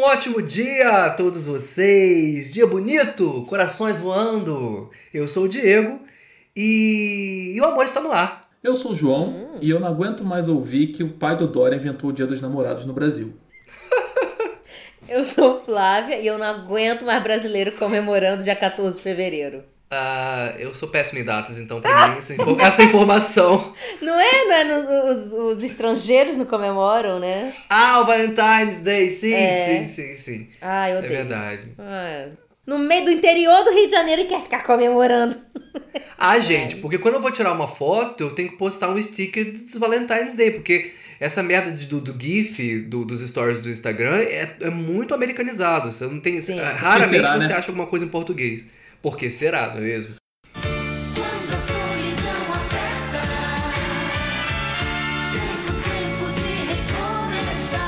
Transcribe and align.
Um 0.00 0.04
ótimo 0.04 0.40
dia 0.40 0.88
a 0.88 1.10
todos 1.10 1.44
vocês! 1.44 2.50
Dia 2.50 2.66
bonito, 2.66 3.44
corações 3.46 3.98
voando! 3.98 4.90
Eu 5.12 5.28
sou 5.28 5.44
o 5.44 5.48
Diego 5.48 6.00
e, 6.56 7.52
e 7.54 7.60
o 7.60 7.66
amor 7.66 7.84
está 7.84 8.00
no 8.00 8.10
ar. 8.10 8.48
Eu 8.64 8.74
sou 8.74 8.92
o 8.92 8.94
João 8.94 9.58
e 9.60 9.68
eu 9.68 9.78
não 9.78 9.86
aguento 9.86 10.24
mais 10.24 10.48
ouvir 10.48 10.86
que 10.86 11.04
o 11.04 11.10
pai 11.10 11.36
do 11.36 11.46
Dória 11.46 11.76
inventou 11.76 12.08
o 12.08 12.12
Dia 12.14 12.26
dos 12.26 12.40
Namorados 12.40 12.86
no 12.86 12.94
Brasil. 12.94 13.34
Eu 15.06 15.22
sou 15.22 15.60
Flávia 15.60 16.18
e 16.18 16.26
eu 16.26 16.38
não 16.38 16.46
aguento 16.46 17.04
mais 17.04 17.22
brasileiro 17.22 17.72
comemorando 17.72 18.42
dia 18.42 18.56
14 18.56 18.96
de 18.96 19.02
fevereiro. 19.02 19.64
Ah, 19.92 20.54
eu 20.58 20.72
sou 20.72 20.88
péssimo 20.88 21.18
em 21.20 21.24
datas, 21.24 21.58
então 21.58 21.80
pra 21.80 21.90
mim 22.10 22.18
essa, 22.18 22.32
info- 22.34 22.56
essa 22.60 22.82
informação. 22.84 23.74
Não 24.00 24.20
é? 24.20 24.44
Não 24.44 24.52
é? 24.54 24.64
No- 24.64 25.10
os, 25.10 25.56
os 25.58 25.64
estrangeiros 25.64 26.36
não 26.36 26.44
comemoram, 26.46 27.18
né? 27.18 27.52
Ah, 27.68 28.00
o 28.00 28.04
Valentine's 28.06 28.78
Day, 28.82 29.10
sim, 29.10 29.34
É. 29.34 29.84
sim, 29.84 29.86
sim, 29.86 30.16
sim. 30.16 30.48
Ah, 30.60 30.88
eu 30.88 30.96
É 30.96 30.98
odeio. 30.98 31.12
verdade. 31.12 31.62
Ah, 31.78 32.28
no 32.66 32.78
meio 32.78 33.04
do 33.04 33.10
interior 33.10 33.64
do 33.64 33.70
Rio 33.72 33.86
de 33.86 33.90
Janeiro 33.90 34.22
e 34.22 34.26
quer 34.26 34.40
ficar 34.42 34.62
comemorando. 34.62 35.36
Ah, 36.22 36.38
gente, 36.38 36.76
porque 36.76 36.98
quando 36.98 37.14
eu 37.14 37.20
vou 37.22 37.30
tirar 37.30 37.50
uma 37.50 37.66
foto, 37.66 38.22
eu 38.22 38.34
tenho 38.34 38.50
que 38.50 38.56
postar 38.58 38.90
um 38.90 39.02
sticker 39.02 39.52
dos 39.52 39.78
Valentine's 39.78 40.34
Day, 40.34 40.50
porque 40.50 40.92
essa 41.18 41.42
merda 41.42 41.70
de- 41.70 41.86
do, 41.86 41.98
do 41.98 42.14
GIF, 42.22 42.80
do- 42.82 43.06
dos 43.06 43.26
stories 43.26 43.62
do 43.62 43.70
Instagram, 43.70 44.18
é, 44.18 44.50
é 44.60 44.68
muito 44.68 45.14
americanizado. 45.14 45.90
Você 45.90 46.04
não 46.04 46.20
tem. 46.20 46.38
Sim. 46.42 46.60
é, 46.60 46.62
Raramente 46.62 47.08
será, 47.08 47.38
você 47.40 47.48
né? 47.48 47.54
acha 47.54 47.68
alguma 47.70 47.86
coisa 47.86 48.04
em 48.04 48.08
português. 48.10 48.68
Por 49.02 49.16
que 49.16 49.30
será, 49.30 49.68
não 49.68 49.78
é 49.78 49.80
mesmo? 49.80 50.14
Quando 50.52 51.54
a 51.54 51.58
solidão 51.58 52.52
aperta, 52.54 53.22
chega 55.30 55.72
o 55.72 55.74
tempo 55.82 56.32
de 56.34 56.48
recomeçar. 56.72 57.80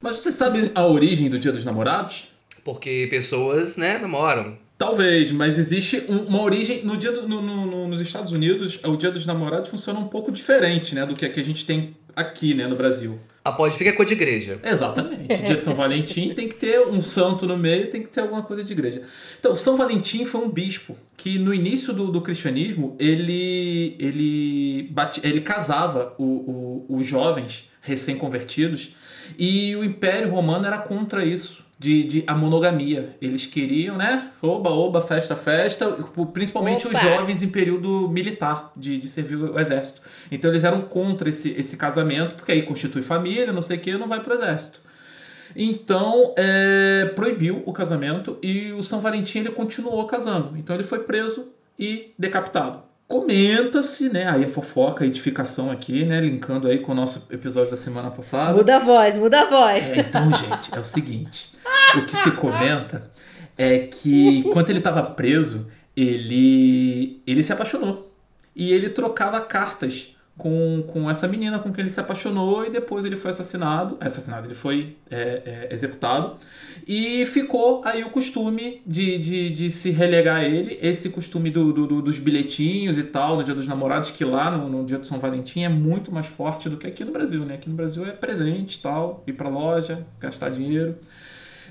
Mas 0.00 0.16
você 0.16 0.30
sabe 0.32 0.70
a 0.74 0.86
origem 0.86 1.30
do 1.30 1.38
Dia 1.38 1.52
dos 1.52 1.64
Namorados? 1.64 2.28
Porque 2.62 3.06
pessoas, 3.10 3.76
né, 3.78 3.96
namoram. 3.98 4.58
Talvez, 4.76 5.32
mas 5.32 5.58
existe 5.58 6.04
um- 6.08 6.24
uma 6.26 6.42
origem. 6.42 6.82
No 6.84 6.96
dia 6.96 7.12
do- 7.12 7.28
no- 7.28 7.42
no- 7.42 7.66
no- 7.66 7.88
nos 7.88 8.00
Estados 8.00 8.32
Unidos, 8.32 8.78
o 8.84 8.96
Dia 8.96 9.10
dos 9.10 9.26
Namorados 9.26 9.68
funciona 9.70 9.98
um 9.98 10.08
pouco 10.08 10.30
diferente 10.32 10.94
né, 10.94 11.04
do 11.06 11.14
que, 11.14 11.24
a 11.26 11.30
que 11.30 11.38
a 11.40 11.44
gente 11.44 11.66
tem 11.66 11.94
aqui 12.16 12.54
né, 12.54 12.66
no 12.66 12.76
Brasil. 12.76 13.18
A 13.42 13.50
pode 13.52 13.74
ficar 13.76 13.94
com 13.94 14.02
a 14.02 14.04
de 14.04 14.12
igreja. 14.12 14.58
Exatamente. 14.62 15.42
Dia 15.42 15.56
de 15.56 15.64
São 15.64 15.74
Valentim 15.74 16.34
tem 16.34 16.46
que 16.46 16.56
ter 16.56 16.78
um 16.80 17.02
santo 17.02 17.46
no 17.46 17.56
meio, 17.56 17.90
tem 17.90 18.02
que 18.02 18.08
ter 18.10 18.20
alguma 18.20 18.42
coisa 18.42 18.62
de 18.62 18.70
igreja. 18.72 19.02
Então, 19.38 19.56
São 19.56 19.76
Valentim 19.78 20.26
foi 20.26 20.42
um 20.42 20.48
bispo 20.50 20.94
que 21.16 21.38
no 21.38 21.54
início 21.54 21.94
do, 21.94 22.12
do 22.12 22.20
cristianismo 22.20 22.94
ele 22.98 23.96
ele 23.98 24.88
bati- 24.90 25.20
ele 25.24 25.40
casava 25.40 26.14
o- 26.18 26.84
o- 26.88 26.96
os 26.98 27.06
jovens 27.06 27.70
recém-convertidos 27.80 28.94
e 29.38 29.74
o 29.76 29.84
Império 29.84 30.30
Romano 30.30 30.66
era 30.66 30.78
contra 30.78 31.24
isso. 31.24 31.64
De, 31.80 32.04
de 32.04 32.24
a 32.26 32.34
monogamia. 32.34 33.16
Eles 33.22 33.46
queriam, 33.46 33.96
né? 33.96 34.32
Oba, 34.42 34.68
oba, 34.68 35.00
festa, 35.00 35.34
festa. 35.34 35.90
Principalmente 36.30 36.86
os 36.86 37.00
jovens 37.00 37.42
em 37.42 37.48
período 37.48 38.06
militar, 38.10 38.70
de, 38.76 38.98
de 38.98 39.08
servir 39.08 39.36
o 39.36 39.58
exército. 39.58 40.02
Então 40.30 40.50
eles 40.50 40.62
eram 40.62 40.82
contra 40.82 41.30
esse, 41.30 41.52
esse 41.52 41.78
casamento, 41.78 42.34
porque 42.34 42.52
aí 42.52 42.62
constitui 42.62 43.00
família, 43.00 43.50
não 43.50 43.62
sei 43.62 43.78
o 43.78 43.80
que, 43.80 43.96
não 43.96 44.06
vai 44.06 44.20
pro 44.20 44.34
exército. 44.34 44.82
Então, 45.56 46.34
é, 46.36 47.10
proibiu 47.14 47.62
o 47.64 47.72
casamento 47.72 48.38
e 48.42 48.72
o 48.72 48.82
São 48.82 49.00
Valentim 49.00 49.38
ele 49.38 49.50
continuou 49.50 50.04
casando. 50.06 50.56
Então 50.58 50.76
ele 50.76 50.84
foi 50.84 51.00
preso 51.00 51.48
e 51.78 52.12
decapitado. 52.18 52.82
Comenta-se, 53.08 54.08
né? 54.08 54.30
Aí 54.30 54.44
a 54.44 54.48
fofoca, 54.48 55.02
a 55.02 55.06
edificação 55.06 55.68
aqui, 55.68 56.04
né? 56.04 56.20
Linkando 56.20 56.68
aí 56.68 56.78
com 56.78 56.92
o 56.92 56.94
nosso 56.94 57.26
episódio 57.32 57.72
da 57.72 57.76
semana 57.76 58.08
passada. 58.08 58.56
Muda 58.56 58.76
a 58.76 58.78
voz, 58.78 59.16
muda 59.16 59.40
a 59.40 59.44
voz. 59.46 59.92
É, 59.92 59.98
então, 59.98 60.32
gente, 60.32 60.72
é 60.72 60.78
o 60.78 60.84
seguinte: 60.84 61.50
o 61.98 62.06
que 62.06 62.16
se 62.16 62.30
comenta 62.32 63.10
é 63.56 63.78
que 63.80 64.38
enquanto 64.38 64.70
ele 64.70 64.78
estava 64.78 65.02
preso, 65.02 65.66
ele, 65.96 67.20
ele 67.26 67.42
se 67.42 67.52
apaixonou. 67.52 68.10
E 68.54 68.72
ele 68.72 68.88
trocava 68.90 69.40
cartas 69.40 70.16
com, 70.36 70.82
com 70.86 71.10
essa 71.10 71.28
menina 71.28 71.58
com 71.58 71.70
quem 71.70 71.82
ele 71.82 71.90
se 71.90 72.00
apaixonou 72.00 72.64
e 72.66 72.70
depois 72.70 73.04
ele 73.04 73.16
foi 73.16 73.30
assassinado. 73.30 73.96
Assassinado, 74.00 74.46
ele 74.46 74.54
foi 74.54 74.96
é, 75.10 75.68
é, 75.70 75.74
executado. 75.74 76.36
E 76.88 77.24
ficou 77.26 77.82
aí 77.84 78.02
o 78.02 78.10
costume 78.10 78.80
de, 78.86 79.18
de, 79.18 79.50
de 79.50 79.70
se 79.70 79.90
relegar 79.90 80.42
ele, 80.42 80.78
esse 80.80 81.10
costume 81.10 81.50
do, 81.50 81.72
do- 81.72 81.86
do- 81.86 82.02
dos 82.02 82.18
bilhetinhos 82.18 82.96
e 82.96 83.02
tal, 83.04 83.36
no 83.36 83.44
dia 83.44 83.54
dos 83.54 83.66
namorados, 83.68 84.10
que 84.10 84.24
lá 84.24 84.50
no, 84.50 84.68
no 84.68 84.84
dia 84.84 84.98
do 84.98 85.06
São 85.06 85.18
Valentim 85.20 85.62
é 85.62 85.68
muito 85.68 86.10
mais 86.10 86.26
forte 86.26 86.68
do 86.68 86.76
que 86.78 86.86
aqui 86.86 87.04
no 87.04 87.12
Brasil, 87.12 87.44
né? 87.44 87.54
Aqui 87.54 87.68
no 87.68 87.76
Brasil 87.76 88.06
é 88.06 88.12
presente 88.12 88.80
tal, 88.82 89.22
ir 89.26 89.34
pra 89.34 89.48
loja, 89.48 90.06
gastar 90.18 90.48
dinheiro. 90.48 90.96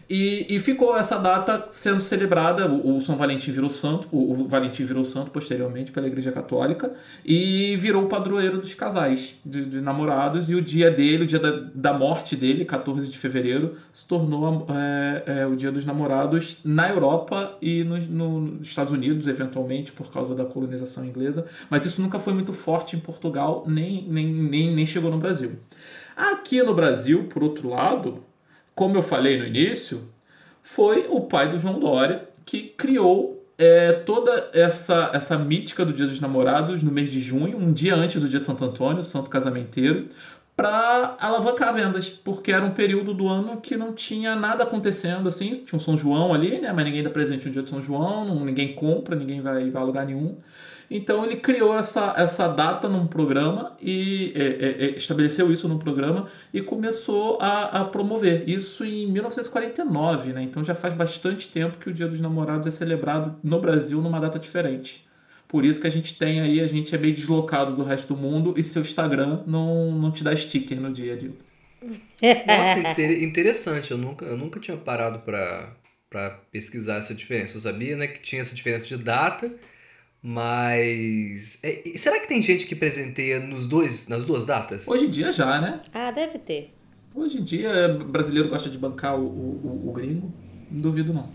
E, 0.10 0.48
e 0.50 0.60
ficou 0.60 0.98
essa 0.98 1.20
data 1.20 1.68
sendo 1.70 2.02
celebrada, 2.02 2.68
o, 2.68 2.98
o 2.98 3.02
São 3.02 3.16
Valentim 3.16 3.52
virou 3.52 3.70
santo, 3.70 4.08
o, 4.12 4.32
o 4.32 4.48
Valentim 4.48 4.84
virou 4.84 5.04
santo 5.04 5.30
posteriormente 5.30 5.92
pela 5.92 6.08
Igreja 6.08 6.32
Católica 6.32 6.92
e 7.24 7.76
virou 7.78 8.06
o 8.06 8.08
padroeiro 8.08 8.58
dos 8.58 8.74
casais, 8.74 9.38
de, 9.46 9.64
de 9.66 9.82
namorados, 9.82 10.50
e 10.50 10.56
o 10.56 10.62
dia 10.64 10.90
dele, 10.90 11.26
o 11.26 11.28
dia 11.28 11.38
da, 11.38 11.52
da 11.76 11.94
morte 11.94 12.36
dele, 12.36 12.66
14 12.66 13.08
de 13.08 13.16
fevereiro, 13.20 13.76
se 13.92 14.08
tornou 14.08 14.66
é, 14.72 15.42
é, 15.42 15.46
o 15.46 15.56
dia 15.56 15.72
dos 15.72 15.86
namorados 15.86 16.58
na 16.64 16.90
Europa 16.90 17.56
e 17.62 17.84
nos 17.84 18.08
no, 18.08 18.60
Estados 18.64 18.92
Unidos, 18.92 19.28
eventualmente, 19.28 19.92
por 19.92 20.12
causa 20.12 20.34
da 20.34 20.44
colonização 20.44 21.06
inglesa, 21.06 21.46
mas 21.70 21.86
isso 21.86 22.02
nunca 22.02 22.18
foi 22.18 22.34
muito 22.34 22.52
forte 22.52 22.96
em 22.96 23.00
Portugal, 23.00 23.64
nem, 23.68 24.08
nem, 24.10 24.26
nem, 24.26 24.74
nem 24.74 24.86
chegou 24.88 25.12
no 25.12 25.20
Brasil. 25.20 25.60
Aqui 26.18 26.64
no 26.64 26.74
Brasil, 26.74 27.26
por 27.26 27.44
outro 27.44 27.70
lado, 27.70 28.24
como 28.80 28.96
eu 28.96 29.04
falei 29.04 29.38
no 29.38 29.46
início, 29.46 30.04
foi 30.64 31.06
o 31.10 31.20
pai 31.20 31.50
do 31.50 31.60
João 31.60 31.82
Dória 31.82 32.30
que 32.46 32.62
criou 32.62 33.46
é, 33.58 33.92
toda 33.92 34.52
essa, 34.54 35.12
essa 35.14 35.38
mítica 35.38 35.84
do 35.84 35.92
Dia 35.92 36.08
dos 36.08 36.22
Namorados 36.22 36.82
no 36.82 36.90
mês 36.90 37.12
de 37.12 37.20
junho, 37.20 37.58
um 37.58 37.74
dia 37.74 37.94
antes 37.94 38.22
do 38.22 38.30
dia 38.30 38.40
de 38.40 38.46
Santo 38.46 38.64
Antônio, 38.64 39.04
Santo 39.04 39.30
Casamenteiro, 39.30 40.08
para 40.56 41.18
alavancar 41.20 41.74
vendas, 41.74 42.08
porque 42.08 42.54
era 42.54 42.64
um 42.64 42.72
período 42.72 43.14
do 43.14 43.28
ano 43.28 43.60
que 43.60 43.76
não 43.76 43.92
tinha 43.92 44.34
nada 44.34 44.64
acontecendo 44.64 45.28
assim, 45.28 45.52
tinha 45.52 45.76
um 45.76 45.80
São 45.80 45.98
João 45.98 46.34
ali, 46.34 46.60
né, 46.60 46.72
mas 46.72 46.86
ninguém 46.86 47.04
dá 47.04 47.10
presente 47.10 47.48
no 47.48 47.52
dia 47.52 47.62
de 47.62 47.70
São 47.70 47.84
João, 47.84 48.46
ninguém 48.46 48.76
compra, 48.76 49.14
ninguém 49.14 49.42
vai, 49.42 49.70
vai 49.70 49.82
a 49.82 49.86
lugar 49.86 50.06
nenhum. 50.06 50.38
Então 50.90 51.24
ele 51.24 51.36
criou 51.36 51.78
essa, 51.78 52.14
essa 52.18 52.48
data 52.48 52.90
num 52.90 53.06
programa 53.06 53.78
e 53.80 54.34
é, 54.36 54.42
é, 54.42 54.86
é, 54.86 54.90
estabeleceu 54.96 55.52
isso 55.52 55.68
num 55.68 55.78
programa 55.78 56.28
e 56.54 56.62
começou 56.62 57.38
a, 57.40 57.82
a 57.82 57.86
promover. 57.86 58.50
Isso 58.50 58.84
em 58.84 59.06
1949, 59.12 60.34
né? 60.34 60.42
Então 60.42 60.64
já 60.64 60.74
faz 60.74 60.94
bastante 60.94 61.48
tempo 61.50 61.78
que 61.78 61.90
o 61.90 61.94
Dia 61.94 62.08
dos 62.08 62.20
Namorados 62.20 62.68
é 62.68 62.72
celebrado 62.72 63.36
no 63.44 63.60
Brasil 63.62 64.02
numa 64.02 64.20
data 64.20 64.40
diferente. 64.40 65.08
Por 65.48 65.66
isso 65.66 65.82
que 65.82 65.88
a 65.88 65.92
gente 65.92 66.16
tem 66.18 66.42
aí, 66.42 66.60
a 66.62 66.68
gente 66.68 66.94
é 66.94 66.98
meio 66.98 67.14
deslocado 67.14 67.76
do 67.76 67.84
resto 67.84 68.14
do 68.14 68.20
mundo 68.20 68.54
e 68.58 68.64
seu 68.64 68.82
Instagram 68.82 69.42
não, 69.48 69.92
não 69.92 70.12
te 70.12 70.24
dá 70.24 70.36
sticker 70.36 70.80
no 70.80 70.92
dia, 70.92 71.16
Diego. 71.18 71.38
Nossa, 71.82 72.80
inter- 72.92 73.24
interessante. 73.24 73.92
Eu 73.92 73.98
nunca, 73.98 74.26
eu 74.26 74.38
nunca 74.38 74.60
tinha 74.60 74.78
parado 74.78 75.20
pra 75.20 75.74
pesquisar 76.52 76.98
essa 76.98 77.14
diferença. 77.16 77.58
Eu 77.58 77.62
sabia, 77.62 77.96
né, 77.96 78.08
que 78.08 78.22
tinha 78.22 78.42
essa 78.42 78.54
diferença 78.56 78.86
de 78.86 78.98
data, 78.98 79.52
mas. 80.22 81.60
é, 81.64 81.84
será 81.96 82.20
que 82.20 82.28
tem 82.28 82.42
gente 82.42 82.66
que 82.66 82.76
presenteia 82.76 83.40
nos 83.40 83.66
dois, 83.68 84.08
nas 84.08 84.24
duas 84.24 84.46
datas? 84.46 84.88
Hoje 84.88 85.06
em 85.06 85.10
dia 85.10 85.32
já, 85.32 85.60
né? 85.60 85.82
Ah, 85.94 86.12
deve 86.12 86.38
ter. 86.40 86.74
Hoje 87.16 87.40
em 87.40 87.44
dia, 87.44 87.90
brasileiro 88.08 88.50
gosta 88.50 88.70
de 88.70 88.78
bancar 88.78 89.16
o, 89.20 89.24
o, 89.24 89.84
o- 89.86 89.90
o 89.90 89.92
gringo. 89.94 90.32
Não 90.72 90.80
duvido, 90.82 91.12
não. 91.14 91.30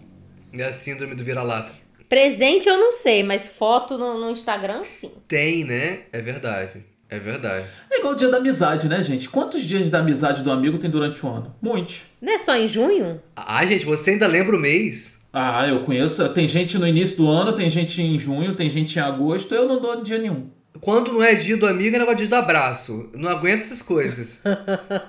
É 0.53 0.65
a 0.65 0.73
síndrome 0.73 1.15
do 1.15 1.25
vira-lata. 1.25 1.73
Presente 2.09 2.69
eu 2.69 2.78
não 2.78 2.93
sei, 2.93 3.25
mas 3.25 3.49
foto 3.49 3.99
no, 3.99 4.21
no 4.21 4.31
Instagram, 4.31 4.84
sim. 4.89 5.11
Tem, 5.27 5.64
né? 5.64 6.03
É 6.12 6.20
verdade. 6.23 6.85
É 7.08 7.19
verdade. 7.19 7.67
É 7.91 7.99
igual 7.99 8.14
o 8.14 8.17
dia 8.17 8.29
da 8.29 8.37
amizade, 8.38 8.88
né, 8.88 9.03
gente? 9.03 9.29
Quantos 9.29 9.62
dias 9.64 9.91
da 9.91 9.99
amizade 9.99 10.43
do 10.43 10.50
amigo 10.53 10.79
tem 10.79 10.88
durante 10.91 11.25
o 11.25 11.29
ano? 11.29 11.55
Muitos. 11.61 12.05
Não 12.20 12.32
é 12.32 12.38
só 12.38 12.55
em 12.56 12.67
junho? 12.69 13.20
Ah, 13.35 13.64
gente, 13.67 13.85
você 13.85 14.11
ainda 14.12 14.26
lembra 14.26 14.56
o 14.56 14.61
mês? 14.61 15.20
Ah, 15.36 15.66
eu 15.66 15.81
conheço. 15.81 16.28
Tem 16.28 16.46
gente 16.46 16.78
no 16.78 16.86
início 16.86 17.16
do 17.16 17.28
ano, 17.28 17.52
tem 17.52 17.69
gente 17.69 18.00
em 18.00 18.16
junho, 18.20 18.54
tem 18.54 18.70
gente 18.70 18.96
em 18.96 19.02
agosto. 19.02 19.52
Eu 19.52 19.66
não 19.66 19.81
dou 19.81 20.00
dia 20.00 20.16
nenhum. 20.16 20.48
Quando 20.81 21.12
não 21.12 21.22
é 21.25 21.34
dia 21.34 21.56
do 21.56 21.66
amigo, 21.66 21.96
é 21.96 21.98
negócio 21.98 22.19
de 22.20 22.28
dar 22.28 22.38
abraço. 22.38 23.08
Eu 23.12 23.19
não 23.19 23.28
aguento 23.28 23.62
essas 23.62 23.82
coisas. 23.82 24.40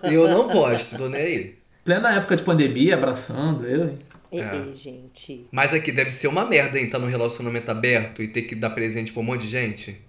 E 0.04 0.14
eu 0.14 0.28
não 0.28 0.48
posto, 0.48 0.98
tô 0.98 1.08
nem 1.08 1.22
aí. 1.22 1.56
Plena 1.84 2.16
época 2.16 2.36
de 2.36 2.42
pandemia, 2.42 2.96
abraçando, 2.96 3.68
eu, 3.68 3.90
hein? 3.90 4.00
É. 4.32 4.56
ei, 4.56 4.76
gente. 4.76 5.46
Mas 5.52 5.74
aqui 5.76 5.92
deve 5.92 6.10
ser 6.10 6.28
uma 6.28 6.44
merda, 6.46 6.80
hein? 6.80 6.90
Tá 6.90 6.98
num 6.98 7.08
relacionamento 7.08 7.70
aberto 7.70 8.24
e 8.24 8.28
ter 8.28 8.42
que 8.44 8.56
dar 8.56 8.72
presente 8.72 9.14
pra 9.14 9.22
um 9.22 9.26
monte 9.26 9.42
de 9.42 9.50
gente. 9.50 10.02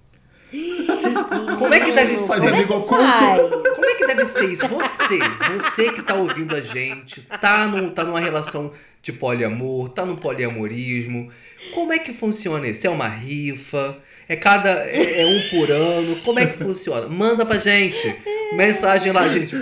Como 1.58 1.74
é 1.74 1.80
que 1.80 1.92
deve 1.92 2.16
Faz 2.26 2.42
ser? 2.42 2.54
amigo 2.54 2.74
oculto. 2.74 3.02
Ai, 3.02 3.38
Como 3.74 3.84
é 3.84 3.94
que 3.96 4.06
deve 4.06 4.24
ser 4.26 4.46
isso? 4.50 4.66
Você, 4.66 5.18
você 5.52 5.92
que 5.92 6.02
tá 6.02 6.14
ouvindo 6.14 6.54
a 6.56 6.60
gente, 6.60 7.20
tá, 7.40 7.66
num, 7.66 7.90
tá 7.90 8.04
numa 8.04 8.20
relação 8.20 8.72
de 9.06 9.12
poliamor, 9.12 9.88
tá 9.90 10.04
no 10.04 10.16
poliamorismo. 10.16 11.30
Como 11.72 11.92
é 11.92 11.98
que 11.98 12.12
funciona 12.12 12.66
isso? 12.66 12.84
É 12.86 12.90
uma 12.90 13.06
rifa? 13.06 13.96
É 14.28 14.34
cada. 14.34 14.68
É, 14.84 15.22
é 15.22 15.26
um 15.26 15.40
por 15.48 15.70
ano? 15.70 16.16
Como 16.24 16.40
é 16.40 16.46
que 16.46 16.58
funciona? 16.58 17.06
Manda 17.06 17.46
pra 17.46 17.56
gente. 17.56 18.16
Mensagem 18.56 19.12
lá, 19.12 19.28
gente. 19.28 19.54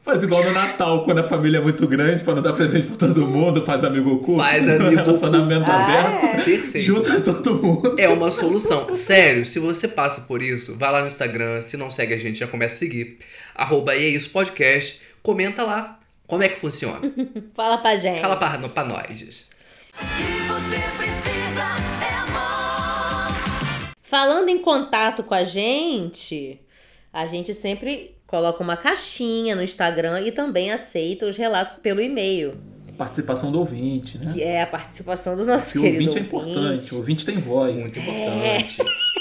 Faz 0.00 0.22
igual 0.22 0.42
no 0.42 0.52
Natal, 0.52 1.04
quando 1.04 1.18
a 1.18 1.22
família 1.22 1.58
é 1.58 1.60
muito 1.60 1.86
grande, 1.86 2.24
pra 2.24 2.34
não 2.34 2.42
dar 2.42 2.54
presente 2.54 2.86
pra 2.86 2.96
todo 2.96 3.28
mundo, 3.28 3.62
faz 3.62 3.84
amigo 3.84 4.14
oculto. 4.14 4.42
Faz 4.42 4.66
amigo 4.66 4.90
Relacionamento 5.02 5.70
Ah, 5.70 5.84
aberto. 6.16 6.44
Perfeito. 6.44 6.78
Junta 6.78 7.20
todo 7.20 7.62
mundo. 7.62 7.94
É 7.98 8.08
uma 8.08 8.32
solução. 8.32 8.92
Sério, 8.94 9.44
se 9.44 9.58
você 9.60 9.86
passa 9.86 10.22
por 10.22 10.42
isso, 10.42 10.76
vai 10.76 10.90
lá 10.90 11.02
no 11.02 11.06
Instagram. 11.06 11.60
Se 11.60 11.76
não 11.76 11.90
segue 11.90 12.14
a 12.14 12.18
gente, 12.18 12.38
já 12.38 12.46
começa 12.48 12.74
a 12.74 12.78
seguir. 12.78 13.18
Arroba 13.54 13.94
e 13.94 14.06
é 14.06 14.08
isso 14.08 14.30
podcast. 14.30 15.00
Comenta 15.22 15.62
lá 15.62 16.00
como 16.32 16.44
é 16.44 16.48
que 16.48 16.58
funciona. 16.58 16.98
Fala 17.52 17.76
pra 17.76 17.94
gente. 17.94 18.22
Fala 18.22 18.36
pra, 18.36 18.56
pra 18.56 18.84
nós. 18.84 19.04
O 19.04 19.10
que 19.10 20.32
você 20.48 20.80
precisa 20.96 21.60
é 22.02 22.14
amor. 22.14 23.92
Falando 24.00 24.48
em 24.48 24.58
contato 24.62 25.22
com 25.22 25.34
a 25.34 25.44
gente, 25.44 26.58
a 27.12 27.26
gente 27.26 27.52
sempre 27.52 28.16
coloca 28.26 28.62
uma 28.62 28.78
caixinha 28.78 29.54
no 29.54 29.62
Instagram 29.62 30.22
e 30.22 30.32
também 30.32 30.72
aceita 30.72 31.26
os 31.26 31.36
relatos 31.36 31.76
pelo 31.76 32.00
e-mail, 32.00 32.58
Participação 32.96 33.52
do 33.52 33.58
ouvinte, 33.58 34.16
né? 34.16 34.32
que 34.32 34.42
é 34.42 34.62
a 34.62 34.66
participação 34.66 35.36
do 35.36 35.44
nosso 35.44 35.72
Que 35.72 35.78
o 35.80 35.82
querido 35.82 36.04
ouvinte 36.04 36.18
é 36.18 36.20
importante, 36.22 36.94
o 36.94 36.96
ouvinte 36.96 37.26
tem 37.26 37.36
voz. 37.36 37.78
Muito 37.78 37.98
importante. 37.98 38.78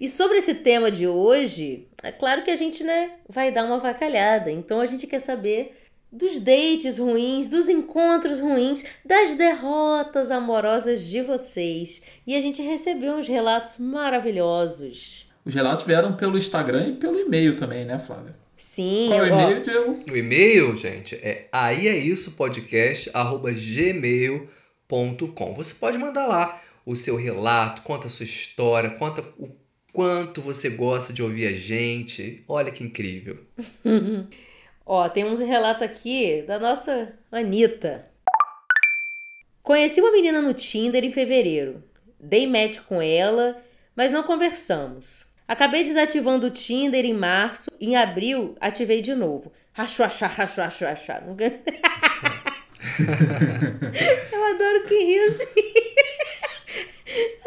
E 0.00 0.08
sobre 0.08 0.38
esse 0.38 0.54
tema 0.54 0.90
de 0.90 1.06
hoje, 1.06 1.88
é 2.02 2.12
claro 2.12 2.42
que 2.42 2.50
a 2.50 2.56
gente, 2.56 2.84
né, 2.84 3.12
vai 3.28 3.50
dar 3.50 3.64
uma 3.64 3.78
vacalhada. 3.78 4.50
Então 4.50 4.80
a 4.80 4.86
gente 4.86 5.06
quer 5.06 5.20
saber 5.20 5.76
dos 6.10 6.38
dates 6.40 6.98
ruins, 6.98 7.48
dos 7.48 7.68
encontros 7.68 8.40
ruins, 8.40 8.84
das 9.04 9.34
derrotas 9.34 10.30
amorosas 10.30 11.04
de 11.04 11.22
vocês. 11.22 12.02
E 12.26 12.34
a 12.34 12.40
gente 12.40 12.62
recebeu 12.62 13.14
uns 13.14 13.28
relatos 13.28 13.76
maravilhosos. 13.78 15.26
Os 15.44 15.54
relatos 15.54 15.86
vieram 15.86 16.14
pelo 16.14 16.38
Instagram 16.38 16.88
e 16.88 16.92
pelo 16.94 17.18
e-mail 17.18 17.56
também, 17.56 17.84
né, 17.84 17.98
Flávia? 17.98 18.34
Sim, 18.56 19.08
Qual 19.08 19.20
é 19.20 19.22
o 19.22 19.26
e-mail, 19.26 19.62
Diego? 19.62 20.04
O 20.10 20.16
e-mail, 20.16 20.76
gente, 20.76 21.14
é 21.16 21.46
aí 21.52 21.86
é 21.86 21.96
isso 21.96 22.32
podcast 22.32 23.10
arroba 23.12 23.52
gmail.com. 23.52 24.48
Você 25.54 25.74
pode 25.74 25.98
mandar 25.98 26.26
lá 26.26 26.60
o 26.86 26.96
seu 26.96 27.16
relato, 27.16 27.82
conta 27.82 28.06
a 28.06 28.10
sua 28.10 28.24
história, 28.24 28.90
conta 28.90 29.22
o 29.38 29.48
quanto 29.96 30.42
você 30.42 30.68
gosta 30.68 31.10
de 31.10 31.22
ouvir 31.22 31.46
a 31.46 31.52
gente. 31.52 32.44
Olha 32.46 32.70
que 32.70 32.84
incrível. 32.84 33.38
Ó, 34.84 35.08
tem 35.08 35.24
uns 35.24 35.40
relatos 35.40 35.84
aqui 35.84 36.44
da 36.46 36.58
nossa 36.58 37.14
Anitta. 37.32 38.04
Conheci 39.62 40.02
uma 40.02 40.12
menina 40.12 40.42
no 40.42 40.52
Tinder 40.52 41.02
em 41.02 41.10
fevereiro. 41.10 41.82
Dei 42.20 42.46
match 42.46 42.80
com 42.80 43.00
ela, 43.00 43.64
mas 43.96 44.12
não 44.12 44.22
conversamos. 44.22 45.32
Acabei 45.48 45.82
desativando 45.82 46.48
o 46.48 46.50
Tinder 46.50 47.06
em 47.06 47.14
março. 47.14 47.70
Em 47.80 47.96
abril, 47.96 48.54
ativei 48.60 49.00
de 49.00 49.14
novo. 49.14 49.50
Rachu, 49.72 50.04
achá, 50.04 50.26
rachu, 50.26 50.60
achu, 50.60 50.84
achá. 50.84 51.22
Eu 54.30 54.44
adoro 54.44 54.84
que 54.86 54.98
rio 54.98 55.24
assim. 55.24 55.46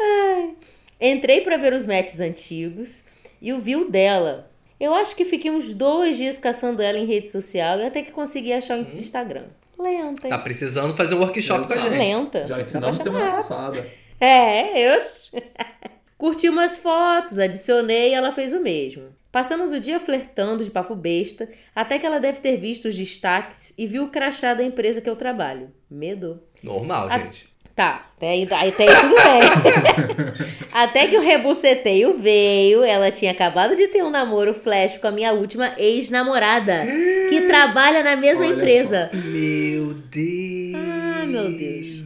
Ai. 0.00 0.56
Entrei 1.00 1.40
pra 1.42 1.56
ver 1.56 1.72
os 1.72 1.86
matches 1.86 2.20
antigos 2.20 3.02
e 3.40 3.52
o 3.52 3.58
viu 3.60 3.90
dela. 3.90 4.50
Eu 4.78 4.94
acho 4.94 5.14
que 5.16 5.24
fiquei 5.24 5.50
uns 5.50 5.74
dois 5.74 6.16
dias 6.16 6.38
caçando 6.38 6.80
ela 6.82 6.98
em 6.98 7.04
rede 7.06 7.30
social 7.30 7.78
e 7.80 7.86
até 7.86 8.02
que 8.02 8.12
consegui 8.12 8.52
achar 8.52 8.78
o 8.78 8.82
Instagram. 8.98 9.44
Lenta. 9.78 10.26
hein? 10.26 10.30
Tá 10.30 10.38
precisando 10.38 10.94
fazer 10.96 11.14
um 11.14 11.20
workshop 11.20 11.66
com 11.66 11.72
a 11.72 11.76
gente. 11.76 11.96
Lenta. 11.98 12.46
Já 12.46 12.60
ensinamos 12.60 12.98
semana 12.98 13.30
passada. 13.32 13.86
É, 14.20 14.94
eu. 14.94 14.98
Curti 16.18 16.48
umas 16.50 16.76
fotos, 16.76 17.38
adicionei 17.38 18.10
e 18.10 18.14
ela 18.14 18.30
fez 18.30 18.52
o 18.52 18.60
mesmo. 18.60 19.04
Passamos 19.32 19.72
o 19.72 19.80
dia 19.80 19.98
flertando 20.00 20.62
de 20.64 20.70
papo 20.70 20.94
besta, 20.94 21.48
até 21.74 21.98
que 21.98 22.04
ela 22.04 22.18
deve 22.18 22.40
ter 22.40 22.56
visto 22.58 22.88
os 22.88 22.96
destaques 22.96 23.72
e 23.78 23.86
viu 23.86 24.04
o 24.04 24.08
crachá 24.10 24.52
da 24.52 24.62
empresa 24.62 25.00
que 25.00 25.08
eu 25.08 25.16
trabalho. 25.16 25.70
Medo. 25.90 26.42
Normal, 26.62 27.08
A- 27.08 27.18
gente. 27.20 27.48
Tá, 27.74 28.10
até 28.16 28.30
aí, 28.30 28.42
até 28.44 28.88
aí 28.88 29.00
tudo 29.00 29.14
bem. 29.14 30.46
até 30.72 31.06
que 31.06 31.16
o 31.16 31.22
rebuceteio 31.22 32.14
veio, 32.14 32.82
ela 32.84 33.10
tinha 33.10 33.30
acabado 33.30 33.74
de 33.74 33.88
ter 33.88 34.02
um 34.02 34.10
namoro 34.10 34.52
flash 34.52 34.98
com 34.98 35.06
a 35.06 35.10
minha 35.10 35.32
última 35.32 35.74
ex-namorada, 35.78 36.84
que 37.28 37.42
trabalha 37.46 38.02
na 38.02 38.16
mesma 38.16 38.44
Olha 38.44 38.54
empresa. 38.54 39.10
Meu 39.12 39.94
Deus. 39.94 40.74
Ah, 40.76 41.26
meu 41.26 41.50
Deus. 41.52 42.04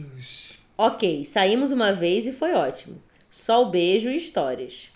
Ok, 0.77 1.25
saímos 1.25 1.71
uma 1.71 1.93
vez 1.93 2.27
e 2.27 2.31
foi 2.31 2.53
ótimo. 2.53 2.97
Só 3.29 3.63
o 3.63 3.69
beijo 3.69 4.09
e 4.09 4.15
histórias. 4.15 4.89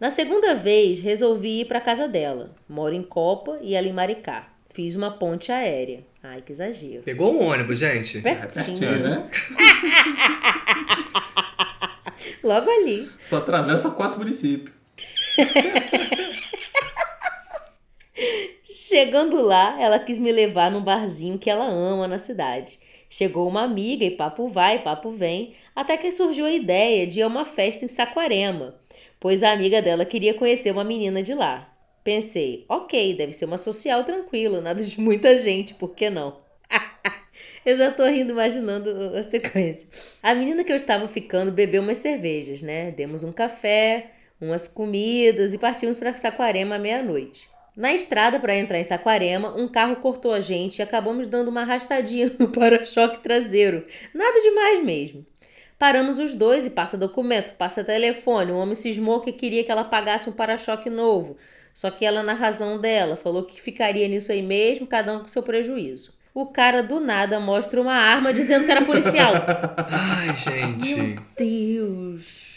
Na 0.00 0.10
segunda 0.10 0.54
vez, 0.54 0.98
resolvi 0.98 1.60
ir 1.60 1.64
pra 1.66 1.80
casa 1.80 2.08
dela. 2.08 2.54
Moro 2.68 2.94
em 2.94 3.02
Copa 3.02 3.58
e 3.62 3.74
ela 3.74 3.86
em 3.86 3.92
Maricá. 3.92 4.48
Fiz 4.70 4.96
uma 4.96 5.10
ponte 5.10 5.52
aérea. 5.52 6.04
Ai, 6.26 6.40
que 6.40 6.52
exagero. 6.52 7.02
Pegou 7.02 7.34
um 7.34 7.50
ônibus, 7.50 7.76
gente. 7.76 8.16
É 8.16 8.20
Pertinho. 8.22 8.64
pertinho, 8.64 8.98
né? 8.98 9.28
Logo 12.42 12.70
ali. 12.70 13.10
Só 13.20 13.36
atravessa 13.36 13.90
quatro 13.90 14.20
municípios. 14.20 14.74
Chegando 18.64 19.42
lá, 19.42 19.78
ela 19.78 19.98
quis 19.98 20.16
me 20.16 20.32
levar 20.32 20.70
num 20.70 20.82
barzinho 20.82 21.38
que 21.38 21.50
ela 21.50 21.66
ama 21.66 22.08
na 22.08 22.18
cidade. 22.18 22.78
Chegou 23.10 23.46
uma 23.46 23.60
amiga 23.62 24.06
e 24.06 24.10
papo 24.10 24.48
vai, 24.48 24.78
papo 24.78 25.10
vem, 25.10 25.54
até 25.76 25.98
que 25.98 26.10
surgiu 26.10 26.46
a 26.46 26.50
ideia 26.50 27.06
de 27.06 27.18
ir 27.18 27.22
a 27.22 27.26
uma 27.26 27.44
festa 27.44 27.84
em 27.84 27.88
Saquarema, 27.88 28.74
pois 29.20 29.42
a 29.42 29.52
amiga 29.52 29.82
dela 29.82 30.06
queria 30.06 30.32
conhecer 30.32 30.70
uma 30.70 30.84
menina 30.84 31.22
de 31.22 31.34
lá. 31.34 31.73
Pensei, 32.04 32.66
ok, 32.68 33.16
deve 33.16 33.32
ser 33.32 33.46
uma 33.46 33.56
social 33.56 34.04
tranquila, 34.04 34.60
nada 34.60 34.82
de 34.82 35.00
muita 35.00 35.38
gente, 35.38 35.72
por 35.72 35.94
que 35.94 36.10
não? 36.10 36.36
eu 37.64 37.74
já 37.74 37.90
tô 37.90 38.04
rindo 38.04 38.32
imaginando 38.32 39.16
a 39.16 39.22
sequência. 39.22 39.88
A 40.22 40.34
menina 40.34 40.62
que 40.62 40.70
eu 40.70 40.76
estava 40.76 41.08
ficando 41.08 41.50
bebeu 41.50 41.80
umas 41.80 41.96
cervejas, 41.96 42.60
né? 42.60 42.90
Demos 42.90 43.22
um 43.22 43.32
café, 43.32 44.10
umas 44.38 44.68
comidas 44.68 45.54
e 45.54 45.58
partimos 45.58 45.96
para 45.96 46.14
Saquarema 46.14 46.74
à 46.74 46.78
meia-noite. 46.78 47.48
Na 47.74 47.94
estrada 47.94 48.38
para 48.38 48.54
entrar 48.54 48.78
em 48.78 48.84
Saquarema, 48.84 49.56
um 49.56 49.66
carro 49.66 49.96
cortou 49.96 50.34
a 50.34 50.40
gente 50.40 50.80
e 50.80 50.82
acabamos 50.82 51.26
dando 51.26 51.48
uma 51.48 51.62
arrastadinha 51.62 52.30
no 52.38 52.48
para-choque 52.52 53.22
traseiro. 53.22 53.86
Nada 54.12 54.40
demais 54.42 54.84
mesmo. 54.84 55.24
Paramos 55.78 56.18
os 56.18 56.34
dois 56.34 56.66
e 56.66 56.70
passa 56.70 56.98
documento, 56.98 57.54
passa 57.56 57.82
telefone. 57.82 58.52
O 58.52 58.58
homem 58.58 58.74
cismou 58.74 59.22
que 59.22 59.32
queria 59.32 59.64
que 59.64 59.72
ela 59.72 59.84
pagasse 59.84 60.28
um 60.28 60.32
para-choque 60.32 60.90
novo. 60.90 61.36
Só 61.74 61.90
que 61.90 62.06
ela, 62.06 62.22
na 62.22 62.32
razão 62.32 62.78
dela, 62.78 63.16
falou 63.16 63.42
que 63.42 63.60
ficaria 63.60 64.06
nisso 64.06 64.30
aí 64.30 64.40
mesmo, 64.40 64.86
cada 64.86 65.12
um 65.12 65.20
com 65.20 65.28
seu 65.28 65.42
prejuízo. 65.42 66.12
O 66.32 66.46
cara 66.46 66.82
do 66.82 67.00
nada 67.00 67.38
mostra 67.40 67.80
uma 67.80 67.94
arma 67.94 68.32
dizendo 68.32 68.64
que 68.64 68.70
era 68.70 68.82
policial. 68.82 69.34
Ai, 69.90 70.36
gente. 70.36 71.18
Deus. 71.36 72.54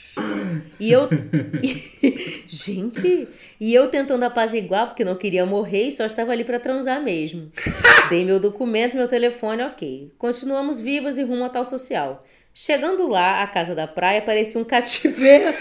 E 0.79 0.91
eu. 0.91 1.07
Gente, 2.47 3.27
e 3.59 3.73
eu 3.73 3.89
tentando 3.89 4.23
apaziguar 4.23 4.87
porque 4.87 5.03
não 5.03 5.15
queria 5.15 5.45
morrer 5.45 5.87
e 5.87 5.91
só 5.91 6.05
estava 6.05 6.31
ali 6.31 6.43
pra 6.43 6.59
transar 6.59 7.01
mesmo. 7.01 7.51
Dei 8.09 8.23
meu 8.23 8.39
documento, 8.39 8.95
meu 8.95 9.07
telefone, 9.07 9.63
ok. 9.63 10.11
Continuamos 10.17 10.79
vivas 10.79 11.17
e 11.17 11.23
rumo 11.23 11.43
a 11.43 11.49
tal 11.49 11.65
social. 11.65 12.23
Chegando 12.53 13.05
lá, 13.07 13.43
a 13.43 13.47
casa 13.47 13.75
da 13.75 13.85
praia 13.85 14.21
parecia 14.21 14.59
um 14.59 14.63
cativeiro. 14.63 15.53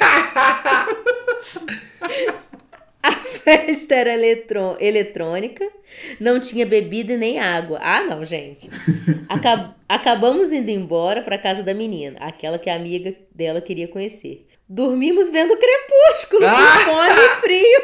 A 3.07 3.13
festa 3.13 3.95
era 3.95 4.13
eletrô- 4.15 4.75
eletrônica, 4.81 5.65
não 6.19 6.41
tinha 6.41 6.67
bebida 6.67 7.13
e 7.13 7.17
nem 7.17 7.39
água. 7.39 7.79
Ah, 7.81 8.01
não, 8.03 8.25
gente. 8.25 8.69
Acab- 9.29 9.75
acabamos 9.89 10.53
indo 10.53 10.69
embora 10.71 11.23
pra 11.23 11.39
casa 11.39 11.63
da 11.63 11.73
menina, 11.75 12.19
aquela 12.21 12.59
que 12.59 12.69
a 12.69 12.75
amiga 12.75 13.15
dela 13.35 13.61
queria 13.61 13.87
conhecer. 13.87 14.45
Dormimos 14.69 15.29
vendo 15.29 15.57
Crepúsculo, 15.57 16.45
com 16.45 16.79
fome 16.91 17.15
e 17.15 17.29
frio. 17.41 17.83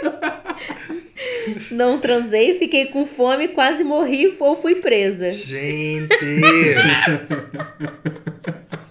Não 1.71 2.01
transei, 2.01 2.55
fiquei 2.59 2.87
com 2.87 3.07
fome, 3.07 3.47
quase 3.49 3.85
morri 3.85 4.35
ou 4.41 4.57
fui 4.57 4.75
presa. 4.77 5.31
Gente. 5.31 6.17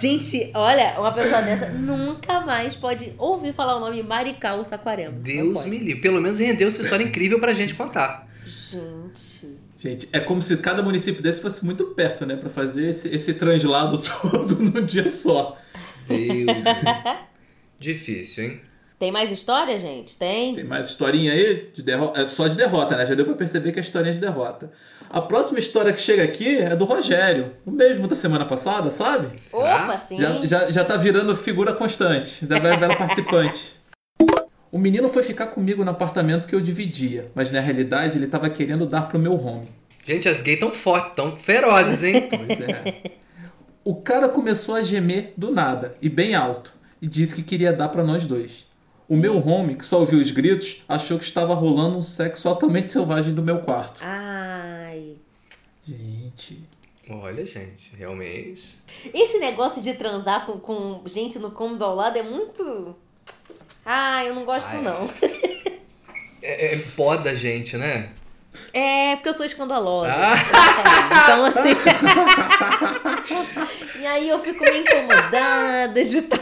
Gente, 0.00 0.50
olha, 0.54 0.94
uma 0.98 1.12
pessoa 1.12 1.42
dessa 1.42 1.68
nunca 1.70 2.40
mais 2.40 2.74
pode 2.74 3.12
ouvir 3.18 3.52
falar 3.52 3.76
o 3.76 3.80
nome 3.80 4.02
Maricá 4.02 4.54
ou 4.54 4.64
Saquarema. 4.64 5.12
Deus 5.12 5.66
me 5.66 5.78
livre. 5.78 6.00
Pelo 6.00 6.20
menos 6.20 6.38
rendeu 6.38 6.68
essa 6.68 6.82
história 6.82 7.04
incrível 7.04 7.38
pra 7.38 7.54
gente 7.54 7.74
contar. 7.74 8.28
Gente. 8.44 9.56
Gente, 9.78 10.08
é 10.12 10.20
como 10.20 10.40
se 10.40 10.56
cada 10.56 10.82
município 10.82 11.22
desse 11.22 11.40
fosse 11.40 11.64
muito 11.64 11.84
perto, 11.86 12.24
né? 12.24 12.36
Pra 12.36 12.48
fazer 12.48 12.90
esse, 12.90 13.08
esse 13.14 13.34
translado 13.34 13.98
todo 14.22 14.56
num 14.58 14.84
dia 14.84 15.08
só. 15.10 15.58
Deus. 16.06 16.64
Difícil, 17.78 18.44
hein? 18.44 18.60
Tem 18.98 19.12
mais 19.12 19.30
história, 19.30 19.78
gente? 19.78 20.16
Tem? 20.16 20.54
Tem 20.54 20.64
mais 20.64 20.88
historinha 20.88 21.32
aí? 21.32 21.70
De 21.72 21.82
derro... 21.82 22.12
é 22.16 22.26
só 22.26 22.48
de 22.48 22.56
derrota, 22.56 22.96
né? 22.96 23.04
Já 23.04 23.14
deu 23.14 23.26
pra 23.26 23.34
perceber 23.34 23.72
que 23.72 23.78
é 23.78 23.82
historinha 23.82 24.14
de 24.14 24.20
derrota. 24.20 24.72
A 25.10 25.20
próxima 25.20 25.58
história 25.58 25.92
que 25.92 26.00
chega 26.00 26.24
aqui 26.24 26.58
é 26.58 26.74
do 26.74 26.84
Rogério. 26.86 27.52
O 27.66 27.70
mesmo 27.70 28.08
da 28.08 28.16
semana 28.16 28.46
passada, 28.46 28.90
sabe? 28.90 29.28
Opa, 29.52 29.98
sim. 29.98 30.18
Já, 30.18 30.46
já, 30.46 30.70
já 30.70 30.84
tá 30.84 30.96
virando 30.96 31.36
figura 31.36 31.74
constante. 31.74 32.46
Já 32.46 32.58
vai 32.58 32.76
virar 32.76 32.96
participante. 32.96 33.76
O 34.72 34.78
menino 34.78 35.08
foi 35.08 35.22
ficar 35.22 35.46
comigo 35.46 35.82
no 35.84 35.90
apartamento 35.92 36.46
que 36.46 36.54
eu 36.54 36.60
dividia, 36.60 37.30
mas 37.34 37.50
na 37.50 37.60
realidade 37.60 38.18
ele 38.18 38.26
tava 38.26 38.50
querendo 38.50 38.84
dar 38.84 39.02
pro 39.08 39.18
meu 39.18 39.32
home. 39.32 39.68
Gente, 40.04 40.28
as 40.28 40.42
gays 40.42 40.58
tão 40.60 40.70
fortes, 40.70 41.12
tão 41.14 41.34
ferozes, 41.34 42.02
hein? 42.02 42.28
Pois 42.28 42.60
é. 42.60 43.12
O 43.82 43.94
cara 43.94 44.28
começou 44.28 44.74
a 44.74 44.82
gemer 44.82 45.32
do 45.34 45.50
nada 45.50 45.94
e 46.02 46.10
bem 46.10 46.34
alto 46.34 46.74
e 47.00 47.06
disse 47.06 47.34
que 47.34 47.42
queria 47.42 47.72
dar 47.72 47.88
pra 47.88 48.04
nós 48.04 48.26
dois. 48.26 48.65
O 49.08 49.16
meu 49.16 49.38
home, 49.46 49.76
que 49.76 49.86
só 49.86 50.00
ouviu 50.00 50.20
os 50.20 50.30
gritos, 50.30 50.84
achou 50.88 51.18
que 51.18 51.24
estava 51.24 51.54
rolando 51.54 51.98
um 51.98 52.02
sexo 52.02 52.48
altamente 52.48 52.88
selvagem 52.88 53.32
do 53.32 53.42
meu 53.42 53.60
quarto. 53.60 54.00
Ai. 54.04 55.14
Gente. 55.86 56.64
Olha, 57.08 57.46
gente, 57.46 57.94
realmente. 57.96 58.78
Esse 59.14 59.38
negócio 59.38 59.80
de 59.80 59.94
transar 59.94 60.44
com, 60.44 60.58
com 60.58 61.02
gente 61.06 61.38
no 61.38 61.52
cômodo 61.52 61.84
ao 61.84 61.94
lado 61.94 62.18
é 62.18 62.22
muito. 62.22 62.96
Ah, 63.84 64.24
eu 64.24 64.34
não 64.34 64.44
gosto 64.44 64.70
Ai. 64.70 64.82
não. 64.82 65.08
É, 66.42 66.74
é 66.74 66.78
pó 66.96 67.14
da 67.16 67.32
gente, 67.34 67.76
né? 67.76 68.10
É, 68.72 69.14
porque 69.16 69.28
eu 69.28 69.34
sou 69.34 69.44
escandalosa. 69.46 70.12
Ah. 70.12 70.34
Então, 71.22 71.44
assim. 71.44 71.70
e 74.00 74.06
aí 74.06 74.28
eu 74.28 74.40
fico 74.40 74.64
meio 74.64 74.82
incomodada 74.82 76.04
de 76.04 76.18
estar. 76.18 76.40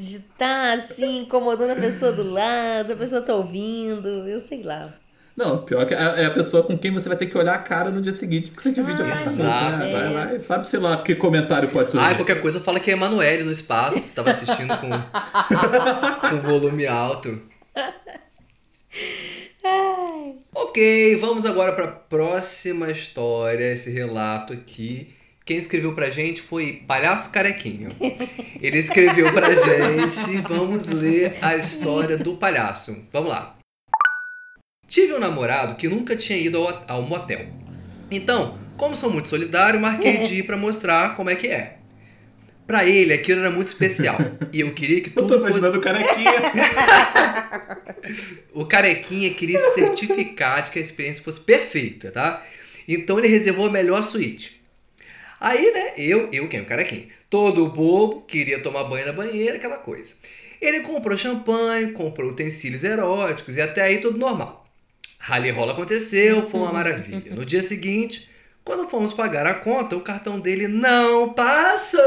De 0.00 0.16
estar 0.16 0.78
assim, 0.78 1.20
incomodando 1.20 1.72
a 1.72 1.76
pessoa 1.76 2.10
do 2.10 2.22
lado, 2.22 2.94
a 2.94 2.96
pessoa 2.96 3.20
tá 3.20 3.34
ouvindo, 3.34 4.08
eu 4.26 4.40
sei 4.40 4.62
lá. 4.62 4.94
Não, 5.36 5.58
pior 5.58 5.86
que 5.86 5.92
é 5.92 5.98
é 5.98 6.24
a 6.24 6.30
pessoa 6.30 6.62
com 6.62 6.76
quem 6.76 6.90
você 6.90 7.06
vai 7.06 7.18
ter 7.18 7.26
que 7.26 7.36
olhar 7.36 7.54
a 7.54 7.58
cara 7.58 7.90
no 7.90 8.00
dia 8.00 8.12
seguinte, 8.14 8.50
porque 8.50 8.62
você 8.62 8.72
divide 8.72 9.02
Ai, 9.02 9.10
apartamento. 9.10 9.40
Exato. 9.40 9.76
né? 9.76 9.92
Vai 9.92 10.12
lá 10.14 10.34
e 10.34 10.40
sabe, 10.40 10.66
sei 10.66 10.80
lá, 10.80 11.02
que 11.02 11.14
comentário 11.14 11.68
pode 11.68 11.92
surgir. 11.92 12.06
Ah, 12.06 12.14
qualquer 12.14 12.40
coisa 12.40 12.60
fala 12.60 12.80
que 12.80 12.90
é 12.90 12.94
Emanuele 12.94 13.44
no 13.44 13.52
espaço, 13.52 13.98
você 13.98 14.14
tava 14.14 14.30
assistindo 14.30 14.74
com, 14.78 14.90
com 16.28 16.40
volume 16.40 16.86
alto. 16.86 17.42
Ok, 20.54 21.16
vamos 21.16 21.44
agora 21.44 21.72
para 21.72 21.84
a 21.84 21.92
próxima 21.92 22.90
história, 22.90 23.70
esse 23.72 23.92
relato 23.92 24.54
aqui. 24.54 25.14
Quem 25.50 25.58
escreveu 25.58 25.92
pra 25.92 26.10
gente 26.10 26.40
foi 26.40 26.84
Palhaço 26.86 27.32
Carequinho. 27.32 27.88
Ele 28.62 28.78
escreveu 28.78 29.32
pra 29.32 29.52
gente. 29.52 30.36
Vamos 30.42 30.86
ler 30.86 31.34
a 31.42 31.56
história 31.56 32.16
do 32.16 32.36
palhaço. 32.36 33.04
Vamos 33.12 33.30
lá. 33.30 33.56
Tive 34.86 35.12
um 35.12 35.18
namorado 35.18 35.74
que 35.74 35.88
nunca 35.88 36.14
tinha 36.14 36.38
ido 36.38 36.58
ao, 36.58 36.84
ao 36.86 37.02
motel. 37.02 37.46
Então, 38.08 38.60
como 38.76 38.94
sou 38.94 39.10
muito 39.10 39.28
solidário, 39.28 39.80
marquei 39.80 40.18
de 40.18 40.34
ir 40.34 40.44
pra 40.44 40.56
mostrar 40.56 41.16
como 41.16 41.30
é 41.30 41.34
que 41.34 41.48
é. 41.48 41.78
Pra 42.64 42.84
ele, 42.84 43.12
aquilo 43.12 43.40
era 43.40 43.50
muito 43.50 43.66
especial. 43.66 44.18
E 44.52 44.60
eu 44.60 44.72
queria 44.72 45.00
que 45.00 45.08
Eu 45.18 45.26
tô 45.26 45.26
tudo 45.26 45.40
imaginando 45.40 45.78
o 45.78 45.80
carequinha. 45.80 46.42
o 48.54 48.64
carequinha 48.66 49.34
queria 49.34 49.58
se 49.58 49.74
certificar 49.74 50.62
de 50.62 50.70
que 50.70 50.78
a 50.78 50.82
experiência 50.82 51.24
fosse 51.24 51.40
perfeita, 51.40 52.12
tá? 52.12 52.40
Então 52.86 53.18
ele 53.18 53.26
reservou 53.26 53.66
a 53.66 53.70
melhor 53.70 54.00
suíte. 54.04 54.59
Aí, 55.40 55.72
né, 55.72 55.94
eu, 55.96 56.28
eu 56.30 56.46
quem? 56.48 56.60
O 56.60 56.66
carequinha. 56.66 57.06
Todo 57.30 57.70
bobo, 57.70 58.20
queria 58.22 58.62
tomar 58.62 58.84
banho 58.84 59.06
na 59.06 59.12
banheira, 59.12 59.56
aquela 59.56 59.78
coisa. 59.78 60.14
Ele 60.60 60.80
comprou 60.80 61.16
champanhe, 61.16 61.92
comprou 61.92 62.30
utensílios 62.30 62.84
eróticos 62.84 63.56
e 63.56 63.62
até 63.62 63.80
aí 63.80 63.98
tudo 63.98 64.18
normal. 64.18 64.66
Rally 65.18 65.50
rola 65.50 65.72
aconteceu, 65.72 66.42
foi 66.42 66.60
uma 66.60 66.72
maravilha. 66.72 67.34
No 67.34 67.46
dia 67.46 67.62
seguinte, 67.62 68.28
quando 68.62 68.88
fomos 68.88 69.14
pagar 69.14 69.46
a 69.46 69.54
conta, 69.54 69.96
o 69.96 70.02
cartão 70.02 70.38
dele 70.38 70.68
não 70.68 71.32
passou. 71.32 72.00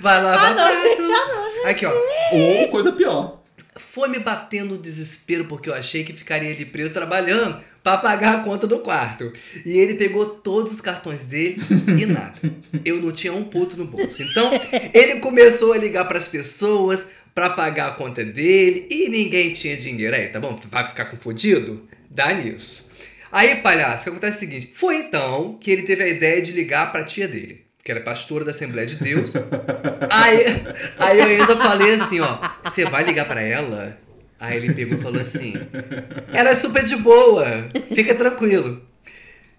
Vai 0.00 0.20
lá, 0.20 0.36
vai 0.36 0.54
lá. 0.56 1.70
Aqui, 1.70 1.86
ó. 1.86 1.92
Ou 2.32 2.68
coisa 2.70 2.90
pior. 2.90 3.40
Foi 3.76 4.08
me 4.08 4.18
batendo 4.18 4.74
o 4.74 4.78
desespero 4.78 5.44
porque 5.44 5.70
eu 5.70 5.74
achei 5.74 6.02
que 6.02 6.12
ficaria 6.12 6.50
ali 6.50 6.64
preso 6.64 6.92
trabalhando 6.92 7.62
pra 7.82 7.98
pagar 7.98 8.36
a 8.36 8.42
conta 8.42 8.66
do 8.66 8.78
quarto. 8.78 9.32
E 9.64 9.78
ele 9.78 9.94
pegou 9.94 10.26
todos 10.26 10.72
os 10.72 10.80
cartões 10.80 11.26
dele 11.26 11.58
e 12.00 12.06
nada. 12.06 12.34
Eu 12.84 13.00
não 13.00 13.12
tinha 13.12 13.32
um 13.32 13.44
puto 13.44 13.76
no 13.76 13.86
bolso. 13.86 14.22
Então, 14.22 14.50
ele 14.94 15.20
começou 15.20 15.72
a 15.72 15.78
ligar 15.78 16.06
pras 16.06 16.28
pessoas 16.28 17.10
pra 17.34 17.50
pagar 17.50 17.88
a 17.88 17.92
conta 17.92 18.24
dele 18.24 18.86
e 18.90 19.08
ninguém 19.08 19.52
tinha 19.52 19.76
dinheiro. 19.76 20.14
Aí, 20.14 20.28
tá 20.28 20.38
bom? 20.38 20.58
Vai 20.70 20.86
ficar 20.88 21.06
confundido? 21.06 21.86
Dá 22.10 22.32
nisso. 22.32 22.88
Aí, 23.30 23.56
palhaço, 23.56 24.02
o 24.02 24.04
que 24.04 24.10
acontece 24.10 24.34
é 24.34 24.36
o 24.36 24.40
seguinte: 24.40 24.72
foi 24.74 24.96
então 24.96 25.56
que 25.58 25.70
ele 25.70 25.82
teve 25.82 26.04
a 26.04 26.08
ideia 26.08 26.42
de 26.42 26.52
ligar 26.52 26.92
pra 26.92 27.04
tia 27.04 27.26
dele, 27.26 27.64
que 27.82 27.90
era 27.90 28.02
pastora 28.02 28.44
da 28.44 28.50
Assembleia 28.50 28.86
de 28.86 28.96
Deus. 28.96 29.32
aí, 30.10 30.44
aí 30.98 31.18
eu 31.18 31.40
ainda 31.40 31.56
falei 31.56 31.94
assim: 31.94 32.20
ó, 32.20 32.38
você 32.62 32.84
vai 32.84 33.02
ligar 33.04 33.26
pra 33.26 33.40
ela? 33.40 33.98
Aí 34.42 34.56
ele 34.56 34.74
pegou 34.74 34.98
e 34.98 35.00
falou 35.00 35.22
assim: 35.22 35.54
ela 36.32 36.50
é 36.50 36.54
super 36.56 36.84
de 36.84 36.96
boa, 36.96 37.70
fica 37.94 38.12
tranquilo. 38.12 38.82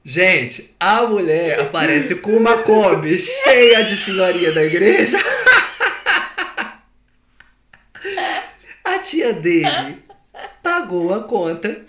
Gente, 0.03 0.75
a 0.77 1.03
mulher 1.03 1.61
aparece 1.61 2.15
com 2.15 2.31
uma 2.31 2.57
Kombi 2.63 3.17
cheia 3.17 3.81
de 3.85 3.95
senhoria 3.95 4.51
da 4.51 4.61
igreja. 4.61 5.17
A 8.83 8.99
tia 8.99 9.31
dele 9.31 10.03
pagou 10.61 11.13
a 11.13 11.23
conta 11.23 11.85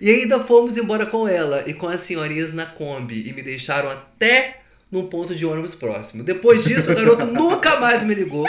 e 0.00 0.10
ainda 0.10 0.40
fomos 0.40 0.76
embora 0.76 1.06
com 1.06 1.28
ela 1.28 1.62
e 1.66 1.72
com 1.72 1.86
as 1.88 2.02
senhorias 2.02 2.52
na 2.52 2.66
Kombi 2.66 3.28
e 3.28 3.32
me 3.32 3.42
deixaram 3.42 3.88
até 3.88 4.58
num 4.90 5.06
ponto 5.06 5.32
de 5.34 5.46
ônibus 5.46 5.76
próximo. 5.76 6.24
Depois 6.24 6.64
disso, 6.64 6.90
o 6.90 6.94
garoto 6.96 7.24
nunca 7.24 7.78
mais 7.78 8.02
me 8.02 8.14
ligou. 8.14 8.44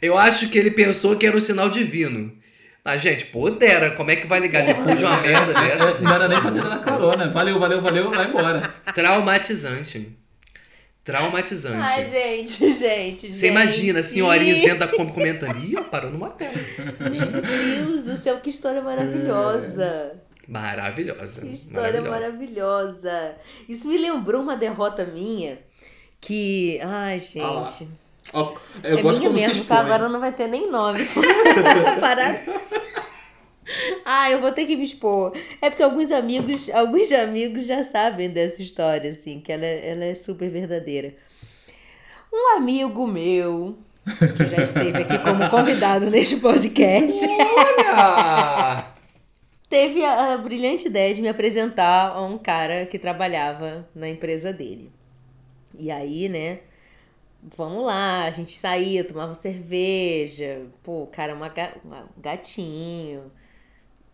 Eu 0.00 0.16
acho 0.16 0.48
que 0.48 0.56
ele 0.56 0.70
pensou 0.70 1.16
que 1.16 1.26
era 1.26 1.36
um 1.36 1.40
sinal 1.40 1.68
divino. 1.68 2.37
Mas, 2.88 3.02
gente, 3.02 3.26
pudera, 3.26 3.90
como 3.90 4.10
é 4.10 4.16
que 4.16 4.26
vai 4.26 4.40
ligar 4.40 4.64
depois 4.64 4.98
de 4.98 5.04
uma 5.04 5.20
merda 5.20 5.52
dessa? 5.52 5.88
gente? 5.88 6.02
Não 6.02 6.14
era 6.14 6.26
nem 6.26 6.40
pra 6.40 6.50
ter 6.50 6.62
dado 6.62 6.72
a 6.72 6.78
carona. 6.78 7.28
Valeu, 7.28 7.58
valeu, 7.60 7.82
valeu, 7.82 8.10
vai 8.10 8.26
embora. 8.26 8.62
Traumatizante. 8.94 10.16
Traumatizante. 11.04 11.76
Ai, 11.76 12.10
gente, 12.10 12.78
gente. 12.78 13.34
Você 13.34 13.48
imagina, 13.48 14.02
senhorinhas 14.02 14.60
dentro 14.60 14.78
da 14.78 14.88
Kombi 14.88 15.12
comentando, 15.12 15.58
ih, 15.58 15.76
ó, 15.76 15.82
parou 15.82 16.10
no 16.10 16.16
motel. 16.16 16.50
Meu 17.10 17.42
Deus 17.42 18.06
do 18.06 18.16
céu, 18.16 18.40
que 18.40 18.48
história 18.48 18.80
maravilhosa. 18.80 20.22
Maravilhosa. 20.48 21.42
Que 21.42 21.52
história 21.52 22.00
maravilhosa. 22.00 22.10
maravilhosa. 22.10 23.36
Isso 23.68 23.86
me 23.86 23.98
lembrou 23.98 24.40
uma 24.40 24.56
derrota 24.56 25.04
minha 25.04 25.58
que. 26.18 26.80
Ai, 26.82 27.20
Ah 27.42 27.68
gente. 27.68 27.90
Ó, 28.32 28.54
eu 28.82 28.98
é 28.98 29.02
gosto 29.02 29.18
minha 29.20 29.30
como 29.30 29.40
mesmo, 29.46 29.64
tá? 29.64 29.80
Agora 29.80 30.08
não 30.08 30.20
vai 30.20 30.32
ter 30.32 30.48
nem 30.48 30.70
nome. 30.70 31.00
Parar. 32.00 32.42
Ah, 34.04 34.30
eu 34.30 34.40
vou 34.40 34.52
ter 34.52 34.64
que 34.66 34.76
me 34.76 34.84
expor. 34.84 35.36
É 35.60 35.68
porque 35.68 35.82
alguns 35.82 36.10
amigos, 36.10 36.70
alguns 36.70 37.10
amigos 37.12 37.66
já 37.66 37.84
sabem 37.84 38.30
dessa 38.30 38.62
história, 38.62 39.10
assim, 39.10 39.40
que 39.40 39.52
ela, 39.52 39.64
é- 39.64 39.90
ela 39.90 40.04
é 40.04 40.14
super 40.14 40.48
verdadeira. 40.48 41.14
Um 42.32 42.56
amigo 42.56 43.06
meu, 43.06 43.78
que 44.36 44.46
já 44.46 44.62
esteve 44.62 44.98
aqui 45.02 45.18
como 45.18 45.48
convidado 45.50 46.06
neste 46.10 46.36
podcast, 46.36 47.18
Olha! 47.26 48.84
teve 49.68 50.02
a, 50.04 50.32
a 50.34 50.36
brilhante 50.38 50.86
ideia 50.86 51.14
de 51.14 51.20
me 51.20 51.28
apresentar 51.28 52.12
a 52.12 52.22
um 52.22 52.38
cara 52.38 52.86
que 52.86 52.98
trabalhava 52.98 53.86
na 53.94 54.08
empresa 54.08 54.52
dele. 54.52 54.90
E 55.78 55.90
aí, 55.90 56.28
né? 56.28 56.60
Vamos 57.42 57.86
lá, 57.86 58.24
a 58.24 58.30
gente 58.32 58.58
saía, 58.58 59.04
tomava 59.04 59.34
cerveja. 59.34 60.66
Pô, 60.82 61.04
o 61.04 61.06
cara, 61.06 61.32
é 61.32 61.34
uma, 61.34 61.52
uma- 61.84 62.02
um 62.16 62.20
gatinho. 62.20 63.30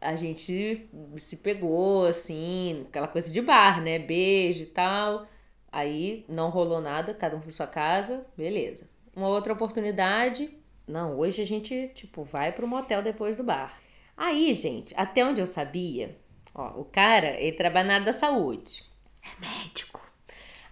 A 0.01 0.17
gente 0.17 0.89
se 1.19 1.39
pegou, 1.39 2.07
assim, 2.07 2.85
aquela 2.89 3.09
coisa 3.09 3.33
de 3.33 3.41
bar, 3.43 3.83
né? 3.83 3.99
Beijo 3.99 4.63
e 4.65 4.67
tal. 4.67 5.27
Aí 5.73 6.25
não 6.29 6.51
rolou 6.51 6.81
nada, 6.81 7.15
cada 7.15 7.37
um 7.37 7.41
por 7.41 7.53
sua 7.53 7.67
casa, 7.67 8.27
beleza. 8.37 8.89
Uma 9.17 9.29
outra 9.29 9.53
oportunidade, 9.53 10.51
não, 10.87 11.19
hoje 11.19 11.43
a 11.43 11.47
gente, 11.47 11.89
tipo, 11.95 12.25
vai 12.25 12.53
pro 12.53 12.67
motel 12.69 13.03
depois 13.03 13.37
do 13.37 13.45
bar. 13.45 13.75
Aí, 14.17 14.53
gente, 14.55 14.95
até 14.97 15.25
onde 15.25 15.41
eu 15.41 15.47
sabia, 15.47 16.17
ó, 16.55 16.81
o 16.81 16.85
cara, 16.85 17.41
ele 17.41 17.57
trabalha 17.57 17.89
na 17.89 17.95
área 17.95 18.07
da 18.07 18.13
saúde. 18.13 18.85
É 19.23 19.41
médico. 19.41 20.01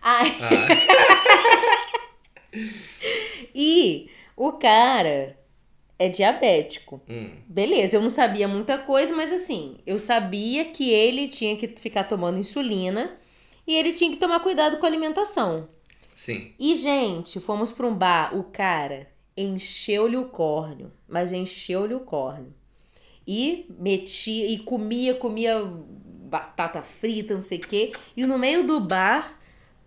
Aí, 0.03 0.33
Ah, 0.41 0.69
e 3.55 4.09
o 4.37 4.53
cara 4.53 5.39
é 5.99 6.09
diabético. 6.09 7.01
hum, 7.09 7.43
Beleza, 7.47 7.97
eu 7.97 8.03
não 8.03 8.11
sabia 8.11 8.49
muita 8.49 8.79
coisa, 8.79 9.15
mas 9.15 9.33
assim, 9.33 9.79
eu 9.87 9.99
sabia 9.99 10.65
que 10.67 10.91
ele 10.91 11.29
tinha 11.29 11.57
que 11.57 11.69
ficar 11.69 12.05
tomando 12.05 12.39
insulina 12.39 13.19
e 13.67 13.75
ele 13.75 13.93
tinha 13.93 14.11
que 14.11 14.17
tomar 14.17 14.41
cuidado 14.41 14.79
com 14.79 14.87
a 14.87 14.89
alimentação. 14.89 15.69
sim. 16.15 16.55
E, 16.59 16.77
gente, 16.77 17.41
fomos 17.41 17.73
pra 17.73 17.87
um 17.87 17.95
bar, 17.95 18.37
o 18.37 18.45
cara 18.45 19.09
encheu-lhe 19.37 20.17
o 20.17 20.27
córneo, 20.29 20.93
mas 21.09 21.33
encheu-lhe 21.33 21.95
o 21.95 22.01
córneo. 22.01 22.55
E 23.27 23.67
metia, 23.79 24.47
e 24.49 24.59
comia, 24.59 25.15
comia 25.15 25.63
batata 25.65 26.83
frita, 26.83 27.35
não 27.35 27.43
sei 27.43 27.59
o 27.59 27.63
quê. 27.63 27.93
E 28.17 28.27
no 28.27 28.39
meio 28.39 28.67
do 28.67 28.81
bar, 28.81 29.39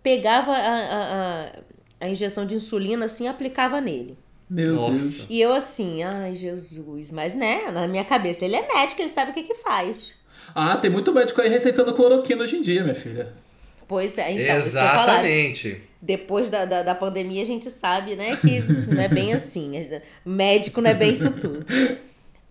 pegava 0.02 0.52
a, 0.52 0.76
a, 0.76 1.46
a, 1.46 1.52
a 2.00 2.08
injeção 2.08 2.44
de 2.46 2.54
insulina 2.54 3.06
assim 3.06 3.28
aplicava 3.28 3.80
nele. 3.80 4.16
Meu 4.48 4.74
Nossa. 4.74 4.92
Deus. 4.92 5.26
E 5.28 5.40
eu 5.40 5.52
assim, 5.52 6.02
ai 6.02 6.34
Jesus, 6.34 7.10
mas 7.10 7.34
né, 7.34 7.70
na 7.72 7.88
minha 7.88 8.04
cabeça 8.04 8.44
ele 8.44 8.56
é 8.56 8.66
médico, 8.66 9.02
ele 9.02 9.08
sabe 9.08 9.32
o 9.32 9.34
que 9.34 9.42
que 9.42 9.54
faz. 9.54 10.14
Ah, 10.54 10.76
tem 10.76 10.90
muito 10.90 11.12
médico 11.12 11.40
aí 11.40 11.48
receitando 11.48 11.92
cloroquina 11.92 12.44
hoje 12.44 12.56
em 12.56 12.60
dia, 12.60 12.82
minha 12.82 12.94
filha. 12.94 13.34
Pois 13.88 14.18
é, 14.18 14.32
então. 14.32 14.56
Exatamente. 14.56 15.82
Depois 16.00 16.48
da, 16.50 16.64
da, 16.64 16.82
da 16.82 16.94
pandemia 16.94 17.42
a 17.42 17.46
gente 17.46 17.70
sabe, 17.70 18.14
né, 18.14 18.36
que 18.36 18.60
não 18.60 19.02
é 19.02 19.08
bem 19.08 19.32
assim. 19.32 19.72
Médico 20.24 20.80
não 20.80 20.90
é 20.90 20.94
bem 20.94 21.12
isso 21.12 21.32
tudo. 21.40 21.64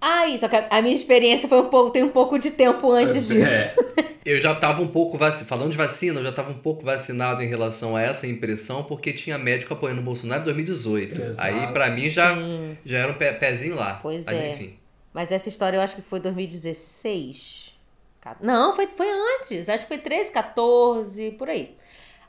Ai, 0.07 0.37
só 0.37 0.47
que 0.47 0.55
a, 0.55 0.81
minha 0.83 0.93
experiência 0.93 1.49
foi 1.49 1.59
um 1.61 1.67
pouco, 1.69 1.89
tem 1.89 2.03
um 2.03 2.09
pouco 2.09 2.37
de 2.37 2.51
tempo 2.51 2.91
antes 2.91 3.31
É. 3.31 3.33
disso. 3.55 3.83
Eu 4.25 4.39
já 4.39 4.53
tava 4.55 4.81
um 4.81 4.87
pouco 4.87 5.17
vacinado. 5.19 5.47
Falando 5.47 5.71
de 5.71 5.77
vacina, 5.77 6.19
eu 6.19 6.23
já 6.23 6.31
tava 6.31 6.49
um 6.49 6.57
pouco 6.57 6.83
vacinado 6.83 7.43
em 7.43 7.47
relação 7.47 7.95
a 7.95 8.01
essa 8.01 8.25
impressão, 8.25 8.83
porque 8.83 9.13
tinha 9.13 9.37
médico 9.37 9.71
apoiando 9.75 10.01
o 10.01 10.03
Bolsonaro 10.03 10.41
em 10.41 10.45
2018. 10.45 11.21
Exato. 11.21 11.47
Aí, 11.47 11.67
pra 11.71 11.89
mim, 11.91 12.07
já, 12.07 12.33
Sim. 12.35 12.75
já 12.83 12.97
era 12.99 13.11
um 13.11 13.15
pé- 13.15 13.33
pezinho 13.33 13.75
lá. 13.75 13.99
Pois 14.01 14.25
Mas 14.25 14.39
é. 14.41 14.49
enfim. 14.49 14.79
Mas 15.13 15.31
essa 15.31 15.47
história 15.47 15.77
eu 15.77 15.81
acho 15.81 15.95
que 15.95 16.01
foi 16.01 16.19
2016. 16.19 17.73
Ca- 18.19 18.37
Não, 18.41 18.75
foi, 18.75 18.87
foi 18.95 19.07
antes. 19.11 19.69
Acho 19.69 19.83
que 19.85 19.89
foi 19.89 19.99
13, 19.99 20.31
14, 20.31 21.31
por 21.37 21.47
aí. 21.47 21.75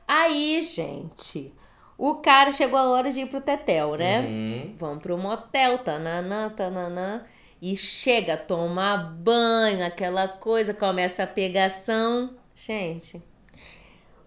Aí, 0.06 0.60
gente, 0.60 1.50
o 1.96 2.16
cara 2.16 2.52
chegou 2.52 2.78
a 2.78 2.90
hora 2.90 3.10
de 3.10 3.20
ir 3.22 3.26
pro 3.26 3.40
Tetel, 3.40 3.94
né? 3.96 4.20
Hum, 4.20 4.74
Vamos 4.78 5.02
pro 5.02 5.16
motel, 5.16 5.78
tananã, 5.78 6.50
tananã. 6.50 7.22
E 7.60 7.76
chega, 7.76 8.36
toma 8.36 8.96
banho, 8.96 9.84
aquela 9.84 10.28
coisa, 10.28 10.74
começa 10.74 11.22
a 11.22 11.26
pegação. 11.26 12.30
Gente, 12.54 13.22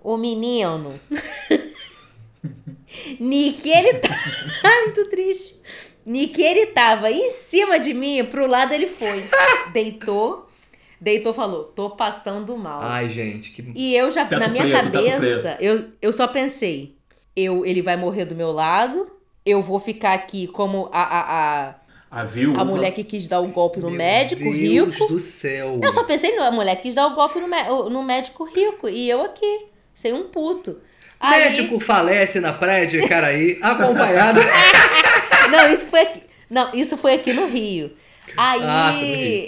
o 0.04 0.18
menino. 0.18 1.00
Nick, 3.20 3.70
ele 3.70 3.96
tá. 3.96 4.10
Ai, 4.64 4.86
muito 4.86 5.10
triste. 5.10 5.60
Nick, 6.06 6.42
ele 6.42 6.68
tava 6.68 7.12
em 7.12 7.30
cima 7.30 7.80
de 7.80 7.94
mim, 7.94 8.24
pro 8.26 8.48
lado 8.48 8.74
ele 8.74 8.88
foi. 8.88 9.24
Deitou. 9.72 10.48
Deitou, 11.00 11.34
falou: 11.34 11.66
tô 11.66 11.92
passando 11.92 12.58
mal. 12.58 12.80
Ai, 12.82 13.10
gente, 13.10 13.52
que. 13.52 13.72
E 13.76 13.96
eu 13.96 14.12
já, 14.12 14.26
Teto 14.26 14.40
na 14.40 14.48
minha 14.48 14.64
preto, 14.66 14.92
cabeça, 14.92 15.58
eu, 15.60 15.90
eu 16.02 16.12
só 16.12 16.28
pensei, 16.28 16.96
eu, 17.36 17.66
ele 17.66 17.82
vai 17.82 17.96
morrer 17.96 18.26
do 18.26 18.36
meu 18.36 18.52
lado, 18.52 19.10
eu 19.46 19.62
vou 19.62 19.80
ficar 19.80 20.14
aqui 20.14 20.48
como 20.48 20.90
a, 20.92 21.02
a, 21.02 21.22
a, 21.70 21.76
A 22.12 22.24
viúva. 22.24 22.62
a 22.62 22.66
mulher 22.66 22.92
que 22.92 23.04
quis 23.04 23.28
dar 23.28 23.40
o 23.40 23.48
golpe 23.48 23.80
no 23.80 23.90
Meu 23.90 23.98
médico 23.98 24.42
Deus 24.44 24.94
rico. 24.96 25.08
do 25.08 25.20
céu. 25.20 25.80
Eu 25.84 25.92
só 25.92 26.04
pensei, 26.04 26.36
a 26.40 26.50
mulher 26.52 26.76
que 26.78 26.84
quis 26.84 26.96
dar 26.96 27.06
o 27.08 27.14
golpe 27.14 27.40
no, 27.40 27.90
no 27.90 28.04
médico 28.04 28.44
rico, 28.46 28.90
e 28.90 29.08
eu 29.10 29.24
aqui, 29.24 29.66
sem 29.94 30.12
um 30.14 30.24
puto. 30.24 30.78
Aí- 31.20 31.44
Médico 31.50 31.80
falece 31.80 32.40
na 32.40 32.54
praia 32.54 32.88
de 32.88 33.06
Caraí, 33.08 33.60
acompanhado. 33.62 34.40
Não, 35.52 35.72
isso 35.72 35.86
foi 35.88 36.00
aqui. 36.02 36.22
Não, 36.50 36.74
isso 36.74 36.98
foi 36.98 37.14
aqui 37.16 37.32
no 37.34 37.46
Rio. 37.48 37.92
Aí 38.38 38.60
Ah, 38.64 38.94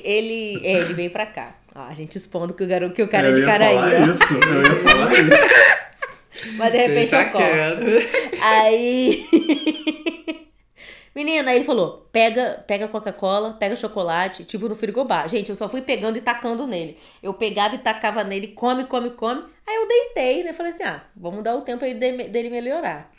ele, 0.04 0.60
é, 0.64 0.74
ele 0.80 0.94
veio 0.94 1.10
pra 1.12 1.26
cá. 1.26 1.56
Ah, 1.74 1.88
a 1.90 1.94
gente 1.94 2.16
expondo 2.18 2.54
que 2.54 2.64
o 2.64 2.68
garoto 2.68 2.94
que 2.94 3.02
o 3.02 3.08
cara 3.08 3.28
é 3.28 3.30
eu 3.30 3.34
de 3.36 3.40
ia 3.42 3.46
Caraí. 3.48 3.76
falar 3.76 3.88
ó. 3.88 4.14
isso, 4.14 4.34
eu 4.34 4.62
ia 4.62 4.76
falar 4.84 5.14
isso. 6.44 6.52
Mas 6.58 6.72
de 6.72 6.78
repente 6.78 7.10
Deixa 7.10 7.22
eu 7.24 7.32
corto. 7.32 7.48
quieto. 7.48 8.40
Aí. 8.42 9.26
Menina, 11.14 11.52
aí 11.52 11.58
ele 11.58 11.66
falou: 11.66 12.08
pega, 12.12 12.64
pega 12.66 12.88
Coca-Cola, 12.88 13.54
pega 13.60 13.76
chocolate, 13.76 14.46
tipo 14.46 14.70
no 14.70 14.76
frigobar. 14.76 15.28
Gente, 15.28 15.50
eu 15.50 15.56
só 15.56 15.68
fui 15.68 15.82
pegando 15.82 16.18
e 16.18 16.22
tacando 16.22 16.66
nele. 16.66 16.98
Eu 17.22 17.34
pegava 17.34 17.76
e 17.76 17.80
tacava 17.80 18.24
nele, 18.24 18.48
come, 18.48 18.86
come, 18.86 19.10
come. 19.12 19.44
Aí 19.68 19.76
eu 19.76 19.88
deitei, 19.88 20.44
né? 20.44 20.54
Falei 20.54 20.72
assim: 20.72 20.84
ah, 20.84 21.04
vamos 21.16 21.44
dar 21.44 21.56
o 21.56 21.62
tempo 21.62 21.84
aí 21.84 21.94
de- 21.94 22.30
dele 22.30 22.50
melhorar. 22.50 23.12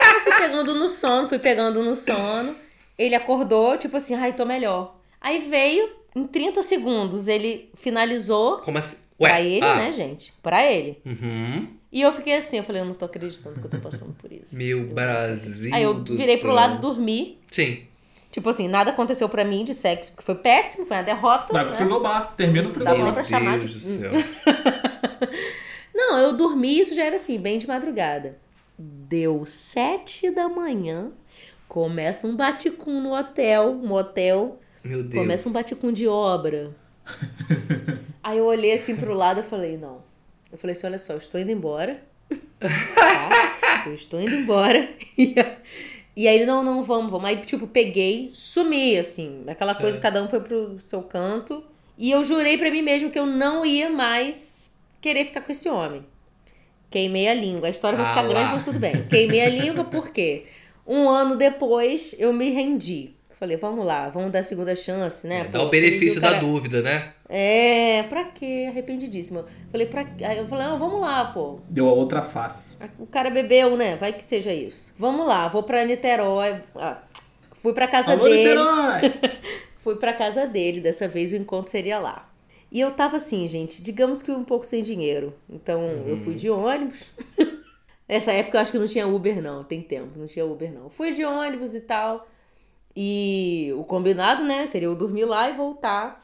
Aí 0.00 0.14
eu 0.14 0.20
fui 0.20 0.32
pegando 0.38 0.74
no 0.74 0.88
sono, 0.88 1.28
fui 1.28 1.38
pegando 1.38 1.82
no 1.82 1.96
sono. 1.96 2.54
Ele 2.98 3.14
acordou, 3.14 3.76
tipo 3.76 3.96
assim, 3.96 4.14
ai, 4.14 4.32
tô 4.32 4.44
melhor. 4.44 4.96
Aí 5.20 5.38
veio, 5.40 5.90
em 6.14 6.26
30 6.26 6.62
segundos, 6.62 7.26
ele 7.26 7.70
finalizou 7.74 8.58
Como 8.58 8.78
assim? 8.78 9.02
Ué, 9.18 9.28
pra 9.28 9.40
ele, 9.40 9.64
ah. 9.64 9.74
né, 9.76 9.92
gente? 9.92 10.32
Pra 10.42 10.64
ele. 10.70 11.00
Uhum. 11.04 11.76
E 11.92 12.00
eu 12.00 12.10
fiquei 12.12 12.34
assim, 12.36 12.56
eu 12.56 12.64
falei, 12.64 12.80
eu 12.80 12.86
não 12.86 12.94
tô 12.94 13.04
acreditando 13.04 13.60
que 13.60 13.66
eu 13.66 13.70
tô 13.70 13.78
passando 13.78 14.14
por 14.14 14.32
isso. 14.32 14.56
Meu 14.56 14.86
Brasil. 14.86 15.74
Aí 15.74 15.82
eu 15.82 16.02
virei 16.02 16.38
pro 16.38 16.46
céu. 16.48 16.54
lado 16.54 16.80
dormir. 16.80 17.38
Sim. 17.50 17.82
Tipo 18.30 18.48
assim, 18.48 18.66
nada 18.66 18.92
aconteceu 18.92 19.28
pra 19.28 19.44
mim 19.44 19.62
de 19.62 19.74
sexo, 19.74 20.10
porque 20.12 20.24
foi 20.24 20.34
péssimo, 20.36 20.86
foi 20.86 20.96
uma 20.96 21.02
derrota. 21.02 21.52
Vai 21.52 21.64
pro 21.66 21.72
né? 21.74 21.78
frigobar, 21.78 22.32
termina 22.34 22.66
o 22.68 22.72
Dá 22.72 22.78
pra 22.80 22.90
frigobar. 22.94 23.12
pra 23.14 23.24
chamar 23.24 23.58
Deus 23.58 23.72
de- 23.72 23.76
do 23.76 23.80
céu. 23.82 24.10
Não, 25.94 26.18
eu 26.18 26.32
dormi, 26.32 26.80
isso 26.80 26.94
já 26.94 27.04
era 27.04 27.16
assim, 27.16 27.38
bem 27.38 27.58
de 27.58 27.66
madrugada. 27.66 28.38
Deu 28.78 29.44
sete 29.46 30.30
da 30.30 30.48
manhã, 30.48 31.10
começa 31.68 32.26
um 32.26 32.34
baticum 32.34 33.02
no 33.02 33.14
hotel, 33.14 33.74
motel, 33.74 34.58
Meu 34.82 35.02
Deus. 35.02 35.14
começa 35.22 35.48
um 35.48 35.52
baticum 35.52 35.92
de 35.92 36.08
obra. 36.08 36.74
Aí 38.22 38.38
eu 38.38 38.46
olhei 38.46 38.72
assim 38.72 38.96
pro 38.96 39.12
lado 39.14 39.40
e 39.40 39.42
falei, 39.42 39.76
não. 39.76 39.98
Eu 40.52 40.58
falei 40.58 40.72
assim, 40.76 40.86
olha 40.86 40.98
só, 40.98 41.14
eu 41.14 41.18
estou 41.18 41.40
indo 41.40 41.50
embora. 41.50 42.02
Tá? 42.60 42.68
Eu 43.86 43.94
estou 43.94 44.20
indo 44.20 44.34
embora. 44.34 44.88
E 46.14 46.28
aí 46.28 46.36
ele, 46.36 46.44
não, 46.44 46.62
não, 46.62 46.84
vamos, 46.84 47.10
vamos. 47.10 47.26
Aí, 47.26 47.38
tipo, 47.38 47.66
peguei, 47.66 48.30
sumi, 48.34 48.98
assim. 48.98 49.44
Aquela 49.46 49.74
coisa, 49.74 49.98
cada 49.98 50.22
um 50.22 50.28
foi 50.28 50.40
pro 50.40 50.78
seu 50.78 51.02
canto. 51.02 51.64
E 51.96 52.10
eu 52.10 52.22
jurei 52.22 52.58
pra 52.58 52.70
mim 52.70 52.82
mesmo 52.82 53.10
que 53.10 53.18
eu 53.18 53.24
não 53.24 53.64
ia 53.64 53.88
mais 53.88 54.70
querer 55.00 55.24
ficar 55.24 55.40
com 55.40 55.50
esse 55.50 55.70
homem. 55.70 56.04
Queimei 56.90 57.28
a 57.28 57.34
língua. 57.34 57.68
A 57.68 57.70
história 57.70 57.96
vai 57.96 58.06
Ah 58.06 58.10
ficar 58.10 58.22
grande, 58.28 58.44
lá. 58.44 58.52
mas 58.52 58.64
tudo 58.64 58.78
bem. 58.78 59.08
Queimei 59.08 59.40
a 59.40 59.48
língua 59.48 59.84
porque 59.84 60.44
um 60.86 61.08
ano 61.08 61.34
depois 61.34 62.14
eu 62.18 62.30
me 62.30 62.50
rendi. 62.50 63.14
Falei, 63.42 63.56
vamos 63.56 63.84
lá, 63.84 64.08
vamos 64.08 64.30
dar 64.30 64.38
a 64.38 64.42
segunda 64.44 64.72
chance, 64.76 65.26
né? 65.26 65.40
É, 65.40 65.44
Pô, 65.46 65.50
dá 65.50 65.64
o 65.64 65.68
benefício 65.68 66.18
o 66.18 66.20
cara- 66.20 66.34
da 66.34 66.40
dúvida, 66.42 66.80
né? 66.80 67.12
É, 67.28 68.04
pra 68.04 68.26
quê? 68.26 68.66
Arrependidíssima. 68.68 69.44
Falei, 69.68 69.88
pra 69.88 70.04
quê? 70.04 70.24
Aí 70.24 70.38
eu 70.38 70.46
falei, 70.46 70.64
não, 70.68 70.78
vamos 70.78 71.00
lá, 71.00 71.24
pô. 71.24 71.58
Deu 71.68 71.88
a 71.88 71.92
outra 71.92 72.22
face. 72.22 72.76
O 73.00 73.04
cara 73.04 73.30
bebeu, 73.30 73.76
né? 73.76 73.96
Vai 73.96 74.12
que 74.12 74.22
seja 74.24 74.52
isso. 74.52 74.94
Vamos 74.96 75.26
lá, 75.26 75.48
vou 75.48 75.64
pra 75.64 75.84
Niterói. 75.84 76.62
Ah, 76.76 77.02
fui 77.54 77.72
pra 77.72 77.88
casa 77.88 78.12
Alô, 78.12 78.26
dele. 78.26 78.50
Niterói! 78.50 79.40
Fui 79.78 79.96
pra 79.96 80.12
casa 80.12 80.46
dele, 80.46 80.80
dessa 80.80 81.08
vez 81.08 81.32
o 81.32 81.36
encontro 81.36 81.68
seria 81.72 81.98
lá. 81.98 82.32
E 82.70 82.78
eu 82.78 82.92
tava 82.92 83.16
assim, 83.16 83.48
gente, 83.48 83.82
digamos 83.82 84.22
que 84.22 84.30
um 84.30 84.44
pouco 84.44 84.64
sem 84.64 84.84
dinheiro. 84.84 85.34
Então 85.50 85.82
eu 86.06 86.18
fui 86.18 86.36
de 86.36 86.48
ônibus. 86.48 87.10
Nessa 88.08 88.30
época 88.30 88.58
eu 88.58 88.62
acho 88.62 88.70
que 88.70 88.78
não 88.78 88.86
tinha 88.86 89.08
Uber, 89.08 89.42
não, 89.42 89.64
tem 89.64 89.82
tempo, 89.82 90.16
não 90.16 90.26
tinha 90.28 90.46
Uber, 90.46 90.72
não. 90.72 90.88
Fui 90.88 91.10
de 91.10 91.24
ônibus 91.24 91.74
e 91.74 91.80
tal. 91.80 92.28
E 92.96 93.72
o 93.76 93.84
combinado, 93.84 94.42
né, 94.44 94.66
seria 94.66 94.86
eu 94.88 94.94
dormir 94.94 95.24
lá 95.24 95.48
e 95.48 95.54
voltar. 95.54 96.22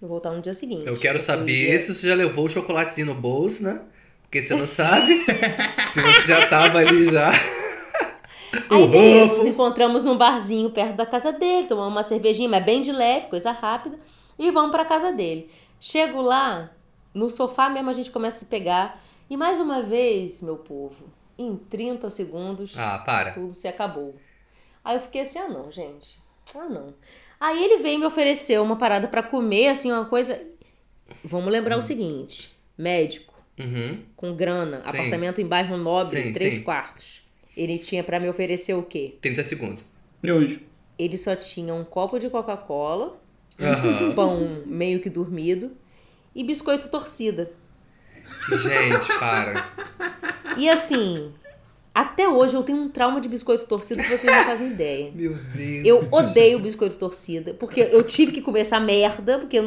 Voltar 0.00 0.30
no 0.32 0.40
dia 0.40 0.54
seguinte. 0.54 0.86
Eu 0.86 0.96
quero 0.98 1.18
saber 1.18 1.70
dia- 1.70 1.78
se 1.80 1.94
você 1.94 2.06
já 2.08 2.14
levou 2.14 2.44
o 2.44 2.48
chocolatezinho 2.48 3.08
no 3.08 3.14
bolso, 3.14 3.64
né? 3.64 3.80
Porque 4.22 4.40
você 4.42 4.54
não 4.54 4.66
sabe. 4.66 5.24
se 5.92 6.00
você 6.00 6.26
já 6.26 6.46
tava 6.48 6.78
ali 6.78 7.10
já. 7.10 7.30
Aí, 8.70 8.86
beleza, 8.88 9.34
nos 9.36 9.46
encontramos 9.46 10.02
num 10.04 10.16
barzinho 10.16 10.70
perto 10.70 10.94
da 10.94 11.04
casa 11.06 11.32
dele, 11.32 11.66
tomamos 11.66 11.90
uma 11.92 12.02
cervejinha, 12.02 12.48
mas 12.48 12.64
bem 12.64 12.80
de 12.80 12.92
leve, 12.92 13.26
coisa 13.26 13.50
rápida, 13.50 13.98
e 14.38 14.50
vamos 14.50 14.70
pra 14.70 14.84
casa 14.84 15.12
dele. 15.12 15.50
Chego 15.80 16.20
lá, 16.22 16.70
no 17.12 17.28
sofá 17.28 17.68
mesmo 17.68 17.90
a 17.90 17.92
gente 17.92 18.10
começa 18.10 18.44
a 18.44 18.48
pegar, 18.48 19.02
e 19.28 19.36
mais 19.36 19.60
uma 19.60 19.82
vez, 19.82 20.40
meu 20.42 20.56
povo, 20.56 21.04
em 21.38 21.56
30 21.56 22.08
segundos, 22.08 22.72
Ah, 22.76 22.98
para. 22.98 23.32
tudo 23.32 23.52
se 23.52 23.68
acabou. 23.68 24.14
Aí 24.88 24.96
eu 24.96 25.02
fiquei 25.02 25.20
assim, 25.20 25.38
ah 25.38 25.48
não, 25.48 25.70
gente, 25.70 26.18
ah 26.56 26.64
não. 26.66 26.94
Aí 27.38 27.62
ele 27.62 27.82
veio 27.82 27.98
me 27.98 28.06
oferecer 28.06 28.58
uma 28.58 28.74
parada 28.76 29.06
pra 29.06 29.22
comer, 29.22 29.68
assim, 29.68 29.92
uma 29.92 30.06
coisa... 30.06 30.40
Vamos 31.22 31.52
lembrar 31.52 31.76
o 31.76 31.82
seguinte, 31.82 32.56
médico, 32.76 33.34
Uhum. 33.60 34.02
com 34.16 34.34
grana, 34.34 34.78
Sim. 34.78 34.88
apartamento 34.88 35.42
em 35.42 35.46
bairro 35.46 35.76
nobre, 35.76 36.22
Sim, 36.22 36.32
três 36.32 36.54
sim. 36.54 36.62
quartos. 36.62 37.20
Ele 37.54 37.76
tinha 37.78 38.02
pra 38.02 38.18
me 38.18 38.30
oferecer 38.30 38.72
o 38.72 38.82
quê? 38.82 39.18
30 39.20 39.42
segundos. 39.42 39.84
Miojo. 40.22 40.62
Ele 40.98 41.18
só 41.18 41.36
tinha 41.36 41.74
um 41.74 41.84
copo 41.84 42.18
de 42.18 42.30
Coca-Cola, 42.30 43.20
Aham. 43.60 44.12
pão 44.14 44.62
meio 44.64 45.00
que 45.00 45.10
dormido 45.10 45.72
e 46.34 46.42
biscoito 46.42 46.88
torcida. 46.88 47.52
Gente, 48.62 49.18
para. 49.18 49.68
E 50.56 50.66
assim, 50.70 51.32
até 52.00 52.28
hoje 52.28 52.54
eu 52.54 52.62
tenho 52.62 52.78
um 52.78 52.88
trauma 52.88 53.20
de 53.20 53.28
biscoito 53.28 53.66
torcida 53.66 54.00
que 54.00 54.08
vocês 54.08 54.32
não 54.32 54.44
fazem 54.44 54.68
ideia. 54.70 55.10
Meu 55.12 55.34
Deus. 55.34 55.84
Eu 55.84 56.08
odeio 56.12 56.60
biscoito 56.60 56.96
torcida, 56.96 57.54
porque 57.54 57.80
eu 57.80 58.04
tive 58.04 58.30
que 58.30 58.40
comer 58.40 58.60
essa 58.60 58.78
merda, 58.78 59.40
porque 59.40 59.58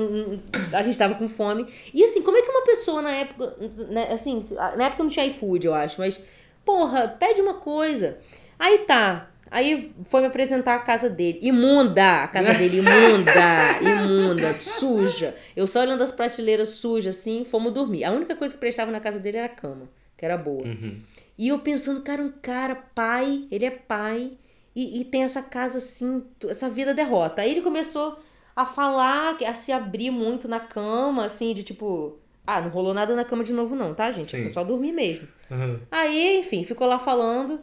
a 0.72 0.82
gente 0.82 0.98
tava 0.98 1.16
com 1.16 1.28
fome. 1.28 1.68
E 1.94 2.02
assim, 2.02 2.22
como 2.22 2.38
é 2.38 2.42
que 2.42 2.50
uma 2.50 2.64
pessoa 2.64 3.02
na 3.02 3.12
época, 3.12 3.54
né, 3.90 4.08
assim, 4.14 4.40
na 4.78 4.86
época 4.86 5.04
não 5.04 5.10
tinha 5.10 5.26
iFood, 5.26 5.68
eu 5.68 5.74
acho, 5.74 6.00
mas 6.00 6.22
porra, 6.64 7.10
pede 7.20 7.42
uma 7.42 7.56
coisa. 7.56 8.18
Aí 8.58 8.78
tá. 8.80 9.30
Aí 9.50 9.92
foi 10.06 10.22
me 10.22 10.28
apresentar 10.28 10.76
a 10.76 10.80
casa 10.80 11.10
dele. 11.10 11.38
Imunda! 11.42 12.24
A 12.24 12.28
casa 12.30 12.54
dele, 12.54 12.78
imunda! 12.78 13.82
Imunda, 13.84 14.56
suja. 14.62 15.36
Eu 15.54 15.68
só 15.68 15.82
olhando 15.82 16.02
as 16.02 16.14
prateleiras 16.14 16.70
sujas 16.70 17.18
assim, 17.18 17.44
fomos 17.44 17.74
dormir. 17.74 18.06
A 18.06 18.12
única 18.12 18.38
coisa 18.38 18.54
que 18.54 18.60
prestava 18.62 18.90
na 18.90 19.02
casa 19.02 19.20
dele 19.20 19.36
era 19.36 19.48
a 19.48 19.50
cama, 19.50 19.90
que 20.16 20.24
era 20.24 20.38
boa. 20.38 20.64
Uhum. 20.66 21.11
E 21.42 21.48
eu 21.48 21.58
pensando, 21.58 22.02
cara, 22.02 22.22
um 22.22 22.32
cara, 22.40 22.76
pai, 22.76 23.48
ele 23.50 23.66
é 23.66 23.72
pai, 23.72 24.34
e, 24.76 25.02
e 25.02 25.06
tem 25.06 25.24
essa 25.24 25.42
casa 25.42 25.80
assim, 25.80 26.24
essa 26.48 26.70
vida 26.70 26.94
derrota. 26.94 27.42
Aí 27.42 27.50
ele 27.50 27.64
começou 27.64 28.20
a 28.56 28.64
falar, 28.64 29.36
a 29.44 29.54
se 29.56 29.72
abrir 29.72 30.12
muito 30.12 30.48
na 30.48 30.60
cama, 30.60 31.26
assim, 31.26 31.52
de 31.56 31.64
tipo. 31.64 32.20
Ah, 32.46 32.62
não 32.62 32.70
rolou 32.70 32.94
nada 32.94 33.16
na 33.16 33.26
cama 33.26 33.44
de 33.44 33.54
novo, 33.54 33.76
não, 33.76 33.92
tá, 33.96 34.12
gente? 34.12 34.30
Sim. 34.30 34.44
Eu 34.44 34.54
só 34.54 34.64
dormi 34.64 34.92
mesmo. 34.92 35.28
Aham. 35.50 35.80
Aí, 35.90 36.38
enfim, 36.42 36.64
ficou 36.64 36.86
lá 36.86 37.00
falando. 37.00 37.60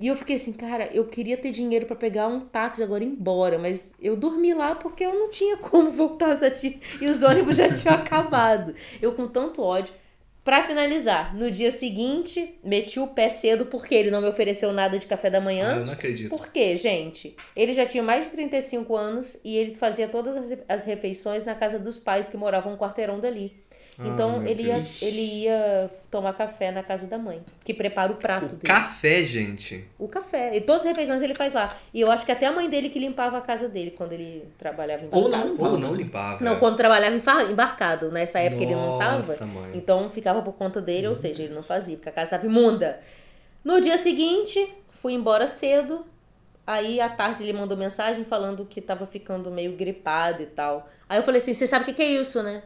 E 0.00 0.06
eu 0.06 0.16
fiquei 0.16 0.36
assim, 0.36 0.54
cara, 0.54 0.88
eu 0.94 1.04
queria 1.06 1.36
ter 1.36 1.50
dinheiro 1.50 1.84
pra 1.84 1.96
pegar 1.96 2.28
um 2.28 2.40
táxi 2.40 2.82
agora 2.82 3.04
e 3.04 3.06
ir 3.06 3.10
embora, 3.10 3.58
mas 3.58 3.94
eu 4.00 4.16
dormi 4.16 4.54
lá 4.54 4.74
porque 4.74 5.04
eu 5.04 5.12
não 5.12 5.28
tinha 5.28 5.58
como 5.60 5.90
voltar 5.90 6.38
já 6.38 6.50
tinha, 6.50 6.78
e 6.98 7.06
os 7.06 7.22
ônibus 7.22 7.56
já 7.56 7.70
tinham 7.70 7.92
acabado. 7.98 8.74
Eu 9.02 9.12
com 9.12 9.28
tanto 9.28 9.60
ódio. 9.60 9.92
Pra 10.48 10.62
finalizar, 10.62 11.36
no 11.36 11.50
dia 11.50 11.70
seguinte, 11.70 12.58
meti 12.64 12.98
o 12.98 13.08
pé 13.08 13.28
cedo 13.28 13.66
porque 13.66 13.94
ele 13.94 14.10
não 14.10 14.22
me 14.22 14.28
ofereceu 14.28 14.72
nada 14.72 14.98
de 14.98 15.04
café 15.04 15.28
da 15.28 15.36
Ah, 15.36 15.40
manhã. 15.42 15.76
eu 15.76 15.84
não 15.84 15.92
acredito. 15.92 16.30
Por 16.30 16.48
quê, 16.50 16.74
gente? 16.74 17.36
Ele 17.54 17.74
já 17.74 17.84
tinha 17.84 18.02
mais 18.02 18.24
de 18.24 18.30
35 18.30 18.96
anos 18.96 19.36
e 19.44 19.54
ele 19.54 19.74
fazia 19.74 20.08
todas 20.08 20.34
as- 20.34 20.58
as 20.66 20.84
refeições 20.84 21.44
na 21.44 21.54
casa 21.54 21.78
dos 21.78 21.98
pais 21.98 22.30
que 22.30 22.38
moravam 22.38 22.72
um 22.72 22.76
quarteirão 22.78 23.20
dali. 23.20 23.62
Então 24.00 24.36
Ah, 24.36 24.38
meu 24.38 24.48
ele 24.50 24.62
ia, 24.62 24.74
Deus. 24.76 25.02
ele 25.02 25.20
ia 25.42 25.90
tomar 26.08 26.32
café 26.32 26.70
na 26.70 26.84
casa 26.84 27.06
da 27.06 27.18
mãe, 27.18 27.42
que 27.64 27.74
prepara 27.74 28.12
o 28.12 28.14
prato 28.16 28.44
O 28.44 28.48
dele. 28.56 28.62
café, 28.62 29.22
gente. 29.24 29.84
O 29.98 30.06
café. 30.06 30.56
E 30.56 30.60
todas 30.60 30.82
as 30.82 30.90
refeições 30.90 31.20
ele 31.20 31.34
faz 31.34 31.52
lá. 31.52 31.68
E 31.92 32.00
eu 32.00 32.08
acho 32.10 32.24
que 32.24 32.30
até 32.30 32.46
a 32.46 32.52
mãe 32.52 32.70
dele 32.70 32.90
que 32.90 32.98
limpava 33.00 33.38
a 33.38 33.40
casa 33.40 33.68
dele 33.68 33.90
quando 33.90 34.12
ele 34.12 34.44
trabalhava 34.56 35.04
embarcado. 35.04 35.24
Ou 35.24 35.28
não 35.28 35.48
limpava. 35.48 35.70
Ou 35.72 35.78
não 35.78 35.94
limpava. 35.94 36.44
Não, 36.44 36.52
é. 36.52 36.56
quando 36.56 36.76
trabalhava 36.76 37.16
embarcado. 37.50 38.12
Nessa 38.12 38.38
época 38.38 38.62
ele 38.62 38.74
não 38.74 38.98
Nossa, 38.98 39.38
tava. 39.38 39.46
mãe. 39.46 39.72
Então 39.76 40.08
ficava 40.08 40.42
por 40.42 40.52
conta 40.54 40.80
dele, 40.80 41.08
ou 41.08 41.14
seja, 41.16 41.42
ele 41.42 41.54
não 41.54 41.62
fazia, 41.64 41.96
porque 41.96 42.08
a 42.08 42.12
casa 42.12 42.26
estava 42.36 42.46
imunda. 42.46 43.00
No 43.64 43.80
dia 43.80 43.98
seguinte, 43.98 44.72
fui 44.92 45.12
embora 45.12 45.48
cedo. 45.48 46.06
Aí 46.64 47.00
à 47.00 47.08
tarde 47.08 47.42
ele 47.42 47.52
mandou 47.54 47.76
mensagem 47.76 48.24
falando 48.24 48.64
que 48.64 48.80
tava 48.80 49.06
ficando 49.06 49.50
meio 49.50 49.72
gripado 49.72 50.42
e 50.42 50.46
tal. 50.46 50.88
Aí 51.08 51.18
eu 51.18 51.22
falei 51.22 51.40
assim: 51.40 51.54
você 51.54 51.66
sabe 51.66 51.82
o 51.82 51.86
que, 51.86 51.94
que 51.94 52.02
é 52.02 52.06
isso, 52.12 52.42
né? 52.42 52.62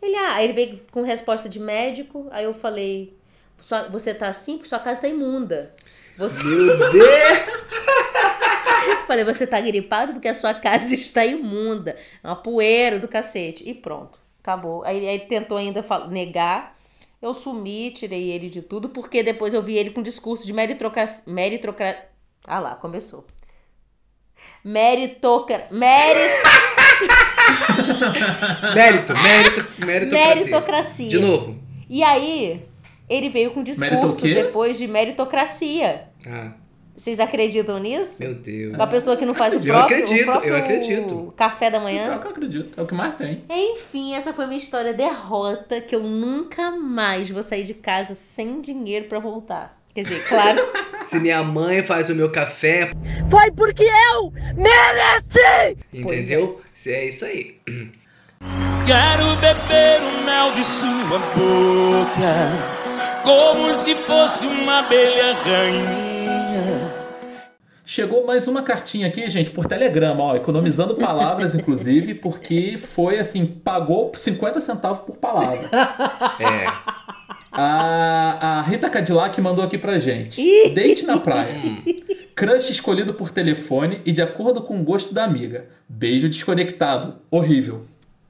Ele, 0.00 0.14
ah, 0.16 0.34
aí 0.34 0.44
ele 0.44 0.52
veio 0.52 0.80
com 0.90 1.02
resposta 1.02 1.48
de 1.48 1.58
médico. 1.58 2.26
Aí 2.30 2.44
eu 2.44 2.54
falei: 2.54 3.16
"Sua- 3.60 3.88
você 3.88 4.14
tá 4.14 4.28
assim 4.28 4.54
porque 4.56 4.68
sua 4.68 4.78
casa 4.78 5.00
tá 5.00 5.08
imunda. 5.08 5.74
Você 6.16 6.42
Meu 6.44 6.90
Deus! 6.90 7.06
Falei, 9.06 9.24
você 9.24 9.46
tá 9.46 9.60
gripado 9.60 10.12
porque 10.14 10.28
a 10.28 10.34
sua 10.34 10.54
casa 10.54 10.92
está 10.94 11.24
imunda. 11.24 11.96
É 12.22 12.26
uma 12.28 12.36
poeira 12.36 12.98
do 12.98 13.08
cacete. 13.08 13.68
E 13.68 13.74
pronto, 13.74 14.18
acabou. 14.40 14.82
Aí 14.84 15.04
ele 15.06 15.24
tentou 15.26 15.56
ainda 15.56 15.84
negar. 16.08 16.76
Eu 17.20 17.32
sumi, 17.32 17.90
tirei 17.92 18.30
ele 18.30 18.48
de 18.48 18.62
tudo, 18.62 18.88
porque 18.90 19.22
depois 19.22 19.54
eu 19.54 19.62
vi 19.62 19.76
ele 19.76 19.90
com 19.90 20.02
discurso 20.02 20.46
de 20.46 20.52
meritocracia. 20.52 21.22
Meritocra... 21.26 22.08
Ah 22.44 22.60
lá, 22.60 22.74
começou. 22.76 23.26
Meritocra... 24.64 25.66
Merit... 25.70 26.32
Mérito, 28.74 29.12
mérito, 29.22 29.66
meritocracia. 29.84 30.34
Meritocracia. 30.36 31.08
De 31.08 31.18
novo. 31.18 31.56
E 31.88 32.02
aí, 32.02 32.62
ele 33.08 33.28
veio 33.28 33.50
com 33.50 33.60
Mérito 33.60 34.06
o 34.06 34.08
discurso 34.10 34.22
depois 34.22 34.76
de 34.78 34.86
meritocracia. 34.86 36.04
Ah, 36.26 36.50
Vocês 36.96 37.20
acreditam 37.20 37.78
nisso? 37.78 38.22
meu 38.22 38.34
Deus. 38.34 38.74
Uma 38.74 38.86
pessoa 38.86 39.16
que 39.16 39.24
não 39.26 39.34
faz 39.34 39.54
o 39.54 39.58
Eu 39.58 39.62
próprio, 39.62 39.98
acredito, 39.98 40.22
o 40.22 40.30
próprio 40.32 40.48
eu 40.50 40.56
acredito. 40.56 41.34
café 41.36 41.70
da 41.70 41.78
É 41.78 41.80
manhã. 41.80 42.16
o 42.16 42.20
que 42.20 42.26
eu 42.26 42.30
acredito. 42.30 42.80
É 42.80 42.82
o 42.82 42.86
que 42.86 42.94
mais 42.94 43.14
tem. 43.16 43.44
Enfim, 43.50 44.14
essa 44.14 44.32
foi 44.32 44.46
minha 44.46 44.58
história 44.58 44.92
derrota 44.94 45.80
que 45.80 45.94
eu 45.94 46.02
nunca 46.02 46.70
mais 46.72 47.30
vou 47.30 47.42
sair 47.42 47.62
de 47.64 47.74
casa 47.74 48.14
sem 48.14 48.60
dinheiro 48.60 49.06
pra 49.08 49.18
voltar. 49.18 49.76
Quer 49.94 50.02
dizer, 50.02 50.24
claro, 50.28 50.60
Se 51.06 51.18
minha 51.20 51.42
mãe 51.42 51.82
faz 51.82 52.10
o 52.10 52.14
meu 52.14 52.30
café, 52.30 52.90
Foi 53.30 53.50
porque 53.52 53.84
eu 53.84 54.32
mereci! 54.56 55.78
entendeu? 55.94 56.60
É 56.62 56.65
isso 57.08 57.24
aí. 57.24 57.56
Quero 58.84 59.36
beber 59.40 60.02
o 60.02 60.22
mel 60.24 60.52
de 60.52 60.62
sua 60.62 61.18
boca, 61.18 62.52
como 63.24 63.72
se 63.72 63.94
fosse 63.94 64.46
uma 64.46 64.80
abelha 64.80 65.32
rainha. 65.32 66.94
Chegou 67.82 68.26
mais 68.26 68.46
uma 68.46 68.62
cartinha 68.62 69.06
aqui, 69.06 69.26
gente, 69.30 69.52
por 69.52 69.64
telegrama, 69.64 70.22
ó, 70.22 70.36
economizando 70.36 70.96
palavras, 70.96 71.54
inclusive, 71.54 72.14
porque 72.14 72.76
foi 72.76 73.18
assim, 73.18 73.46
pagou 73.46 74.12
50 74.14 74.60
centavos 74.60 74.98
por 75.06 75.16
palavra. 75.16 75.70
É. 76.38 76.66
A, 77.50 78.58
a 78.58 78.62
Rita 78.62 78.90
Cadillac 78.90 79.40
mandou 79.40 79.64
aqui 79.64 79.78
pra 79.78 79.98
gente. 79.98 80.42
Date 80.74 81.06
na 81.06 81.18
praia. 81.18 81.58
Crush 82.36 82.68
escolhido 82.68 83.14
por 83.14 83.30
telefone 83.30 84.02
e 84.04 84.12
de 84.12 84.20
acordo 84.20 84.60
com 84.60 84.78
o 84.78 84.84
gosto 84.84 85.14
da 85.14 85.24
amiga. 85.24 85.64
Beijo 85.88 86.28
desconectado. 86.28 87.16
Horrível. 87.30 87.86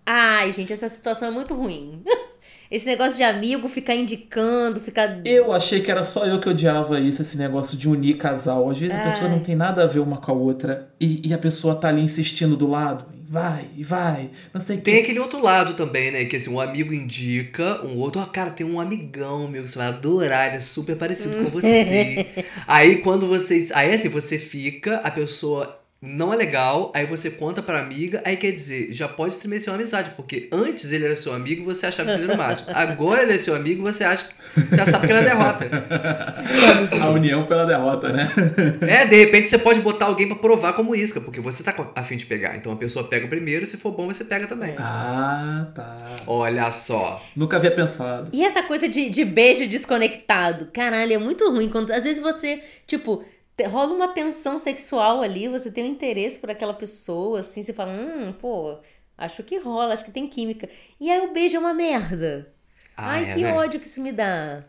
ai, 0.06 0.52
gente, 0.52 0.72
essa 0.72 0.88
situação 0.88 1.26
é 1.26 1.30
muito 1.32 1.52
ruim. 1.54 2.04
Esse 2.70 2.86
negócio 2.86 3.16
de 3.16 3.22
amigo 3.22 3.68
ficar 3.68 3.94
indicando, 3.94 4.80
ficar. 4.80 5.20
Eu 5.24 5.52
achei 5.52 5.80
que 5.80 5.90
era 5.90 6.02
só 6.02 6.26
eu 6.26 6.40
que 6.40 6.48
odiava 6.48 6.98
isso, 6.98 7.22
esse 7.22 7.36
negócio 7.36 7.78
de 7.78 7.88
unir 7.88 8.16
casal. 8.16 8.68
Às 8.68 8.78
vezes 8.78 8.96
a 8.96 9.04
pessoa 9.04 9.30
não 9.30 9.38
tem 9.38 9.54
nada 9.54 9.84
a 9.84 9.86
ver 9.86 10.00
uma 10.00 10.16
com 10.16 10.32
a 10.32 10.34
outra 10.34 10.88
e, 11.00 11.28
e 11.28 11.32
a 11.32 11.38
pessoa 11.38 11.76
tá 11.76 11.88
ali 11.88 12.02
insistindo 12.02 12.56
do 12.56 12.66
lado. 12.66 13.04
Vai, 13.28 13.70
vai, 13.82 14.30
não 14.54 14.60
sei 14.60 14.76
o 14.76 14.80
Tem 14.80 14.94
que. 14.96 15.00
aquele 15.02 15.18
outro 15.18 15.42
lado 15.42 15.74
também, 15.74 16.12
né? 16.12 16.24
Que 16.26 16.36
assim, 16.36 16.48
um 16.50 16.60
amigo 16.60 16.94
indica, 16.94 17.84
um 17.84 17.96
outro, 17.98 18.20
ó, 18.20 18.26
cara, 18.26 18.50
tem 18.52 18.64
um 18.64 18.80
amigão 18.80 19.48
meu 19.48 19.64
que 19.64 19.70
você 19.70 19.78
vai 19.78 19.88
adorar, 19.88 20.46
ele 20.48 20.58
é 20.58 20.60
super 20.60 20.96
parecido 20.96 21.36
com 21.36 21.50
você. 21.50 22.24
aí 22.68 22.98
quando 22.98 23.26
vocês. 23.26 23.72
Aí 23.72 23.92
assim, 23.92 24.08
você 24.10 24.38
fica, 24.38 24.98
a 24.98 25.10
pessoa 25.10 25.76
não 26.06 26.32
é 26.32 26.36
legal, 26.36 26.92
aí 26.94 27.04
você 27.04 27.30
conta 27.30 27.60
pra 27.60 27.80
amiga, 27.80 28.22
aí 28.24 28.36
quer 28.36 28.52
dizer, 28.52 28.92
já 28.92 29.08
pode 29.08 29.34
estremecer 29.34 29.72
uma 29.72 29.78
amizade, 29.78 30.12
porque 30.16 30.48
antes 30.52 30.92
ele 30.92 31.04
era 31.04 31.16
seu 31.16 31.34
amigo 31.34 31.62
e 31.62 31.64
você 31.64 31.86
achava 31.86 32.10
que 32.10 32.14
ele 32.14 32.24
era 32.24 32.34
o 32.34 32.38
máximo. 32.38 32.68
Agora 32.72 33.22
ele 33.22 33.32
é 33.32 33.38
seu 33.38 33.54
amigo 33.54 33.82
você 33.82 34.04
acha 34.04 34.28
que 34.28 34.76
já 34.76 34.86
sabe 34.86 35.06
que 35.06 35.12
ele 35.12 35.20
é 35.20 35.24
derrota. 35.24 35.66
A 37.02 37.10
união 37.10 37.44
pela 37.44 37.66
derrota, 37.66 38.12
né? 38.12 38.30
É, 38.86 39.04
de 39.04 39.16
repente 39.16 39.48
você 39.48 39.58
pode 39.58 39.80
botar 39.80 40.06
alguém 40.06 40.28
pra 40.28 40.36
provar 40.36 40.72
como 40.74 40.94
isca, 40.94 41.20
porque 41.20 41.40
você 41.40 41.62
tá 41.62 41.74
a 41.94 42.02
fim 42.02 42.16
de 42.16 42.26
pegar. 42.26 42.56
Então 42.56 42.72
a 42.72 42.76
pessoa 42.76 43.06
pega 43.06 43.26
primeiro, 43.26 43.66
se 43.66 43.76
for 43.76 43.92
bom, 43.92 44.06
você 44.06 44.24
pega 44.24 44.46
também. 44.46 44.74
Ah, 44.78 45.66
tá. 45.74 46.20
Olha 46.26 46.70
só. 46.70 47.22
Nunca 47.34 47.56
havia 47.56 47.70
pensado. 47.70 48.30
E 48.32 48.44
essa 48.44 48.62
coisa 48.62 48.88
de, 48.88 49.10
de 49.10 49.24
beijo 49.24 49.66
desconectado? 49.66 50.66
Caralho, 50.72 51.12
é 51.12 51.18
muito 51.18 51.50
ruim. 51.50 51.68
Quando, 51.68 51.90
às 51.90 52.04
vezes 52.04 52.22
você, 52.22 52.62
tipo, 52.86 53.24
rola 53.64 53.92
uma 53.94 54.08
tensão 54.08 54.58
sexual 54.58 55.22
ali, 55.22 55.48
você 55.48 55.70
tem 55.70 55.84
um 55.84 55.88
interesse 55.88 56.38
por 56.38 56.50
aquela 56.50 56.74
pessoa, 56.74 57.40
assim, 57.40 57.62
você 57.62 57.72
fala, 57.72 57.92
hum, 57.92 58.32
pô, 58.38 58.78
acho 59.16 59.42
que 59.42 59.58
rola, 59.58 59.92
acho 59.94 60.04
que 60.04 60.10
tem 60.10 60.28
química. 60.28 60.68
E 61.00 61.10
aí 61.10 61.20
o 61.20 61.32
beijo 61.32 61.56
é 61.56 61.58
uma 61.58 61.72
merda. 61.74 62.52
Ah, 62.96 63.12
Ai, 63.12 63.30
é, 63.30 63.34
que 63.34 63.40
né? 63.42 63.52
ódio 63.52 63.80
que 63.80 63.86
isso 63.86 64.00
me 64.02 64.12
dá. 64.12 64.62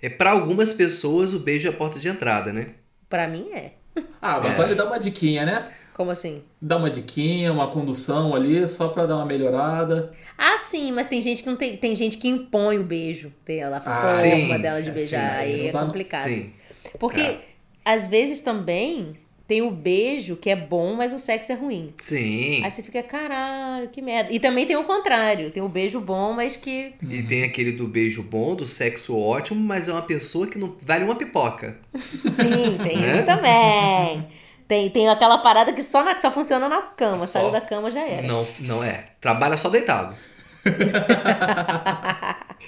É 0.00 0.08
para 0.08 0.32
algumas 0.32 0.72
pessoas 0.72 1.32
o 1.34 1.38
beijo 1.40 1.68
é 1.68 1.70
a 1.70 1.76
porta 1.76 1.98
de 2.00 2.08
entrada, 2.08 2.52
né? 2.52 2.74
Pra 3.08 3.28
mim 3.28 3.48
é. 3.52 3.74
Ah, 4.20 4.40
mas 4.42 4.54
pode 4.56 4.74
dar 4.74 4.86
uma 4.86 4.98
diquinha, 4.98 5.44
né? 5.44 5.72
Como 5.94 6.10
assim? 6.10 6.42
Dar 6.60 6.78
uma 6.78 6.88
diquinha, 6.90 7.52
uma 7.52 7.68
condução 7.70 8.34
ali, 8.34 8.66
só 8.66 8.88
pra 8.88 9.04
dar 9.04 9.16
uma 9.16 9.26
melhorada. 9.26 10.12
Ah, 10.38 10.56
sim, 10.56 10.90
mas 10.90 11.06
tem 11.06 11.20
gente 11.20 11.42
que 11.42 11.48
não 11.48 11.56
tem. 11.56 11.76
Tem 11.76 11.94
gente 11.94 12.16
que 12.16 12.26
impõe 12.28 12.78
o 12.78 12.82
beijo 12.84 13.32
dela, 13.44 13.76
a 13.76 13.80
Ah, 13.84 14.08
forma 14.16 14.56
sim. 14.56 14.62
dela 14.62 14.80
de 14.82 14.88
É, 14.88 14.92
beijar. 14.92 15.34
sim, 15.34 15.40
aí 15.40 15.66
é 15.68 15.72
dá- 15.72 15.84
complicado. 15.84 16.24
Sim. 16.28 16.52
Porque 16.98 17.20
É. 17.20 17.40
às 17.84 18.06
vezes 18.06 18.40
também 18.40 19.16
tem 19.48 19.60
o 19.60 19.70
beijo 19.70 20.36
que 20.36 20.48
é 20.48 20.56
bom, 20.56 20.94
mas 20.94 21.12
o 21.12 21.18
sexo 21.18 21.52
é 21.52 21.54
ruim. 21.54 21.92
Sim. 22.00 22.64
Aí 22.64 22.70
você 22.70 22.82
fica, 22.82 23.02
caralho, 23.02 23.88
que 23.90 24.00
merda. 24.00 24.32
E 24.32 24.40
também 24.40 24.64
tem 24.66 24.76
o 24.76 24.84
contrário, 24.84 25.50
tem 25.50 25.62
o 25.62 25.68
beijo 25.68 26.00
bom, 26.00 26.32
mas 26.32 26.56
que. 26.56 26.94
E 27.06 27.22
tem 27.22 27.42
aquele 27.44 27.72
do 27.72 27.86
beijo 27.86 28.22
bom, 28.22 28.54
do 28.54 28.66
sexo 28.66 29.18
ótimo, 29.18 29.60
mas 29.60 29.88
é 29.88 29.92
uma 29.92 30.02
pessoa 30.02 30.46
que 30.46 30.58
não 30.58 30.74
vale 30.80 31.04
uma 31.04 31.16
pipoca. 31.16 31.78
Sim, 31.94 32.78
tem 32.82 32.96
Né? 32.98 33.08
isso 33.08 33.26
também. 33.26 34.26
Tem, 34.66 34.88
tem 34.88 35.08
aquela 35.08 35.36
parada 35.38 35.70
que 35.74 35.82
só, 35.82 36.02
na- 36.02 36.18
só 36.18 36.30
funciona 36.30 36.66
na 36.66 36.80
cama. 36.82 37.18
Só. 37.18 37.26
Saiu 37.26 37.50
da 37.50 37.60
cama 37.60 37.90
já 37.90 38.00
era. 38.08 38.26
Não, 38.26 38.46
não 38.60 38.82
é. 38.82 39.04
Trabalha 39.20 39.56
só 39.58 39.68
deitado. 39.68 40.16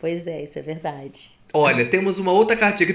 Pois 0.00 0.26
é, 0.26 0.42
isso 0.44 0.58
é 0.58 0.62
verdade. 0.62 1.30
Olha, 1.52 1.84
temos 1.84 2.18
uma 2.18 2.32
outra 2.32 2.56
cartinha! 2.56 2.88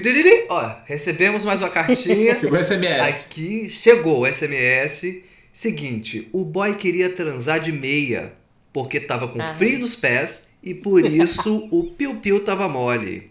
Ó, 0.48 0.70
recebemos 0.84 1.44
mais 1.44 1.60
uma 1.62 1.68
cartinha. 1.70 2.36
Chegou 2.40 2.62
SMS. 2.62 3.26
Aqui 3.26 3.70
chegou 3.70 4.20
o 4.20 4.26
SMS. 4.32 5.22
Seguinte, 5.52 6.28
o 6.32 6.44
boy 6.44 6.74
queria 6.74 7.10
transar 7.10 7.60
de 7.60 7.72
meia 7.72 8.32
porque 8.72 9.00
tava 9.00 9.28
com 9.28 9.40
Ah. 9.40 9.48
frio 9.48 9.78
nos 9.78 9.94
pés 9.94 10.50
e 10.62 10.74
por 10.74 11.04
isso 11.04 11.66
o 11.70 11.84
piu-piu 11.84 12.44
tava 12.44 12.68
mole. 12.68 13.30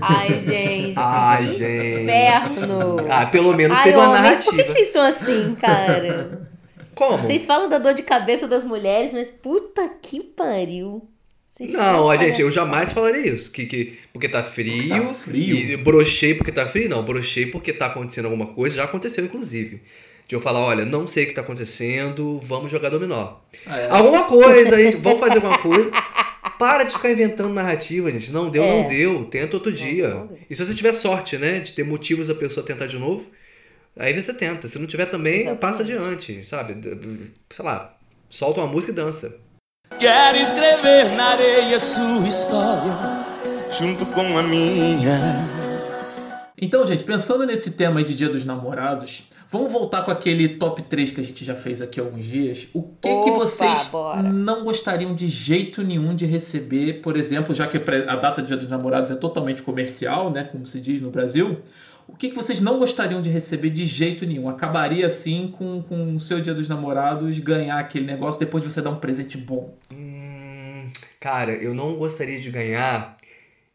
Ai, 0.00 0.28
gente. 0.46 0.94
Ai, 0.96 1.46
gente. 1.54 2.02
Inferno. 2.04 2.96
Ah, 3.10 3.26
pelo 3.26 3.54
menos 3.54 3.76
Ai, 3.76 3.84
teve 3.84 3.96
uma 3.96 4.08
homens, 4.08 4.44
por 4.44 4.50
que, 4.50 4.56
narrativa. 4.56 4.62
que 4.64 4.72
vocês 4.72 4.88
são 4.88 5.02
assim, 5.02 5.54
cara? 5.60 6.48
Como? 6.94 7.18
Vocês 7.22 7.44
falam 7.44 7.68
da 7.68 7.76
dor 7.78 7.92
de 7.92 8.02
cabeça 8.02 8.48
das 8.48 8.64
mulheres, 8.64 9.12
mas 9.12 9.28
puta 9.28 9.86
que 10.00 10.20
pariu. 10.20 11.06
Vocês 11.56 11.72
Não, 11.72 12.10
a 12.10 12.16
gente, 12.16 12.40
eu 12.40 12.50
jamais 12.50 12.92
falaria 12.92 13.32
isso. 13.32 13.50
Que, 13.50 13.64
que, 13.64 13.98
porque 14.12 14.28
tá 14.28 14.42
frio. 14.42 14.76
Porque 14.76 14.88
tá 15.00 15.14
frio. 15.14 15.56
E 15.56 15.76
brochei 15.78 16.34
porque 16.34 16.52
tá 16.52 16.66
frio. 16.66 16.88
Não, 16.88 17.02
brochei 17.02 17.46
porque 17.46 17.72
tá 17.72 17.86
acontecendo 17.86 18.26
alguma 18.26 18.46
coisa. 18.48 18.76
Já 18.76 18.84
aconteceu, 18.84 19.24
inclusive. 19.24 19.80
De 20.28 20.34
eu 20.34 20.40
falar, 20.40 20.60
olha, 20.60 20.84
não 20.84 21.06
sei 21.06 21.24
o 21.24 21.28
que 21.28 21.34
tá 21.34 21.40
acontecendo, 21.40 22.38
vamos 22.42 22.70
jogar 22.70 22.90
dominó. 22.90 23.36
Ah, 23.64 23.78
é. 23.78 23.88
Alguma 23.88 24.24
coisa, 24.24 24.76
gente, 24.78 24.96
vamos 25.00 25.20
fazer 25.20 25.36
alguma 25.36 25.56
coisa. 25.58 25.90
Para 26.58 26.84
de 26.84 26.92
ficar 26.92 27.10
inventando 27.10 27.54
narrativa, 27.54 28.10
gente. 28.10 28.30
Não 28.32 28.50
deu, 28.50 28.62
É. 28.62 28.82
não 28.82 28.88
deu. 28.88 29.24
Tenta 29.26 29.56
outro 29.56 29.72
dia. 29.72 30.10
não. 30.10 30.30
E 30.50 30.54
se 30.54 30.64
você 30.64 30.74
tiver 30.74 30.92
sorte, 30.92 31.38
né, 31.38 31.60
de 31.60 31.72
ter 31.72 31.84
motivos 31.84 32.28
a 32.28 32.34
pessoa 32.34 32.66
tentar 32.66 32.86
de 32.86 32.98
novo, 32.98 33.30
aí 33.96 34.12
você 34.20 34.34
tenta. 34.34 34.68
Se 34.68 34.78
não 34.78 34.86
tiver 34.86 35.06
também, 35.06 35.36
Exatamente. 35.42 35.60
passa 35.60 35.82
adiante, 35.82 36.44
sabe? 36.46 36.76
Sei 37.48 37.64
lá, 37.64 37.96
solta 38.28 38.60
uma 38.60 38.66
música 38.66 38.92
e 38.92 38.94
dança. 38.94 39.38
Quero 39.94 40.36
escrever 40.36 41.16
na 41.16 41.28
areia 41.30 41.78
sua 41.78 42.26
história, 42.28 43.24
junto 43.70 44.04
com 44.06 44.36
a 44.36 44.42
minha. 44.42 45.48
Então, 46.60 46.84
gente, 46.84 47.02
pensando 47.02 47.46
nesse 47.46 47.70
tema 47.70 48.00
aí 48.00 48.04
de 48.04 48.14
Dia 48.14 48.28
dos 48.28 48.44
Namorados, 48.44 49.28
vamos 49.50 49.72
voltar 49.72 50.02
com 50.04 50.10
aquele 50.10 50.48
top 50.50 50.82
3 50.82 51.12
que 51.12 51.20
a 51.20 51.24
gente 51.24 51.42
já 51.46 51.54
fez 51.54 51.80
aqui 51.80 51.98
há 51.98 52.02
alguns 52.02 52.26
dias. 52.26 52.68
O 52.74 52.82
que 52.82 53.08
que 53.08 53.30
Opa, 53.30 53.38
vocês 53.38 53.88
bora. 53.88 54.22
não 54.22 54.64
gostariam 54.64 55.14
de 55.14 55.28
jeito 55.28 55.82
nenhum 55.82 56.14
de 56.14 56.26
receber, 56.26 57.00
por 57.00 57.16
exemplo, 57.16 57.54
já 57.54 57.66
que 57.66 57.78
a 57.78 58.16
data 58.16 58.42
do 58.42 58.48
Dia 58.48 58.56
dos 58.58 58.68
Namorados 58.68 59.10
é 59.10 59.14
totalmente 59.14 59.62
comercial, 59.62 60.30
né, 60.30 60.44
como 60.44 60.66
se 60.66 60.78
diz 60.78 61.00
no 61.00 61.10
Brasil, 61.10 61.58
o 62.08 62.16
que 62.16 62.30
que 62.30 62.36
vocês 62.36 62.60
não 62.60 62.78
gostariam 62.78 63.20
de 63.20 63.28
receber 63.28 63.70
de 63.70 63.84
jeito 63.84 64.24
nenhum? 64.24 64.48
Acabaria 64.48 65.06
assim 65.06 65.52
com, 65.56 65.82
com 65.82 66.14
o 66.14 66.20
seu 66.20 66.40
Dia 66.40 66.54
dos 66.54 66.68
Namorados 66.68 67.38
ganhar 67.40 67.78
aquele 67.78 68.06
negócio 68.06 68.38
depois 68.38 68.62
de 68.62 68.72
você 68.72 68.80
dar 68.80 68.90
um 68.90 69.00
presente 69.00 69.36
bom. 69.36 69.76
Hum, 69.92 70.88
cara, 71.20 71.52
eu 71.52 71.74
não 71.74 71.96
gostaria 71.96 72.38
de 72.38 72.50
ganhar. 72.50 73.16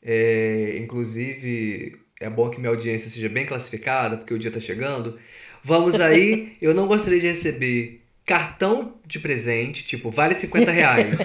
é, 0.02 0.78
inclusive, 0.80 2.00
é 2.20 2.30
bom 2.30 2.50
que 2.50 2.60
minha 2.60 2.72
audiência 2.72 3.10
seja 3.10 3.30
bem 3.30 3.46
classificada, 3.46 4.18
porque 4.18 4.34
o 4.34 4.40
dia 4.40 4.52
tá 4.52 4.60
chegando. 4.60 5.18
Vamos 5.64 6.00
aí, 6.00 6.54
eu 6.62 6.74
não 6.74 6.88
gostaria 6.88 7.20
de 7.20 7.28
receber 7.28 8.01
cartão 8.32 8.94
de 9.06 9.20
presente, 9.20 9.84
tipo, 9.86 10.10
vale 10.10 10.34
50 10.36 10.72
reais. 10.72 11.20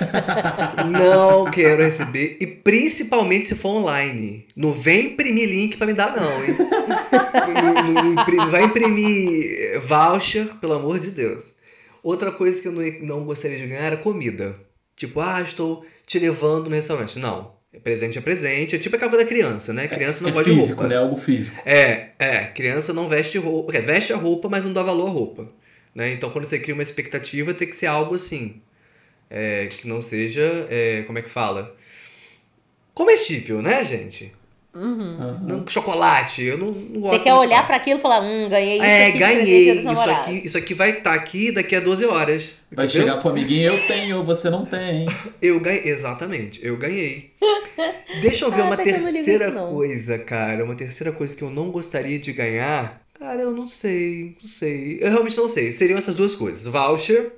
não 0.90 1.48
quero 1.50 1.82
receber. 1.84 2.36
E 2.40 2.46
principalmente 2.46 3.46
se 3.46 3.54
for 3.54 3.68
online. 3.80 4.46
Não 4.56 4.72
vem 4.72 5.06
imprimir 5.06 5.48
link 5.48 5.76
pra 5.76 5.86
me 5.86 5.92
dar, 5.92 6.16
não, 6.16 6.44
hein? 6.44 6.56
Não- 7.62 7.92
não- 7.92 8.14
não 8.14 8.50
vai 8.50 8.64
imprimir 8.64 9.80
voucher, 9.80 10.46
pelo 10.60 10.74
amor 10.74 10.98
de 10.98 11.10
Deus. 11.12 11.44
Outra 12.02 12.32
coisa 12.32 12.60
que 12.60 12.66
eu 12.68 12.72
não, 12.72 12.82
não 13.02 13.24
gostaria 13.24 13.56
de 13.58 13.66
ganhar 13.66 13.82
era 13.84 13.96
comida. 13.96 14.56
Tipo, 14.96 15.20
ah, 15.20 15.40
estou 15.40 15.84
te 16.06 16.18
levando 16.18 16.68
no 16.68 16.74
restaurante. 16.74 17.18
Não. 17.18 17.54
Presente 17.84 18.18
é 18.18 18.20
presente. 18.20 18.74
É 18.74 18.78
tipo 18.78 18.96
aquela 18.96 19.10
coisa 19.10 19.24
da 19.24 19.28
criança, 19.28 19.72
né? 19.72 19.86
Criança 19.86 20.22
não 20.22 20.30
é 20.30 20.32
gosta 20.32 20.50
físico, 20.50 20.80
roupa. 20.80 20.88
né? 20.88 20.96
Algo 21.00 21.16
físico. 21.16 21.56
É, 21.64 22.08
é. 22.18 22.44
Criança 22.46 22.92
não 22.92 23.08
veste 23.08 23.36
roupa. 23.38 23.72
Veste 23.72 24.12
a 24.12 24.16
roupa, 24.16 24.48
mas 24.48 24.64
não 24.64 24.72
dá 24.72 24.82
valor 24.82 25.06
à 25.08 25.10
roupa. 25.10 25.48
Né? 25.96 26.12
Então, 26.12 26.30
quando 26.30 26.44
você 26.44 26.58
cria 26.60 26.74
uma 26.74 26.82
expectativa, 26.82 27.54
tem 27.54 27.66
que 27.68 27.74
ser 27.74 27.86
algo 27.86 28.14
assim. 28.14 28.60
é, 29.30 29.66
que 29.66 29.88
não 29.88 30.00
seja. 30.02 30.66
é, 30.70 31.02
como 31.06 31.18
é 31.18 31.22
que 31.22 31.30
fala? 31.30 31.74
Comestível, 32.94 33.60
né, 33.62 33.84
gente? 33.84 34.32
Não, 34.74 35.66
chocolate. 35.66 36.42
Eu 36.44 36.58
não, 36.58 36.66
não 36.70 37.00
gosto 37.00 37.16
Você 37.16 37.24
quer 37.24 37.32
olhar 37.32 37.40
chocolate. 37.62 37.66
pra 37.66 37.76
aquilo 37.76 37.98
e 37.98 38.02
falar, 38.02 38.20
hum, 38.22 38.48
ganhei 38.50 38.74
isso 38.76 38.84
É, 38.84 39.06
aqui 39.06 39.18
ganhei. 39.18 39.72
Isso 39.72 40.10
aqui, 40.10 40.46
isso 40.46 40.58
aqui 40.58 40.74
vai 40.74 40.90
estar 40.98 41.14
aqui 41.14 41.50
daqui 41.50 41.74
a 41.76 41.80
12 41.80 42.04
horas. 42.04 42.56
Vai 42.70 42.84
entendeu? 42.84 43.02
chegar 43.06 43.16
pro 43.22 43.30
amiguinho, 43.30 43.72
eu 43.72 43.86
tenho, 43.86 44.22
você 44.22 44.50
não 44.50 44.66
tem. 44.66 45.06
Eu 45.40 45.58
ganhei. 45.60 45.88
Exatamente, 45.88 46.60
eu 46.64 46.76
ganhei. 46.76 47.32
Deixa 48.20 48.44
eu 48.44 48.50
ver 48.50 48.62
Ah, 48.62 48.64
uma 48.66 48.76
terceira 48.76 49.50
coisa, 49.52 50.18
cara. 50.18 50.62
Uma 50.64 50.74
terceira 50.74 51.10
coisa 51.12 51.34
que 51.34 51.42
eu 51.42 51.50
não 51.50 51.70
gostaria 51.70 52.18
de 52.18 52.32
ganhar. 52.32 53.00
Cara, 53.18 53.40
eu 53.40 53.52
não 53.52 53.66
sei. 53.66 54.36
Não 54.42 54.48
sei. 54.48 54.98
Eu 55.00 55.10
realmente 55.10 55.36
não 55.36 55.48
sei. 55.48 55.72
Seriam 55.72 55.98
essas 55.98 56.14
duas 56.14 56.34
coisas: 56.34 56.66
voucher 56.66 57.32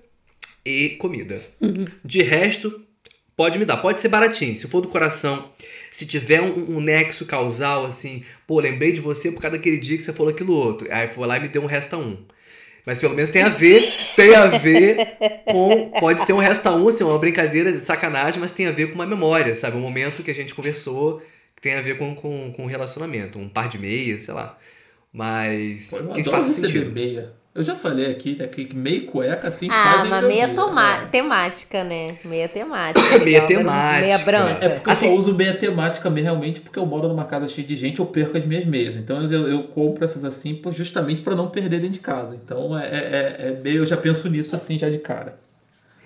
e 0.64 0.90
comida. 0.90 1.40
De 2.04 2.22
resto, 2.22 2.84
pode 3.36 3.58
me 3.58 3.64
dar. 3.64 3.78
Pode 3.78 4.00
ser 4.00 4.08
baratinho. 4.08 4.56
Se 4.56 4.66
for 4.68 4.80
do 4.80 4.88
coração. 4.88 5.52
Se 5.90 6.06
tiver 6.06 6.42
um, 6.42 6.76
um 6.76 6.80
nexo 6.80 7.24
causal, 7.24 7.86
assim, 7.86 8.22
pô, 8.46 8.60
lembrei 8.60 8.92
de 8.92 9.00
você 9.00 9.32
por 9.32 9.40
causa 9.40 9.56
daquele 9.56 9.78
dia 9.78 9.96
que 9.96 10.02
você 10.02 10.12
falou 10.12 10.30
aquilo 10.30 10.52
outro. 10.52 10.86
Aí 10.92 11.08
foi 11.08 11.26
lá 11.26 11.38
e 11.38 11.40
me 11.40 11.48
deu 11.48 11.62
um 11.62 11.66
resta 11.66 11.96
um. 11.96 12.18
Mas 12.84 12.98
pelo 12.98 13.14
menos 13.14 13.30
tem 13.30 13.42
a 13.42 13.48
ver, 13.48 13.90
tem 14.16 14.34
a 14.34 14.46
ver 14.46 15.16
com. 15.44 15.90
Pode 15.98 16.20
ser 16.20 16.32
um 16.32 16.38
resta 16.38 16.70
um, 16.72 16.88
assim, 16.88 17.04
uma 17.04 17.18
brincadeira 17.18 17.72
de 17.72 17.80
sacanagem, 17.80 18.40
mas 18.40 18.52
tem 18.52 18.66
a 18.66 18.72
ver 18.72 18.88
com 18.88 18.94
uma 18.94 19.06
memória, 19.06 19.54
sabe? 19.54 19.76
Um 19.76 19.80
momento 19.80 20.22
que 20.22 20.30
a 20.30 20.34
gente 20.34 20.54
conversou 20.54 21.22
que 21.54 21.62
tem 21.62 21.74
a 21.74 21.82
ver 21.82 21.98
com, 21.98 22.14
com, 22.14 22.52
com 22.52 22.62
um 22.62 22.66
relacionamento. 22.66 23.38
Um 23.38 23.48
par 23.48 23.68
de 23.68 23.78
meias, 23.78 24.22
sei 24.22 24.34
lá. 24.34 24.58
Mas. 25.12 25.90
Pô, 25.90 25.96
eu 25.98 26.12
que 26.12 26.22
receber 26.48 26.68
sentido. 26.68 26.92
meia. 26.92 27.32
Eu 27.54 27.64
já 27.64 27.74
falei 27.74 28.06
aqui 28.06 28.36
né, 28.36 28.46
que 28.46 28.72
meia 28.76 29.00
cueca 29.04 29.48
assim 29.48 29.66
Ah, 29.68 29.92
fazem 29.94 30.10
mas 30.10 30.20
meu 30.20 30.28
meia 30.30 30.46
dia. 30.46 30.54
toma- 30.54 30.96
É. 31.02 31.06
temática, 31.06 31.82
né? 31.82 32.16
Meia 32.24 32.48
temática. 32.48 33.18
Meia 33.18 33.46
temática. 33.48 34.00
Meia 34.00 34.18
branca. 34.18 34.64
É 34.64 34.68
porque 34.68 34.88
eu 34.88 34.92
Assim- 34.92 35.06
só 35.08 35.14
uso 35.14 35.34
meia 35.34 35.56
temática 35.56 36.08
mesmo, 36.08 36.24
realmente 36.28 36.60
porque 36.60 36.78
eu 36.78 36.86
moro 36.86 37.08
numa 37.08 37.24
casa 37.24 37.48
cheia 37.48 37.66
de 37.66 37.74
gente, 37.74 37.98
eu 37.98 38.06
perco 38.06 38.36
as 38.36 38.44
minhas 38.44 38.64
meias. 38.64 38.94
Então 38.96 39.20
eu, 39.24 39.48
eu 39.48 39.62
compro 39.64 40.04
essas 40.04 40.24
assim 40.24 40.60
justamente 40.70 41.20
pra 41.22 41.34
não 41.34 41.48
perder 41.50 41.80
dentro 41.80 41.94
de 41.94 41.98
casa. 41.98 42.36
Então 42.36 42.78
é, 42.78 42.86
é, 42.86 43.36
é 43.48 43.60
meio, 43.60 43.78
eu 43.78 43.86
já 43.86 43.96
penso 43.96 44.28
nisso 44.28 44.54
assim 44.54 44.78
já 44.78 44.88
de 44.88 44.98
cara. 44.98 45.36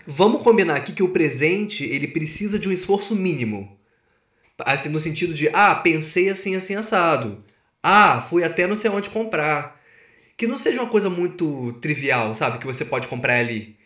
Vamos 0.06 0.42
combinar 0.42 0.76
aqui 0.76 0.92
que 0.92 1.02
o 1.02 1.10
presente, 1.10 1.84
ele 1.84 2.08
precisa 2.08 2.58
de 2.58 2.66
um 2.66 2.72
esforço 2.72 3.14
mínimo. 3.14 3.76
Assim, 4.58 4.88
no 4.88 4.98
sentido 5.00 5.34
de, 5.34 5.50
ah, 5.52 5.74
pensei 5.74 6.30
assim, 6.30 6.56
assim, 6.56 6.76
assado. 6.76 7.44
Ah, 7.82 8.20
fui 8.20 8.44
até 8.44 8.66
não 8.66 8.76
sei 8.76 8.90
onde 8.90 9.10
comprar. 9.10 9.80
Que 10.36 10.46
não 10.46 10.56
seja 10.56 10.80
uma 10.80 10.88
coisa 10.90 11.10
muito 11.10 11.72
trivial, 11.80 12.32
sabe? 12.34 12.58
Que 12.58 12.66
você 12.66 12.84
pode 12.84 13.08
comprar 13.08 13.38
ali. 13.38 13.76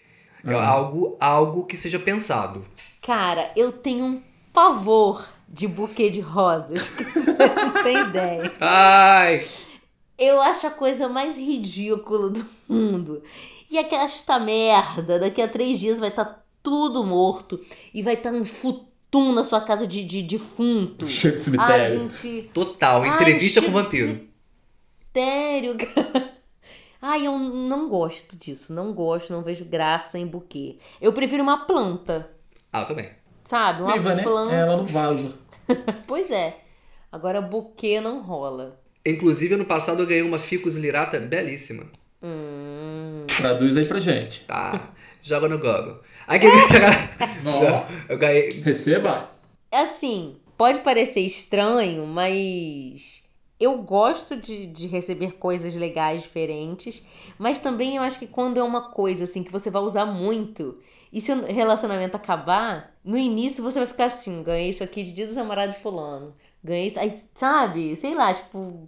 É 0.44 0.54
algo, 0.54 1.16
algo 1.18 1.64
que 1.64 1.76
seja 1.76 1.98
pensado. 1.98 2.64
Cara, 3.02 3.50
eu 3.56 3.72
tenho 3.72 4.04
um 4.04 4.22
pavor 4.52 5.28
de 5.48 5.66
buquê 5.66 6.10
de 6.10 6.20
rosas. 6.20 6.88
que 6.94 7.04
Você 7.04 7.32
não 7.32 7.82
tem 7.82 7.98
ideia. 7.98 8.52
Ai! 8.60 9.46
Eu 10.18 10.40
acho 10.40 10.66
a 10.66 10.70
coisa 10.70 11.08
mais 11.08 11.36
ridícula 11.36 12.30
do 12.30 12.46
mundo. 12.68 13.22
E 13.70 13.78
aquela 13.78 14.04
esta 14.04 14.38
merda, 14.38 15.18
daqui 15.18 15.42
a 15.42 15.48
três 15.48 15.78
dias 15.80 15.98
vai 15.98 16.08
estar 16.08 16.46
tudo 16.62 17.04
morto. 17.04 17.60
E 17.92 18.02
vai 18.02 18.14
estar 18.14 18.32
um 18.32 18.44
futum 19.06 19.32
na 19.32 19.44
sua 19.44 19.60
casa 19.60 19.86
de, 19.86 20.04
de 20.04 20.22
defunto. 20.22 21.06
Cheio 21.08 21.32
de 21.34 21.38
Ai, 21.38 21.42
cemitério. 21.44 22.00
gente. 22.10 22.50
Total, 22.52 23.02
Ai, 23.02 23.08
entrevista 23.10 23.62
com 23.62 23.70
vampiro. 23.70 24.20
Cemitério, 25.14 25.76
cara. 25.94 26.32
Ai, 27.00 27.26
eu 27.26 27.38
não 27.38 27.88
gosto 27.88 28.36
disso. 28.36 28.72
Não 28.72 28.92
gosto, 28.92 29.32
não 29.32 29.42
vejo 29.42 29.64
graça 29.64 30.18
em 30.18 30.26
buquê. 30.26 30.76
Eu 31.00 31.12
prefiro 31.12 31.42
uma 31.42 31.66
planta, 31.66 32.30
Ah, 32.72 32.82
eu 32.82 32.86
também. 32.86 33.10
sabe? 33.44 33.82
Uma 33.82 33.92
Viva, 33.94 34.14
né? 34.14 34.22
planta. 34.22 34.54
É, 34.54 34.58
ela 34.60 34.76
no 34.76 34.84
vaso. 34.84 35.34
Pois 36.06 36.30
é. 36.30 36.60
Agora 37.10 37.40
buquê 37.40 38.00
não 38.00 38.22
rola. 38.22 38.80
Inclusive, 39.04 39.54
ano 39.54 39.64
passado 39.64 40.02
eu 40.02 40.06
ganhei 40.06 40.22
uma 40.22 40.38
ficus 40.38 40.76
lirata 40.76 41.18
belíssima. 41.18 41.84
Traduz 43.36 43.76
aí 43.76 43.84
pra 43.84 43.98
gente. 44.00 44.44
Tá. 44.44 44.90
Joga 45.22 45.48
no 45.48 45.58
Google. 45.58 46.00
Aí 46.26 46.40
que 46.40 46.46
Ó, 46.46 47.86
eu 48.08 48.18
ganhei. 48.18 48.50
receba. 48.62 49.30
Assim, 49.70 50.36
pode 50.56 50.80
parecer 50.80 51.20
estranho, 51.20 52.06
mas 52.06 53.24
eu 53.58 53.78
gosto 53.78 54.36
de, 54.36 54.66
de 54.66 54.86
receber 54.86 55.32
coisas 55.32 55.74
legais, 55.76 56.22
diferentes. 56.22 57.02
Mas 57.38 57.58
também 57.58 57.96
eu 57.96 58.02
acho 58.02 58.18
que 58.18 58.26
quando 58.26 58.58
é 58.58 58.62
uma 58.62 58.90
coisa 58.90 59.24
assim 59.24 59.42
que 59.42 59.52
você 59.52 59.70
vai 59.70 59.82
usar 59.82 60.06
muito, 60.06 60.78
e 61.12 61.20
se 61.20 61.32
o 61.32 61.46
relacionamento 61.46 62.16
acabar, 62.16 62.94
no 63.04 63.16
início 63.16 63.62
você 63.62 63.78
vai 63.78 63.88
ficar 63.88 64.06
assim: 64.06 64.42
ganhei 64.42 64.70
isso 64.70 64.82
aqui 64.82 65.02
de 65.02 65.12
dia 65.12 65.26
dos 65.26 65.36
namorados 65.36 65.76
de 65.76 65.82
fulano. 65.82 66.34
Ganhei 66.62 66.88
isso. 66.88 66.98
Aí, 66.98 67.18
sabe? 67.34 67.94
Sei 67.96 68.14
lá, 68.14 68.32
tipo. 68.34 68.84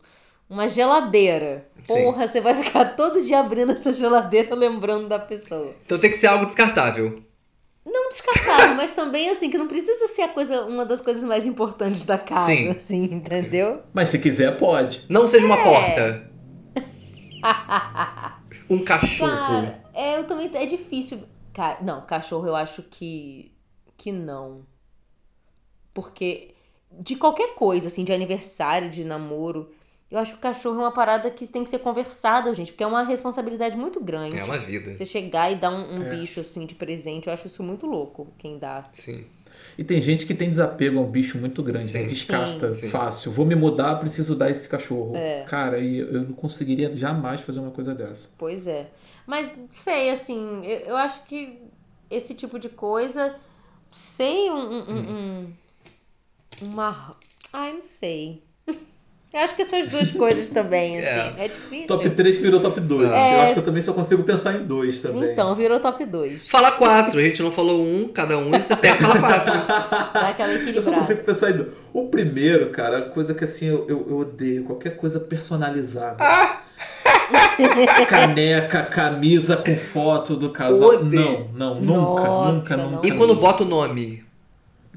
Uma 0.51 0.67
geladeira. 0.67 1.69
Porra, 1.87 2.27
você 2.27 2.41
vai 2.41 2.55
ficar 2.55 2.97
todo 2.97 3.23
dia 3.23 3.39
abrindo 3.39 3.73
essa 3.73 3.93
geladeira 3.93 4.55
lembrando 4.57 5.07
da 5.07 5.19
pessoa. 5.19 5.75
Então 5.85 5.99
tem 5.99 6.11
que 6.11 6.17
ser 6.17 6.27
algo 6.29 6.47
descartável. 6.47 7.23
Não 7.85 8.09
descartável, 8.11 8.75
mas 8.77 8.93
também 8.93 9.31
assim, 9.31 9.51
que 9.51 9.57
não 9.59 9.67
precisa 9.67 10.09
ser 10.09 10.23
a 10.23 10.29
coisa, 10.29 10.63
uma 10.67 10.85
das 10.85 11.01
coisas 11.01 11.25
mais 11.25 11.47
importantes 11.47 12.05
da 12.05 12.19
casa, 12.19 12.47
Sim. 12.47 12.69
assim, 12.69 13.05
entendeu? 13.05 13.83
Mas 13.95 14.11
se 14.11 14.19
quiser, 14.19 14.59
pode. 14.59 15.07
Não 15.09 15.27
seja 15.27 15.47
uma 15.47 15.57
É. 15.59 15.65
porta. 15.65 16.31
Um 18.71 18.85
cachorro. 18.85 19.31
Cara, 19.31 19.83
é, 19.95 20.17
eu 20.19 20.25
também. 20.27 20.51
É 20.55 20.67
difícil. 20.67 21.23
Ca- 21.55 21.79
não, 21.81 22.03
cachorro 22.05 22.47
eu 22.47 22.55
acho 22.57 22.83
que. 22.83 23.51
que 23.97 24.13
não. 24.13 24.67
Porque 25.95 26.55
de 27.01 27.17
qualquer 27.17 27.55
coisa, 27.55 27.89
assim, 27.89 28.05
de 28.05 28.13
aniversário, 28.13 28.91
de 28.91 29.05
namoro, 29.05 29.71
eu 30.11 30.19
acho 30.19 30.33
que 30.33 30.39
o 30.39 30.41
cachorro 30.41 30.77
é 30.77 30.85
uma 30.85 30.93
parada 30.93 31.31
que 31.31 31.47
tem 31.47 31.63
que 31.65 31.71
ser 31.71 31.79
conversada, 31.81 32.55
gente, 32.55 32.73
porque 32.73 32.83
é 32.85 32.87
uma 32.87 33.03
responsabilidade 33.03 33.77
muito 33.77 34.01
grande. 34.01 34.39
É 34.39 34.45
uma 34.45 34.59
vida. 34.59 34.95
Você 34.95 35.05
chegar 35.05 35.51
e 35.53 35.57
dar 35.57 35.71
um, 35.71 35.99
um 35.99 36.03
É. 36.03 36.17
bicho 36.17 36.41
assim 36.41 36.65
de 36.67 36.75
presente, 36.75 37.27
eu 37.27 37.33
acho 37.33 37.47
isso 37.47 37.63
muito 37.63 37.87
louco, 37.87 38.29
quem 38.39 38.59
dá. 38.59 38.89
Sim. 38.93 39.27
E 39.77 39.83
tem 39.85 40.01
gente 40.01 40.25
que 40.27 40.35
tem 40.35 40.49
desapego 40.51 40.99
a 40.99 41.03
um 41.03 41.11
bicho 41.11 41.39
muito 41.39 41.63
grande, 41.63 41.87
Sim. 41.89 41.99
né? 42.01 42.05
descarta 42.05 42.75
Sim, 42.75 42.83
sim. 42.83 42.89
fácil. 42.89 43.33
Vou 43.33 43.45
me 43.47 43.55
mudar, 43.55 43.97
preciso 43.97 44.35
dar 44.37 44.51
esse 44.51 44.69
cachorro. 44.69 45.15
É. 45.17 45.45
Cara, 45.45 45.79
e 45.79 45.99
eu 45.99 46.23
não 46.23 46.33
conseguiria 46.33 46.93
jamais 46.95 47.41
fazer 47.41 47.61
uma 47.61 47.71
coisa 47.71 47.95
dessa. 47.95 48.31
Pois 48.39 48.67
é. 48.67 48.89
Mas 49.27 49.55
sei, 49.73 50.11
assim, 50.11 50.65
eu, 50.65 50.79
eu 50.81 50.97
acho 50.97 51.23
que 51.25 51.61
esse 52.11 52.35
tipo 52.35 52.59
de 52.59 52.69
coisa, 52.69 53.37
sem 53.91 54.51
um. 54.51 54.57
um, 54.57 54.91
um- 54.91 55.13
um- 55.43 55.53
uma. 56.63 57.17
Ai, 57.53 57.73
não 57.73 57.83
sei. 57.83 58.43
Eu 59.33 59.41
acho 59.41 59.55
que 59.55 59.61
essas 59.61 59.89
duas 59.91 60.11
coisas 60.11 60.49
também, 60.49 60.99
assim. 61.05 61.35
É, 61.39 61.49
difícil. 61.49 61.87
Top 61.87 62.09
3 62.09 62.37
que 62.37 62.43
virou 62.43 62.61
top 62.61 62.81
2. 62.81 63.11
É. 63.11 63.35
Eu 63.35 63.41
acho 63.43 63.53
que 63.53 63.59
eu 63.59 63.65
também 63.65 63.83
só 63.83 63.93
consigo 63.93 64.23
pensar 64.23 64.55
em 64.55 64.65
dois 64.65 65.03
também. 65.03 65.33
Então, 65.33 65.55
virou 65.55 65.79
top 65.81 66.05
2. 66.05 66.49
Fala 66.49 66.73
quatro, 66.73 67.21
a 67.21 67.23
gente 67.23 67.43
não 67.43 67.53
falou 67.53 67.83
um, 67.83 68.09
cada 68.09 68.39
um, 68.39 68.55
e 68.55 68.63
você 68.63 68.75
pega 68.75 68.97
fala 68.97 69.21
quatro. 69.21 69.53
Dá 70.15 70.29
aquela 70.29 70.53
Eu 70.53 70.83
só 70.83 70.93
consigo 70.93 71.23
pensar 71.25 71.51
em 71.51 71.57
dois. 71.59 71.69
O 71.93 72.09
primeiro, 72.09 72.71
cara, 72.71 73.03
coisa 73.03 73.35
que 73.35 73.45
assim 73.45 73.67
eu, 73.67 73.87
eu, 73.89 74.07
eu 74.09 74.19
odeio, 74.19 74.65
qualquer 74.65 74.97
coisa 74.97 75.21
personalizada. 75.21 76.17
Ah! 76.21 76.63
Caneca, 78.09 78.85
camisa 78.85 79.57
com 79.57 79.77
foto 79.77 80.37
do 80.37 80.51
casal. 80.51 80.89
Odeio. 80.89 81.51
Não, 81.53 81.75
não, 81.75 81.81
nunca, 81.81 82.23
Nossa, 82.23 82.53
nunca, 82.53 82.77
nunca. 82.77 83.07
E 83.07 83.11
quando 83.13 83.35
nunca. 83.35 83.41
bota 83.41 83.65
o 83.65 83.67
nome? 83.67 84.28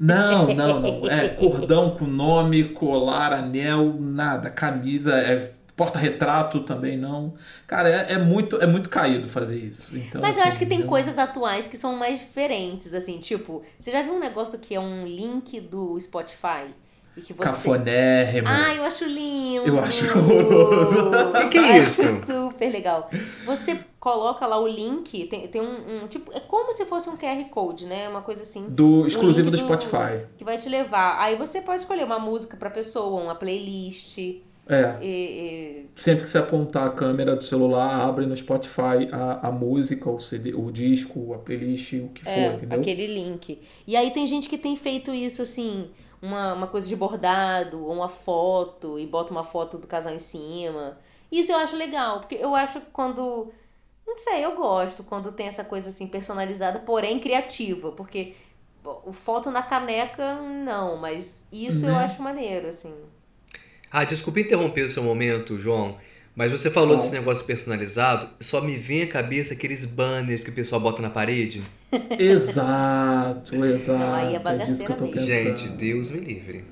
Não, 0.02 0.52
não, 0.54 0.80
não. 0.80 1.06
É 1.08 1.28
cordão 1.28 1.90
com 1.90 2.04
nome, 2.04 2.70
colar, 2.70 3.32
anel, 3.32 3.94
nada. 4.00 4.50
Camisa, 4.50 5.14
é 5.16 5.52
porta-retrato 5.76 6.60
também 6.60 6.98
não. 6.98 7.34
Cara, 7.66 7.88
é, 7.88 8.14
é 8.14 8.18
muito, 8.18 8.56
é 8.56 8.66
muito 8.66 8.88
caído 8.90 9.28
fazer 9.28 9.58
isso. 9.58 9.96
Então, 9.96 10.20
Mas 10.20 10.36
eu 10.36 10.42
assim, 10.42 10.48
acho 10.50 10.58
que 10.58 10.66
tem 10.66 10.80
eu- 10.80 10.86
coisas 10.86 11.18
atuais 11.18 11.66
que 11.66 11.76
são 11.76 11.96
mais 11.96 12.18
diferentes, 12.18 12.92
assim, 12.94 13.18
tipo, 13.18 13.62
você 13.78 13.90
já 13.90 14.02
viu 14.02 14.14
um 14.14 14.18
negócio 14.20 14.58
que 14.58 14.74
é 14.74 14.80
um 14.80 15.06
link 15.06 15.60
do 15.60 15.98
Spotify? 16.00 16.74
E 17.16 17.20
que 17.20 17.32
você. 17.34 17.42
Cafonérrimo. 17.44 18.48
Ah, 18.48 18.74
eu 18.74 18.84
acho 18.84 19.04
lindo. 19.04 19.66
Eu 19.66 19.78
acho 19.80 20.06
horroroso. 20.18 21.10
Que 21.50 21.58
que 21.58 21.58
é 21.58 21.78
isso? 21.80 22.02
Acho 22.02 22.26
super 22.26 22.70
legal. 22.72 23.10
Você 23.44 23.78
coloca 24.00 24.46
lá 24.46 24.58
o 24.58 24.66
link, 24.66 25.26
tem, 25.26 25.46
tem 25.48 25.60
um, 25.60 26.04
um- 26.04 26.06
Tipo, 26.08 26.32
é 26.32 26.40
como 26.40 26.72
se 26.72 26.84
fosse 26.86 27.08
um 27.10 27.16
QR 27.16 27.44
Code, 27.50 27.84
né? 27.86 28.08
Uma 28.08 28.22
coisa 28.22 28.42
assim. 28.42 28.64
Do 28.68 29.02
O 29.02 29.06
exclusivo 29.06 29.50
do 29.50 29.58
Spotify. 29.58 30.24
Que 30.38 30.44
vai 30.44 30.56
te 30.56 30.68
levar. 30.68 31.18
Aí 31.20 31.36
você 31.36 31.60
pode 31.60 31.82
escolher 31.82 32.04
uma 32.04 32.18
música 32.18 32.56
pra 32.56 32.70
pessoa, 32.70 33.20
uma 33.22 33.34
playlist. 33.34 34.16
E, 34.18 34.42
É. 34.68 34.96
e- 35.02 35.86
Sempre 35.94 36.22
que 36.24 36.30
você 36.30 36.38
apontar 36.38 36.86
a 36.86 36.90
câmera 36.90 37.36
do 37.36 37.44
celular, 37.44 38.06
abre 38.08 38.24
no 38.24 38.34
Spotify 38.36 39.06
a, 39.12 39.48
a 39.48 39.52
música, 39.52 40.08
o 40.08 40.18
CD, 40.18 40.54
o 40.54 40.70
disco, 40.72 41.34
a 41.34 41.38
playlist, 41.38 41.92
o 41.94 42.08
que 42.08 42.24
for, 42.24 42.30
é, 42.30 42.54
entendeu? 42.54 42.80
aquele 42.80 43.06
link. 43.06 43.58
E 43.86 43.96
aí 43.96 44.10
tem 44.12 44.26
gente 44.26 44.48
que 44.48 44.56
tem 44.56 44.76
feito 44.76 45.12
isso 45.12 45.42
assim. 45.42 45.90
Uma, 46.22 46.54
uma 46.54 46.68
coisa 46.68 46.88
de 46.88 46.96
bordado, 46.96 47.84
ou 47.84 47.92
uma 47.92 48.08
foto, 48.08 48.98
e 48.98 49.06
bota 49.06 49.32
uma 49.32 49.44
foto 49.44 49.78
do 49.78 49.86
casal 49.88 50.14
em 50.14 50.20
cima. 50.20 50.98
Isso 51.32 51.52
eu 51.52 51.56
acho 51.58 51.76
legal, 51.76 52.20
porque 52.20 52.36
eu 52.36 52.54
acho 52.54 52.80
que 52.80 52.90
quando. 52.92 53.52
Não 54.06 54.18
sei, 54.18 54.44
eu 54.44 54.54
gosto 54.56 55.04
quando 55.04 55.32
tem 55.32 55.46
essa 55.48 55.64
coisa 55.64 55.88
assim 55.90 56.08
personalizada, 56.08 56.80
porém 56.80 57.20
criativa. 57.20 57.92
Porque 57.92 58.36
o 58.84 59.12
foto 59.12 59.50
na 59.50 59.62
caneca, 59.62 60.36
não, 60.42 60.96
mas 60.98 61.48
isso 61.52 61.86
eu 61.86 61.94
Né? 61.94 62.04
acho 62.04 62.22
maneiro, 62.22 62.68
assim. 62.68 62.94
Ah, 63.90 64.04
desculpa 64.04 64.40
interromper 64.40 64.82
o 64.82 64.88
seu 64.88 65.02
momento, 65.02 65.58
João, 65.58 65.98
mas 66.34 66.50
você 66.50 66.70
falou 66.70 66.96
desse 66.96 67.12
negócio 67.12 67.44
personalizado, 67.44 68.26
só 68.40 68.60
me 68.60 68.76
vem 68.76 69.02
à 69.02 69.06
cabeça 69.06 69.52
aqueles 69.54 69.84
banners 69.84 70.42
que 70.42 70.50
o 70.50 70.54
pessoal 70.54 70.80
bota 70.80 71.02
na 71.02 71.10
parede. 71.10 71.62
Exato, 72.18 73.54
exato. 73.64 73.98
Não, 73.98 74.14
aí 74.14 74.34
é 74.34 74.40
é 74.42 74.58
disso 74.64 74.84
que 74.84 74.92
eu 74.92 74.96
tô 74.96 75.06
bagaceira 75.06 75.50
pensando. 75.50 75.58
Gente, 75.58 75.76
Deus 75.76 76.10
me 76.10 76.20
livre. 76.20 76.64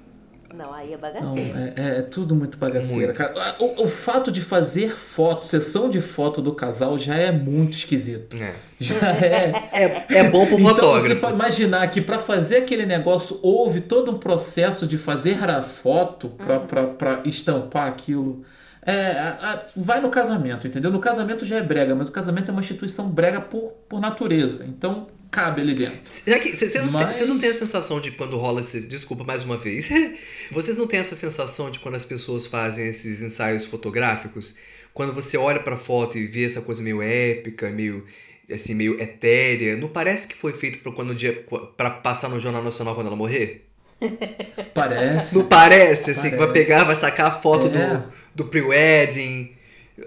Não, 0.54 0.74
aí 0.74 0.88
é 0.88 0.92
Não, 0.92 0.98
bagaceiro. 1.00 1.56
é, 1.58 1.72
é- 1.76 1.98
é 1.98 2.02
tudo 2.02 2.34
muito 2.34 2.58
bagaceira, 2.58 3.06
Muito. 3.14 3.16
cara. 3.16 3.56
O, 3.60 3.84
o 3.84 3.88
fato 3.88 4.30
de 4.32 4.40
fazer 4.42 4.90
foto, 4.94 5.46
sessão 5.46 5.88
de 5.88 6.00
foto 6.00 6.42
do 6.42 6.52
casal 6.52 6.98
já 6.98 7.14
é 7.14 7.30
muito 7.32 7.74
esquisito. 7.78 8.36
É, 8.36 8.54
Já 8.78 8.96
é. 9.16 9.52
é, 9.72 10.16
é 10.18 10.24
bom 10.28 10.44
pro 10.46 10.58
Então 10.58 10.74
você 10.94 11.14
fotógrafo. 11.14 11.34
imaginar 11.34 11.86
que 11.90 12.00
para 12.02 12.18
fazer 12.18 12.56
aquele 12.58 12.84
negócio 12.84 13.38
houve 13.42 13.80
todo 13.80 14.10
um 14.10 14.18
processo 14.18 14.86
de 14.86 14.98
fazer 14.98 15.42
a 15.48 15.62
foto 15.62 16.28
pra, 16.30 16.58
Uhum. 16.58 16.66
pra, 16.66 16.86
pra 16.88 17.22
estampar 17.24 17.86
aquilo. 17.88 18.44
É, 18.82 19.10
a- 19.12 19.38
a- 19.52 19.64
vai 19.76 20.00
no 20.00 20.08
casamento, 20.10 20.66
entendeu? 20.66 20.90
No 20.90 21.00
casamento 21.00 21.44
já 21.44 21.56
é 21.56 21.62
brega, 21.62 21.94
mas 21.94 22.08
o 22.08 22.12
casamento 22.12 22.48
é 22.48 22.52
uma 22.52 22.60
instituição 22.60 23.08
brega 23.08 23.40
por, 23.40 23.72
por 23.88 24.00
natureza. 24.00 24.64
Então 24.66 25.08
cabe 25.30 25.60
ali 25.60 25.74
dentro. 25.74 25.98
Será 26.02 26.38
que 26.40 26.54
vocês 26.54 26.74
não, 26.74 26.90
Mas- 26.90 27.28
não 27.28 27.38
têm 27.38 27.50
a 27.50 27.54
sensação 27.54 28.00
de 28.00 28.10
quando 28.12 28.36
rola 28.36 28.60
esses. 28.60 28.88
Desculpa 28.88 29.22
mais 29.22 29.44
uma 29.44 29.56
vez. 29.58 29.88
Vocês 30.50 30.76
não 30.76 30.86
têm 30.88 30.98
essa 30.98 31.14
sensação 31.14 31.70
de 31.70 31.78
quando 31.78 31.94
as 31.94 32.04
pessoas 32.04 32.46
fazem 32.46 32.88
esses 32.88 33.22
ensaios 33.22 33.64
fotográficos? 33.64 34.56
Quando 34.92 35.12
você 35.12 35.36
olha 35.36 35.60
pra 35.60 35.76
foto 35.76 36.18
e 36.18 36.26
vê 36.26 36.44
essa 36.44 36.62
coisa 36.62 36.82
meio 36.82 37.00
épica, 37.00 37.70
meio. 37.70 38.04
Assim, 38.52 38.74
meio 38.74 39.00
etérea. 39.00 39.76
Não 39.76 39.88
parece 39.88 40.26
que 40.26 40.34
foi 40.34 40.52
feito 40.52 40.80
pra, 40.80 40.90
quando 40.90 41.14
dia, 41.14 41.44
pra 41.76 41.88
passar 41.90 42.28
no 42.28 42.40
Jornal 42.40 42.64
Nacional 42.64 42.96
quando 42.96 43.06
ela 43.06 43.14
morrer? 43.14 43.69
Parece. 44.74 45.36
Não 45.36 45.44
parece, 45.46 46.10
assim, 46.12 46.30
que 46.30 46.36
vai 46.36 46.46
Parece. 46.46 46.52
pegar, 46.66 46.84
vai 46.84 46.96
sacar 46.96 47.26
a 47.26 47.30
foto 47.30 47.66
É. 47.66 47.70
do, 47.70 48.04
do 48.34 48.44
pre-wedding. 48.46 49.54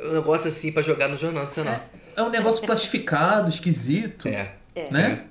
Um 0.03 0.13
negócio 0.13 0.47
assim 0.47 0.71
pra 0.71 0.81
jogar 0.81 1.07
no 1.07 1.17
Jornal 1.17 1.43
Nacional. 1.43 1.79
É 2.15 2.21
um 2.21 2.29
negócio 2.29 2.65
plastificado, 2.65 3.49
esquisito. 3.49 4.27
É. 4.27 4.51
Né? 4.91 5.23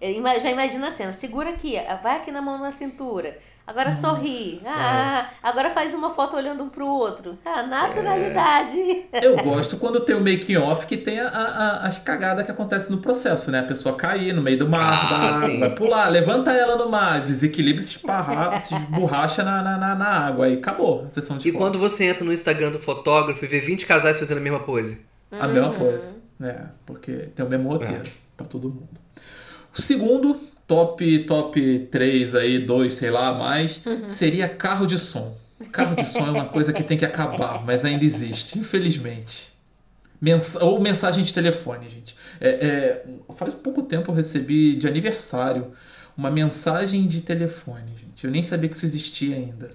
É, 0.00 0.12
ima- 0.12 0.38
Já 0.38 0.50
imagina 0.50 0.88
a 0.88 0.90
cena, 0.90 1.12
segura 1.12 1.50
aqui, 1.50 1.74
vai 2.02 2.16
aqui 2.16 2.30
na 2.32 2.40
mão 2.42 2.58
na 2.58 2.70
cintura. 2.70 3.38
Agora 3.68 3.92
sorri. 3.92 4.62
Ah, 4.64 5.26
agora 5.42 5.68
faz 5.70 5.92
uma 5.92 6.08
foto 6.08 6.34
olhando 6.36 6.64
um 6.64 6.70
pro 6.70 6.86
outro. 6.86 7.38
Ah, 7.44 7.62
naturalidade. 7.62 9.04
Eu 9.22 9.36
gosto 9.42 9.76
quando 9.76 10.00
tem 10.00 10.16
o 10.16 10.20
making 10.20 10.56
off 10.56 10.86
que 10.86 10.96
tem 10.96 11.20
a, 11.20 11.28
a- 11.28 11.30
a- 11.84 11.86
as 11.86 11.98
cagadas 11.98 12.46
que 12.46 12.50
acontecem 12.50 12.96
no 12.96 13.02
processo, 13.02 13.50
né? 13.50 13.60
A 13.60 13.64
pessoa 13.64 13.94
cair 13.94 14.32
no 14.32 14.40
meio 14.40 14.58
do 14.58 14.66
mar, 14.68 15.12
Ah, 15.12 15.30
da 15.40 15.58
vai 15.58 15.74
pular, 15.74 16.08
levanta 16.08 16.50
ela 16.50 16.76
no 16.76 16.88
mar, 16.90 17.20
desequilibra, 17.22 17.82
se 17.82 17.96
esparra, 17.96 18.58
se 18.58 18.74
esborracha 18.74 19.42
na, 19.44 19.62
na, 19.62 19.76
na, 19.76 19.94
na 19.94 20.06
água. 20.08 20.46
Aí 20.46 20.54
acabou 20.54 21.04
a 21.06 21.10
sessão 21.10 21.36
de 21.36 21.46
E 21.48 21.52
foto. 21.52 21.60
quando 21.60 21.78
você 21.78 22.04
entra 22.04 22.24
no 22.24 22.32
Instagram 22.32 22.70
do 22.70 22.78
fotógrafo 22.78 23.44
e 23.44 23.48
vê 23.48 23.60
20 23.60 23.84
casais 23.84 24.18
fazendo 24.18 24.38
a 24.38 24.40
mesma 24.40 24.60
pose. 24.60 25.04
A 25.30 25.46
mesma 25.46 25.74
coisa, 25.74 26.16
né? 26.38 26.70
Porque 26.86 27.12
tem 27.36 27.44
o 27.44 27.48
mesmo 27.50 27.68
roteiro 27.68 27.96
É. 28.06 28.10
pra 28.34 28.46
todo 28.46 28.68
mundo. 28.70 28.88
O 29.76 29.82
segundo, 29.82 30.40
top, 30.68 31.24
top 31.24 31.88
3 31.90 32.34
aí, 32.36 32.58
2, 32.58 32.94
sei 32.94 33.10
lá, 33.10 33.32
mais, 33.32 33.82
seria 34.06 34.48
carro 34.48 34.86
de 34.86 34.98
som. 34.98 35.36
Carro 35.72 35.96
de 35.96 36.06
som 36.06 36.26
é 36.26 36.30
uma 36.30 36.44
coisa 36.44 36.72
que 36.72 36.84
tem 36.84 36.96
que 36.96 37.04
acabar, 37.04 37.64
mas 37.64 37.84
ainda 37.84 38.04
existe, 38.04 38.58
infelizmente. 38.58 39.48
Mensa- 40.20 40.62
ou 40.64 40.78
mensagem 40.78 41.24
de 41.24 41.32
telefone, 41.32 41.88
gente. 41.88 42.14
É, 42.40 42.48
é, 42.48 43.32
faz 43.34 43.54
pouco 43.54 43.82
tempo 43.82 44.10
eu 44.10 44.14
recebi 44.14 44.76
de 44.76 44.86
aniversário 44.86 45.72
uma 46.16 46.30
mensagem 46.30 47.06
de 47.06 47.22
telefone, 47.22 47.92
gente. 47.96 48.24
Eu 48.24 48.30
nem 48.30 48.42
sabia 48.42 48.68
que 48.68 48.76
isso 48.76 48.84
existia 48.84 49.36
ainda. 49.36 49.70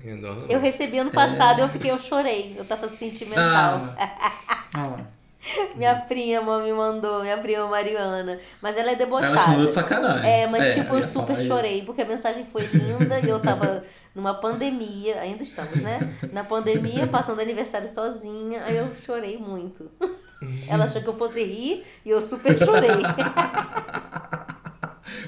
Eu 0.49 0.59
recebi 0.59 0.99
ano 0.99 1.11
passado 1.11 1.59
e 1.59 1.61
eu 1.61 1.69
fiquei, 1.69 1.89
eu 1.89 1.97
chorei. 1.99 2.53
Eu 2.57 2.65
tava 2.65 2.87
sentimental. 2.89 3.95
Ah, 3.97 4.63
ah 4.73 4.87
lá. 4.87 5.07
Minha 5.75 5.95
prima 5.95 6.59
me 6.59 6.71
mandou, 6.71 7.21
minha 7.21 7.37
prima 7.37 7.67
Mariana. 7.67 8.39
Mas 8.61 8.77
ela 8.77 8.91
é 8.91 8.95
debochada. 8.95 9.33
Ela 9.33 9.43
te 9.43 9.49
mandou 9.49 9.67
de 9.67 9.75
sacanagem. 9.75 10.31
É, 10.31 10.47
mas 10.47 10.73
tipo, 10.73 10.93
eu 10.93 10.97
ia 10.97 11.03
super 11.03 11.27
falar 11.27 11.39
isso. 11.39 11.47
chorei, 11.47 11.83
porque 11.83 12.01
a 12.01 12.05
mensagem 12.05 12.45
foi 12.45 12.63
linda 12.65 13.19
e 13.19 13.29
eu 13.29 13.39
tava 13.39 13.83
numa 14.15 14.33
pandemia, 14.33 15.19
ainda 15.19 15.43
estamos, 15.43 15.81
né? 15.81 15.99
Na 16.31 16.43
pandemia, 16.43 17.07
passando 17.07 17.41
aniversário 17.41 17.89
sozinha, 17.89 18.63
aí 18.63 18.77
eu 18.77 18.89
chorei 19.03 19.37
muito. 19.37 19.89
Ela 20.69 20.85
achou 20.85 21.01
que 21.01 21.07
eu 21.07 21.15
fosse 21.15 21.43
rir 21.43 21.85
e 22.05 22.09
eu 22.09 22.21
super 22.21 22.57
chorei. 22.57 22.89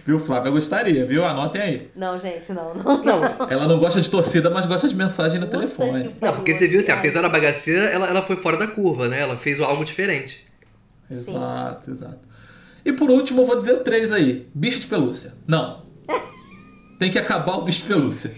Viu, 0.05 0.19
Flávia? 0.19 0.51
Gostaria, 0.51 1.03
viu? 1.06 1.25
Anotem 1.25 1.62
aí. 1.62 1.91
Não, 1.95 2.17
gente, 2.17 2.53
não, 2.53 2.73
não. 2.75 3.03
Não, 3.03 3.23
Ela 3.49 3.67
não 3.67 3.79
gosta 3.79 3.99
de 3.99 4.10
torcida, 4.10 4.49
mas 4.51 4.65
gosta 4.67 4.87
de 4.87 4.95
mensagem 4.95 5.39
no 5.39 5.47
Puta 5.47 5.58
telefone. 5.58 6.10
que 6.10 6.25
não, 6.25 6.35
porque 6.35 6.53
você 6.53 6.67
viu 6.67 6.79
assim, 6.79 6.91
apesar 6.91 7.21
da 7.21 7.29
bagaceira, 7.29 7.85
ela, 7.85 8.08
ela 8.08 8.21
foi 8.21 8.35
fora 8.35 8.56
da 8.56 8.67
curva, 8.67 9.08
né? 9.10 9.19
Ela 9.21 9.35
fez 9.37 9.60
algo 9.60 9.83
diferente. 9.83 10.45
Exato, 11.10 11.89
exato. 11.89 12.19
E 12.85 12.93
por 12.93 13.10
último, 13.10 13.41
eu 13.41 13.45
vou 13.45 13.58
dizer 13.58 13.73
o 13.73 13.79
3 13.83 14.12
aí. 14.12 14.47
Bicho 14.53 14.81
de 14.81 14.87
pelúcia. 14.87 15.33
Não. 15.47 15.85
Tem 16.99 17.10
que 17.12 17.17
acabar 17.17 17.53
o 17.56 17.63
bicho 17.63 17.81
de 17.81 17.87
pelúcia. 17.87 18.31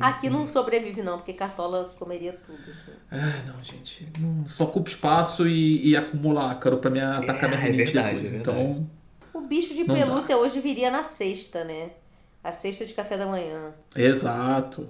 Aqui 0.00 0.30
não 0.30 0.48
sobrevive, 0.48 1.02
não, 1.02 1.18
porque 1.18 1.32
cartola 1.34 1.92
comeria 1.98 2.32
tudo. 2.46 2.58
assim. 2.70 2.92
Ah, 3.10 3.42
não, 3.46 3.62
gente. 3.62 4.08
Não, 4.18 4.48
só 4.48 4.64
ocupa 4.64 4.88
espaço 4.88 5.46
e, 5.46 5.90
e 5.90 5.96
acumula 5.96 6.50
ácaro 6.50 6.78
pra 6.78 6.90
me 6.90 7.00
atacar 7.00 7.50
minha 7.50 7.60
É, 7.60 7.64
é 7.66 7.70
rinite 7.70 7.92
verdade, 7.92 8.14
depois. 8.14 8.32
é 8.32 8.36
então, 8.36 8.90
bicho 9.50 9.74
de 9.74 9.84
Não 9.84 9.94
pelúcia 9.94 10.36
hoje 10.38 10.60
viria 10.60 10.90
na 10.90 11.02
sexta, 11.02 11.64
né? 11.64 11.90
A 12.42 12.52
sexta 12.52 12.86
de 12.86 12.94
café 12.94 13.18
da 13.18 13.26
manhã. 13.26 13.74
exato. 13.96 14.88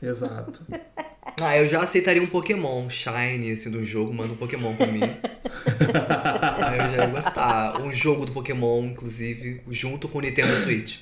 Exato. 0.00 0.60
Ah, 1.38 1.54
eu 1.58 1.68
já 1.68 1.82
aceitaria 1.82 2.22
um 2.22 2.26
Pokémon 2.28 2.84
um 2.84 2.88
Shine, 2.88 3.50
assim, 3.50 3.70
do 3.70 3.84
jogo, 3.84 4.10
manda 4.14 4.32
um 4.32 4.36
Pokémon 4.36 4.74
pra 4.74 4.86
mim. 4.86 5.02
Aí 5.02 6.78
eu 6.78 6.86
já 6.92 6.96
ia 7.04 7.06
gostar. 7.08 7.80
Um 7.82 7.92
jogo 7.92 8.24
do 8.24 8.32
Pokémon, 8.32 8.84
inclusive, 8.86 9.60
junto 9.68 10.08
com 10.08 10.16
o 10.18 10.20
Nintendo 10.22 10.56
Switch. 10.56 11.00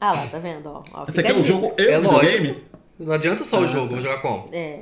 Ah 0.00 0.10
lá, 0.12 0.26
tá 0.26 0.38
vendo? 0.40 0.68
Ó, 0.68 0.82
ó, 0.92 1.04
Você 1.04 1.22
fica 1.22 1.28
quer 1.28 1.34
a 1.34 1.36
um 1.36 1.44
jogo 1.44 1.74
e 1.78 1.82
É 1.86 1.98
um 1.98 2.00
videogame? 2.00 2.46
lógico. 2.48 2.66
Não 2.98 3.12
adianta 3.12 3.44
só 3.44 3.60
o 3.60 3.68
jogo, 3.68 3.94
vou 3.94 4.02
jogar 4.02 4.20
como? 4.20 4.48
É. 4.52 4.80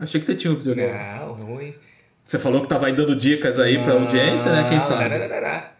Achei 0.00 0.18
que 0.18 0.26
você 0.26 0.34
tinha 0.34 0.52
um 0.52 0.56
videogame. 0.56 0.92
Não, 0.98 1.34
ruim. 1.34 1.74
Você 2.24 2.38
falou 2.40 2.60
que 2.62 2.66
tava 2.66 2.86
aí 2.86 2.92
dando 2.96 3.14
dicas 3.14 3.60
aí 3.60 3.78
pra 3.84 3.92
audiência, 3.92 4.50
né? 4.50 4.68
Quem 4.68 4.78
Não, 4.78 4.84
sabe? 4.84 5.08
dararara. 5.08 5.72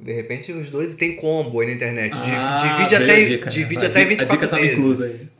De 0.00 0.12
repente 0.12 0.52
os 0.52 0.70
dois 0.70 0.94
tem 0.94 1.16
combo 1.16 1.60
aí 1.60 1.66
na 1.68 1.74
internet. 1.74 2.14
Ah, 2.16 2.56
divide 2.56 2.94
até, 2.96 3.24
dica, 3.24 3.44
né? 3.44 3.50
divide 3.50 3.84
A 3.84 3.88
até 3.88 4.04
dica- 4.04 4.24
a 4.24 4.26
24 4.26 4.36
dica 4.36 4.48
tava 4.48 4.62
vezes. 4.62 4.78
inclusa 4.78 5.32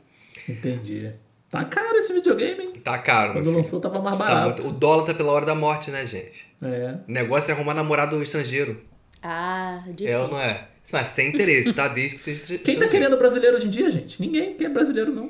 aí. 0.47 0.53
Entendi. 0.55 1.11
Tá 1.49 1.65
caro 1.65 1.97
esse 1.97 2.13
videogame, 2.13 2.63
hein? 2.63 2.69
Tá 2.83 2.97
caro. 2.97 3.33
Quando 3.33 3.51
lançou 3.51 3.79
tava 3.81 3.99
mais 4.01 4.17
Tá 4.17 4.23
barato. 4.25 4.63
muito- 4.63 4.67
o 4.67 4.79
dólar 4.79 5.05
tá 5.05 5.13
pela 5.13 5.31
hora 5.33 5.45
da 5.45 5.53
morte, 5.55 5.91
né, 5.91 6.05
gente? 6.05 6.45
É. 6.63 6.95
O 7.07 7.11
negócio 7.11 7.51
é 7.51 7.55
arrumar 7.55 7.73
namorado 7.73 8.21
estrangeiro. 8.21 8.79
Ah, 9.21 9.83
difícil. 9.87 10.07
É 10.07 10.17
ou 10.19 10.27
não 10.29 10.39
é? 10.39 10.67
Mas 10.93 11.07
sem 11.07 11.29
interesse, 11.29 11.73
tá? 11.73 11.87
Desde 11.87 12.15
que 12.15 12.21
seja 12.21 12.57
Quem 12.57 12.75
tá 12.77 12.87
querendo 12.87 13.17
brasileiro 13.17 13.57
hoje 13.57 13.67
em 13.67 13.69
dia, 13.69 13.89
gente? 13.91 14.19
Ninguém 14.21 14.53
quer 14.55 14.69
brasileiro, 14.69 15.11
não. 15.13 15.29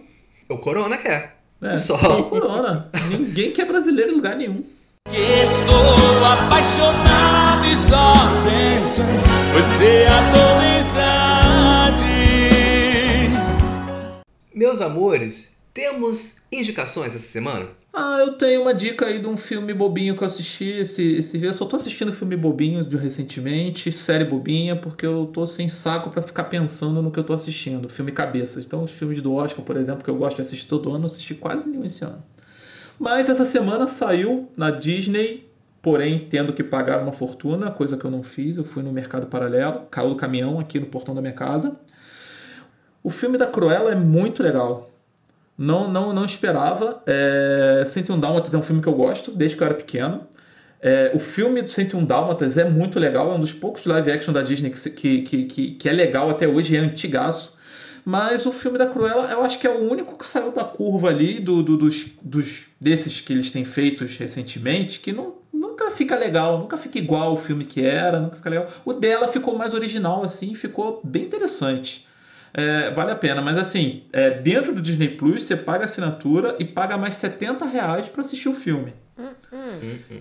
O 0.49 0.57
Corona 0.57 0.97
quer. 0.97 1.37
É, 1.61 1.77
Só. 1.77 1.95
o 2.21 2.29
Corona. 2.29 2.89
Ninguém 3.09 3.51
quer 3.51 3.65
brasileiro 3.65 4.11
em 4.11 4.15
lugar 4.15 4.35
nenhum. 4.35 4.63
Que 5.09 5.17
estou 5.17 6.25
apaixonado 6.25 7.65
e 7.65 7.75
só 7.75 8.13
penso 8.43 9.01
em 9.01 9.51
você 9.53 10.05
a 10.07 10.31
todo 10.31 10.63
instante. 10.79 12.05
Meus 14.53 14.79
amores, 14.79 15.57
temos 15.73 16.37
indicações 16.51 17.15
essa 17.15 17.27
semana? 17.27 17.67
Ah, 17.93 18.19
eu 18.19 18.37
tenho 18.37 18.61
uma 18.61 18.73
dica 18.73 19.07
aí 19.07 19.19
de 19.19 19.27
um 19.27 19.35
filme 19.35 19.73
bobinho 19.73 20.15
que 20.15 20.23
eu 20.23 20.27
assisti 20.27 20.65
esse, 20.65 21.17
esse 21.17 21.43
Eu 21.43 21.53
só 21.53 21.65
tô 21.65 21.75
assistindo 21.75 22.13
filme 22.13 22.37
bobinho 22.37 22.85
de 22.85 22.95
recentemente, 22.95 23.91
série 23.91 24.23
bobinha, 24.23 24.77
porque 24.77 25.05
eu 25.05 25.25
tô 25.25 25.45
sem 25.45 25.67
saco 25.67 26.09
pra 26.09 26.21
ficar 26.21 26.45
pensando 26.45 27.01
no 27.01 27.11
que 27.11 27.19
eu 27.19 27.23
tô 27.23 27.33
assistindo. 27.33 27.89
Filme 27.89 28.13
cabeças. 28.13 28.65
Então, 28.65 28.81
os 28.81 28.91
filmes 28.91 29.21
do 29.21 29.33
Oscar, 29.33 29.65
por 29.65 29.75
exemplo, 29.75 30.05
que 30.05 30.09
eu 30.09 30.15
gosto 30.15 30.37
de 30.37 30.43
assistir 30.43 30.67
todo 30.67 30.89
ano, 30.89 31.03
eu 31.03 31.07
assisti 31.07 31.35
quase 31.35 31.67
nenhum 31.67 31.83
esse 31.83 32.05
ano. 32.05 32.23
Mas 33.01 33.29
essa 33.29 33.45
semana 33.45 33.87
saiu 33.87 34.47
na 34.55 34.69
Disney, 34.69 35.49
porém 35.81 36.19
tendo 36.19 36.53
que 36.53 36.63
pagar 36.63 37.01
uma 37.01 37.11
fortuna, 37.11 37.71
coisa 37.71 37.97
que 37.97 38.05
eu 38.05 38.11
não 38.11 38.21
fiz. 38.21 38.57
Eu 38.57 38.63
fui 38.63 38.83
no 38.83 38.93
mercado 38.93 39.25
paralelo, 39.25 39.87
caiu 39.89 40.09
do 40.09 40.15
caminhão 40.15 40.59
aqui 40.59 40.79
no 40.79 40.85
portão 40.85 41.15
da 41.15 41.19
minha 41.19 41.33
casa. 41.33 41.79
O 43.01 43.09
filme 43.09 43.39
da 43.39 43.47
Cruella 43.47 43.91
é 43.91 43.95
muito 43.95 44.43
legal. 44.43 44.91
Não, 45.57 45.89
não, 45.91 46.13
não 46.13 46.23
esperava. 46.23 47.01
É... 47.07 47.83
101 47.87 48.19
Dálmatas 48.19 48.53
é 48.53 48.57
um 48.59 48.61
filme 48.61 48.83
que 48.83 48.87
eu 48.87 48.93
gosto, 48.93 49.31
desde 49.31 49.57
que 49.57 49.63
eu 49.63 49.65
era 49.65 49.73
pequeno. 49.73 50.27
É, 50.79 51.11
o 51.15 51.19
filme 51.19 51.63
do 51.63 51.71
101 51.71 52.05
Dálmatas 52.05 52.55
é 52.55 52.65
muito 52.69 52.99
legal, 52.99 53.31
é 53.31 53.35
um 53.35 53.39
dos 53.39 53.51
poucos 53.51 53.83
live 53.83 54.11
action 54.11 54.31
da 54.31 54.43
Disney 54.43 54.69
que, 54.69 55.21
que, 55.23 55.45
que, 55.45 55.71
que 55.71 55.89
é 55.89 55.91
legal 55.91 56.29
até 56.29 56.47
hoje, 56.47 56.77
é 56.77 56.79
antigaço. 56.79 57.57
Mas 58.03 58.45
o 58.45 58.51
filme 58.51 58.77
da 58.77 58.87
Cruella, 58.87 59.29
eu 59.31 59.43
acho 59.43 59.59
que 59.59 59.67
é 59.67 59.69
o 59.69 59.89
único 59.89 60.17
que 60.17 60.25
saiu 60.25 60.51
da 60.51 60.63
curva 60.63 61.09
ali, 61.09 61.39
do, 61.39 61.61
do- 61.61 61.77
dos, 61.77 62.07
dos 62.21 62.63
desses 62.79 63.21
que 63.21 63.31
eles 63.31 63.51
têm 63.51 63.63
feitos 63.63 64.17
recentemente, 64.17 64.99
que 64.99 65.11
não, 65.11 65.35
nunca 65.53 65.91
fica 65.91 66.15
legal, 66.17 66.57
nunca 66.59 66.77
fica 66.77 66.97
igual 66.97 67.33
o 67.33 67.37
filme 67.37 67.63
que 67.65 67.85
era, 67.85 68.19
nunca 68.19 68.37
fica 68.37 68.49
legal. 68.49 68.67
O 68.83 68.93
dela 68.93 69.27
ficou 69.27 69.55
mais 69.57 69.73
original, 69.73 70.23
assim, 70.23 70.55
ficou 70.55 70.99
bem 71.03 71.23
interessante. 71.25 72.07
É, 72.53 72.91
vale 72.91 73.11
a 73.11 73.15
pena, 73.15 73.41
mas 73.41 73.57
assim, 73.57 74.03
é, 74.11 74.29
dentro 74.31 74.73
do 74.75 74.81
Disney 74.81 75.09
Plus 75.09 75.43
você 75.43 75.55
paga 75.55 75.85
assinatura 75.85 76.55
e 76.59 76.65
paga 76.65 76.97
mais 76.97 77.15
70 77.15 77.65
reais 77.65 78.09
pra 78.09 78.21
assistir 78.21 78.49
o 78.49 78.53
filme. 78.53 78.93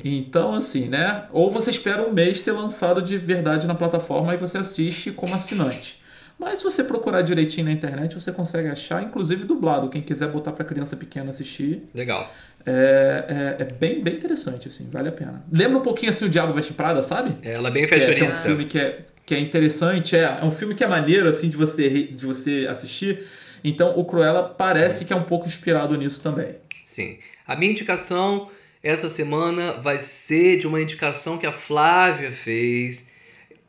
Então, 0.04 0.54
assim, 0.54 0.88
né? 0.88 1.24
Ou 1.32 1.50
você 1.50 1.70
espera 1.70 2.02
um 2.06 2.12
mês 2.12 2.40
ser 2.40 2.52
lançado 2.52 3.00
de 3.02 3.16
verdade 3.16 3.66
na 3.66 3.74
plataforma 3.74 4.34
e 4.34 4.36
você 4.36 4.58
assiste 4.58 5.10
como 5.10 5.34
assinante. 5.34 5.99
Mas 6.40 6.58
se 6.60 6.64
você 6.64 6.82
procurar 6.82 7.20
direitinho 7.22 7.66
na 7.66 7.72
internet, 7.72 8.14
você 8.14 8.32
consegue 8.32 8.66
achar, 8.68 9.02
inclusive 9.02 9.44
dublado. 9.44 9.90
Quem 9.90 10.00
quiser 10.00 10.28
botar 10.28 10.52
pra 10.52 10.64
criança 10.64 10.96
pequena 10.96 11.28
assistir, 11.30 11.82
Legal. 11.94 12.32
é, 12.64 13.56
é, 13.58 13.62
é 13.62 13.64
bem, 13.66 14.02
bem 14.02 14.14
interessante, 14.14 14.66
assim, 14.68 14.88
vale 14.90 15.10
a 15.10 15.12
pena. 15.12 15.44
Lembra 15.52 15.78
um 15.78 15.82
pouquinho 15.82 16.10
assim 16.10 16.24
o 16.24 16.28
Diabo 16.30 16.52
Veste 16.54 16.72
Prada, 16.72 17.02
sabe? 17.02 17.36
Ela 17.46 17.68
é 17.68 17.70
bem 17.70 17.86
Que 17.86 17.94
é, 17.94 17.98
é 17.98 18.00
um 18.00 18.06
fashionista. 18.08 18.38
filme 18.38 18.64
que 18.64 18.78
é, 18.78 19.00
que 19.26 19.34
é 19.34 19.38
interessante, 19.38 20.16
é, 20.16 20.38
é 20.40 20.44
um 20.44 20.50
filme 20.50 20.74
que 20.74 20.82
é 20.82 20.86
maneiro 20.88 21.28
assim 21.28 21.48
de 21.50 21.56
você 21.58 22.04
de 22.04 22.24
você 22.26 22.66
assistir. 22.70 23.26
Então 23.62 23.98
o 23.98 24.04
Cruella 24.06 24.42
parece 24.42 25.04
que 25.04 25.12
é 25.12 25.16
um 25.16 25.22
pouco 25.24 25.46
inspirado 25.46 25.96
nisso 25.96 26.22
também. 26.22 26.56
Sim. 26.82 27.18
A 27.46 27.54
minha 27.54 27.70
indicação 27.72 28.50
essa 28.82 29.10
semana 29.10 29.72
vai 29.74 29.98
ser 29.98 30.58
de 30.58 30.66
uma 30.66 30.80
indicação 30.80 31.36
que 31.36 31.46
a 31.46 31.52
Flávia 31.52 32.32
fez 32.32 33.10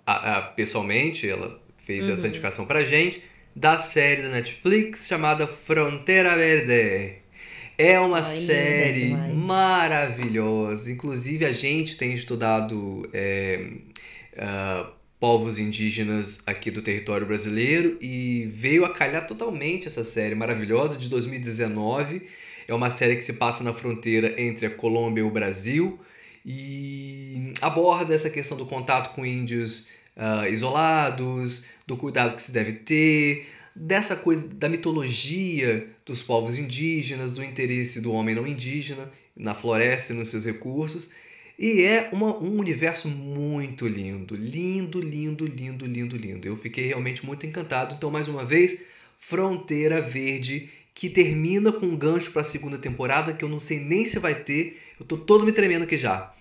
a- 0.05 0.37
a- 0.37 0.41
pessoalmente, 0.41 1.27
ela 1.29 1.59
fez 1.91 2.07
essa 2.09 2.27
indicação 2.27 2.65
pra 2.65 2.83
gente, 2.83 3.21
da 3.55 3.77
série 3.77 4.21
da 4.21 4.29
Netflix 4.29 5.07
chamada 5.07 5.45
Fronteira 5.45 6.35
Verde. 6.37 7.15
É 7.77 7.99
uma 7.99 8.17
Ai, 8.17 8.23
linda 8.23 8.53
série 8.53 9.07
demais. 9.07 9.33
maravilhosa. 9.33 10.91
Inclusive, 10.91 11.45
a 11.45 11.51
gente 11.51 11.97
tem 11.97 12.13
estudado 12.13 13.09
é, 13.11 13.71
ah, 14.37 14.91
povos 15.19 15.59
indígenas 15.59 16.41
aqui 16.45 16.71
do 16.71 16.81
território 16.81 17.27
brasileiro 17.27 17.97
e 17.99 18.47
veio 18.53 18.85
a 18.85 18.89
calhar 18.89 19.27
totalmente 19.27 19.87
essa 19.87 20.03
série 20.03 20.35
maravilhosa 20.35 20.97
de 20.97 21.09
2019. 21.09 22.27
É 22.67 22.73
uma 22.73 22.89
série 22.89 23.15
que 23.15 23.23
se 23.23 23.33
passa 23.33 23.63
na 23.63 23.73
fronteira 23.73 24.39
entre 24.41 24.67
a 24.67 24.69
Colômbia 24.69 25.21
e 25.21 25.25
o 25.25 25.31
Brasil 25.31 25.99
e 26.45 27.53
aborda 27.61 28.15
essa 28.15 28.29
questão 28.29 28.57
do 28.57 28.65
contato 28.65 29.13
com 29.13 29.25
índios 29.25 29.89
ah, 30.15 30.47
isolados, 30.49 31.65
do 31.87 31.97
cuidado 31.97 32.35
que 32.35 32.41
se 32.41 32.51
deve 32.51 32.73
ter, 32.73 33.47
dessa 33.75 34.15
coisa 34.15 34.53
da 34.53 34.67
mitologia 34.69 35.87
dos 36.05 36.21
povos 36.21 36.57
indígenas, 36.59 37.33
do 37.33 37.43
interesse 37.43 38.01
do 38.01 38.11
homem 38.11 38.35
não 38.35 38.45
indígena 38.45 39.09
na 39.35 39.53
floresta 39.53 40.13
e 40.13 40.15
nos 40.15 40.27
seus 40.29 40.45
recursos. 40.45 41.09
E 41.57 41.83
é 41.83 42.09
uma- 42.11 42.37
um 42.37 42.57
universo 42.57 43.07
muito 43.07 43.87
lindo, 43.87 44.35
lindo, 44.35 44.99
lindo, 44.99 45.45
lindo, 45.45 45.85
lindo, 45.85 46.17
lindo. 46.17 46.47
Eu 46.47 46.57
fiquei 46.57 46.87
realmente 46.87 47.25
muito 47.25 47.45
encantado. 47.45 47.93
Então, 47.95 48.09
mais 48.09 48.27
uma 48.27 48.43
vez, 48.43 48.81
Fronteira 49.17 50.01
Verde, 50.01 50.69
que 50.93 51.09
termina 51.09 51.71
com 51.71 51.85
um 51.85 51.95
gancho 51.95 52.31
para 52.31 52.41
a 52.41 52.45
segunda 52.45 52.77
temporada, 52.77 53.31
que 53.33 53.45
eu 53.45 53.49
não 53.49 53.59
sei 53.59 53.79
nem 53.79 54.05
se 54.05 54.19
vai 54.19 54.35
ter. 54.35 54.81
Eu 54.99 55.05
tô 55.05 55.17
todo 55.17 55.45
me 55.45 55.51
tremendo 55.51 55.83
aqui 55.83 55.97
já. 55.97 56.33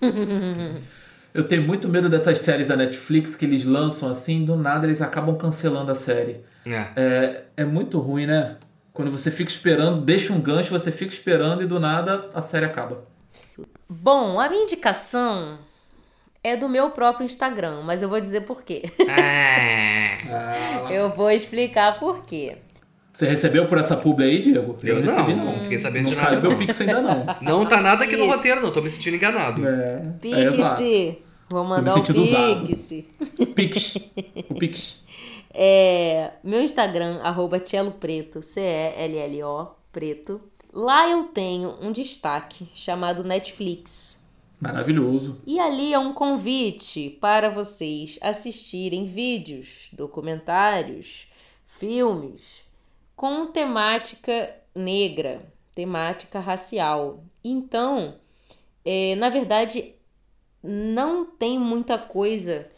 Eu 1.36 1.44
tenho 1.44 1.62
muito 1.62 1.88
medo 1.88 2.08
dessas 2.08 2.38
séries 2.38 2.68
da 2.68 2.76
Netflix 2.76 3.36
que 3.36 3.44
eles 3.44 3.64
lançam 3.64 4.10
assim, 4.10 4.44
do 4.44 4.56
nada 4.56 4.86
eles 4.86 5.02
acabam 5.02 5.36
cancelando 5.36 5.92
a 5.92 5.94
série. 5.94 6.40
É. 6.64 6.86
É, 6.96 7.42
é 7.58 7.64
muito 7.64 7.98
ruim, 7.98 8.24
né? 8.26 8.56
Quando 8.92 9.10
você 9.10 9.30
fica 9.30 9.50
esperando, 9.50 10.00
deixa 10.00 10.32
um 10.32 10.40
gancho, 10.40 10.70
você 10.70 10.90
fica 10.90 11.12
esperando 11.12 11.62
e 11.62 11.66
do 11.66 11.78
nada 11.78 12.28
a 12.32 12.40
série 12.40 12.64
acaba. 12.64 13.04
Bom, 13.86 14.40
a 14.40 14.48
minha 14.48 14.62
indicação 14.62 15.58
é 16.42 16.56
do 16.56 16.68
meu 16.68 16.90
próprio 16.90 17.26
Instagram, 17.26 17.82
mas 17.84 18.02
eu 18.02 18.08
vou 18.08 18.18
dizer 18.18 18.42
por 18.42 18.62
quê. 18.62 18.84
Ah, 20.28 20.92
Eu 20.92 21.10
vou 21.10 21.30
explicar 21.30 21.98
por 21.98 22.24
quê. 22.24 22.56
Você 23.12 23.26
recebeu 23.26 23.66
por 23.66 23.78
essa 23.78 23.96
publi 23.96 24.24
aí, 24.24 24.40
Diego? 24.40 24.76
eu 24.82 24.96
não, 24.96 25.02
recebi, 25.02 25.34
não 25.34 25.60
fiquei 25.62 25.78
sabendo 25.78 26.02
Não 26.04 26.10
de 26.10 26.16
nada. 26.16 26.28
caiu 26.28 26.42
meu 26.42 26.50
Não. 26.50 26.58
Pix 26.58 26.80
ainda 26.80 27.00
não. 27.00 27.26
não 27.40 27.66
tá 27.66 27.80
nada 27.80 28.04
aqui 28.04 28.16
no 28.16 28.26
roteiro, 28.26 28.60
não. 28.60 28.70
Tô 28.70 28.82
me 28.82 28.90
sentindo 28.90 29.16
enganado. 29.16 29.66
É, 29.66 30.02
é 30.24 30.42
exato. 30.44 30.82
Pix, 30.82 31.18
vou 31.48 31.64
mandar 31.64 31.96
o 31.96 32.20
usado. 32.20 32.66
Pix. 32.66 33.04
Pix. 33.54 33.96
O 34.50 34.54
Pix. 34.54 35.06
É, 35.58 36.32
meu 36.44 36.60
Instagram, 36.60 37.18
arroba 37.22 37.58
Cielo 37.64 37.92
Preto, 37.92 38.42
C-E-L-L-O, 38.42 39.68
preto. 39.90 40.38
Lá 40.70 41.08
eu 41.08 41.24
tenho 41.24 41.78
um 41.80 41.90
destaque 41.90 42.68
chamado 42.74 43.24
Netflix. 43.24 44.20
Maravilhoso. 44.60 45.40
E 45.46 45.58
ali 45.58 45.94
é 45.94 45.98
um 45.98 46.12
convite 46.12 47.08
para 47.22 47.48
vocês 47.48 48.18
assistirem 48.20 49.06
vídeos, 49.06 49.88
documentários, 49.94 51.26
filmes 51.66 52.62
com 53.16 53.46
temática 53.46 54.54
negra, 54.74 55.40
temática 55.74 56.38
racial. 56.38 57.24
Então, 57.42 58.16
é, 58.84 59.14
na 59.16 59.30
verdade, 59.30 59.95
não 60.66 61.24
tem 61.24 61.58
muita 61.58 61.96
coisa 61.98 62.70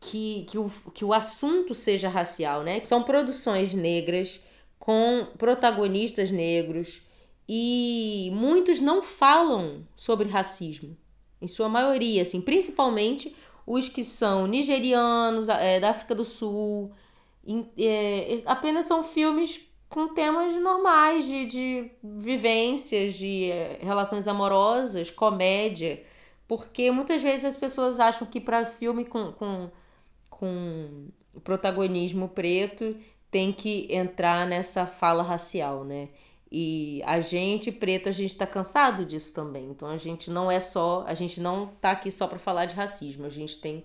que, 0.00 0.44
que, 0.48 0.58
o, 0.58 0.70
que 0.94 1.04
o 1.04 1.12
assunto 1.12 1.74
seja 1.74 2.08
racial, 2.08 2.62
né? 2.62 2.82
São 2.84 3.02
produções 3.02 3.72
negras 3.74 4.42
com 4.78 5.26
protagonistas 5.38 6.30
negros 6.30 7.02
e 7.48 8.30
muitos 8.34 8.80
não 8.80 9.02
falam 9.02 9.86
sobre 9.96 10.28
racismo, 10.28 10.96
em 11.40 11.48
sua 11.48 11.68
maioria, 11.68 12.22
assim, 12.22 12.40
principalmente 12.40 13.34
os 13.66 13.88
que 13.88 14.04
são 14.04 14.46
nigerianos, 14.46 15.48
é, 15.48 15.80
da 15.80 15.90
África 15.90 16.14
do 16.14 16.24
Sul, 16.24 16.92
em- 17.46 17.68
é, 17.78 18.42
apenas 18.46 18.84
são 18.86 19.02
filmes 19.02 19.60
com 19.88 20.08
temas 20.08 20.54
normais 20.56 21.26
de, 21.26 21.46
de 21.46 21.90
vivências, 22.02 23.14
de 23.14 23.50
é, 23.50 23.78
relações 23.82 24.26
amorosas, 24.28 25.10
comédia, 25.10 26.02
porque 26.48 26.90
muitas 26.90 27.22
vezes 27.22 27.44
as 27.44 27.56
pessoas 27.56 27.98
acham 27.98 28.26
que 28.26 28.40
para 28.40 28.64
filme 28.64 29.04
com, 29.04 29.32
com, 29.32 29.70
com 30.30 31.08
protagonismo 31.42 32.28
preto 32.28 32.96
tem 33.30 33.52
que 33.52 33.86
entrar 33.90 34.46
nessa 34.46 34.86
fala 34.86 35.22
racial, 35.22 35.84
né? 35.84 36.08
E 36.50 37.02
a 37.04 37.20
gente, 37.20 37.72
preto, 37.72 38.08
a 38.08 38.12
gente 38.12 38.36
tá 38.36 38.46
cansado 38.46 39.04
disso 39.04 39.34
também. 39.34 39.68
Então 39.68 39.88
a 39.88 39.96
gente 39.96 40.30
não 40.30 40.50
é 40.50 40.60
só, 40.60 41.04
a 41.06 41.14
gente 41.14 41.40
não 41.40 41.66
tá 41.80 41.90
aqui 41.90 42.10
só 42.10 42.26
para 42.28 42.38
falar 42.38 42.66
de 42.66 42.74
racismo. 42.74 43.26
A 43.26 43.30
gente 43.30 43.58
tem 43.58 43.84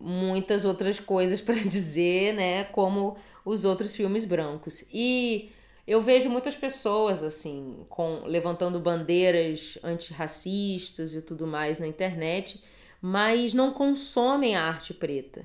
muitas 0.00 0.64
outras 0.64 0.98
coisas 0.98 1.40
para 1.42 1.54
dizer, 1.54 2.34
né, 2.34 2.64
como 2.64 3.16
os 3.44 3.64
outros 3.64 3.94
filmes 3.94 4.24
brancos. 4.24 4.84
E 4.92 5.50
eu 5.86 6.00
vejo 6.00 6.28
muitas 6.30 6.56
pessoas 6.56 7.22
assim, 7.22 7.84
com 7.88 8.24
levantando 8.24 8.80
bandeiras 8.80 9.78
antirracistas 9.82 11.14
e 11.14 11.22
tudo 11.22 11.46
mais 11.46 11.78
na 11.78 11.86
internet, 11.86 12.62
mas 13.00 13.52
não 13.54 13.72
consomem 13.72 14.56
a 14.56 14.64
arte 14.64 14.94
preta. 14.94 15.44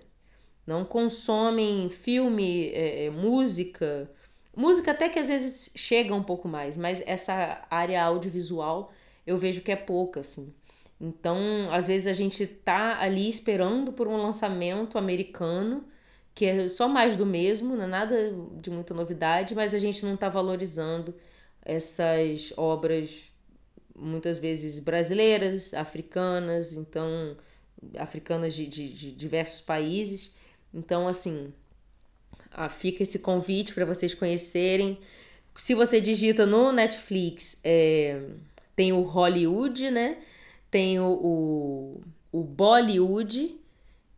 Não 0.65 0.85
consomem 0.85 1.89
filme, 1.89 2.67
é, 2.69 3.05
é, 3.05 3.09
música, 3.09 4.09
Música 4.59 4.91
até 4.91 5.07
que 5.07 5.17
às 5.17 5.29
vezes 5.29 5.71
chega 5.75 6.13
um 6.13 6.21
pouco 6.21 6.45
mais, 6.45 6.75
mas 6.75 7.01
essa 7.05 7.65
área 7.69 8.03
audiovisual 8.03 8.91
eu 9.25 9.37
vejo 9.37 9.61
que 9.61 9.71
é 9.71 9.75
pouca, 9.77 10.19
assim. 10.19 10.53
Então, 10.99 11.37
às 11.71 11.87
vezes 11.87 12.07
a 12.07 12.13
gente 12.13 12.45
tá 12.45 12.99
ali 12.99 13.29
esperando 13.29 13.93
por 13.93 14.05
um 14.05 14.17
lançamento 14.17 14.97
americano, 14.97 15.85
que 16.39 16.45
é 16.45 16.69
só 16.69 16.87
mais 16.87 17.17
do 17.17 17.25
mesmo, 17.25 17.75
não 17.75 17.83
é 17.83 17.87
nada 17.87 18.33
de 18.61 18.69
muita 18.69 18.93
novidade, 18.93 19.53
mas 19.53 19.73
a 19.73 19.77
gente 19.77 20.05
não 20.05 20.15
tá 20.15 20.29
valorizando 20.29 21.13
essas 21.61 22.53
obras 22.55 23.29
muitas 23.93 24.37
vezes 24.37 24.79
brasileiras, 24.79 25.73
africanas, 25.73 26.71
então 26.71 27.35
africanas 27.97 28.55
de, 28.55 28.67
de, 28.67 28.87
de 28.87 29.11
diversos 29.11 29.59
países. 29.59 30.33
Então, 30.73 31.09
assim, 31.09 31.51
ah, 32.51 32.69
fica 32.69 33.03
esse 33.03 33.19
convite 33.19 33.73
para 33.73 33.83
vocês 33.83 34.13
conhecerem. 34.13 34.97
Se 35.57 35.75
você 35.75 35.99
digita 35.99 36.45
no 36.45 36.71
Netflix, 36.71 37.59
é, 37.65 38.17
tem 38.77 38.93
o 38.93 39.01
Hollywood, 39.01 39.91
né? 39.91 40.19
Tem 40.71 41.01
o, 41.01 41.11
o, 41.11 42.01
o 42.31 42.43
Bollywood, 42.45 43.58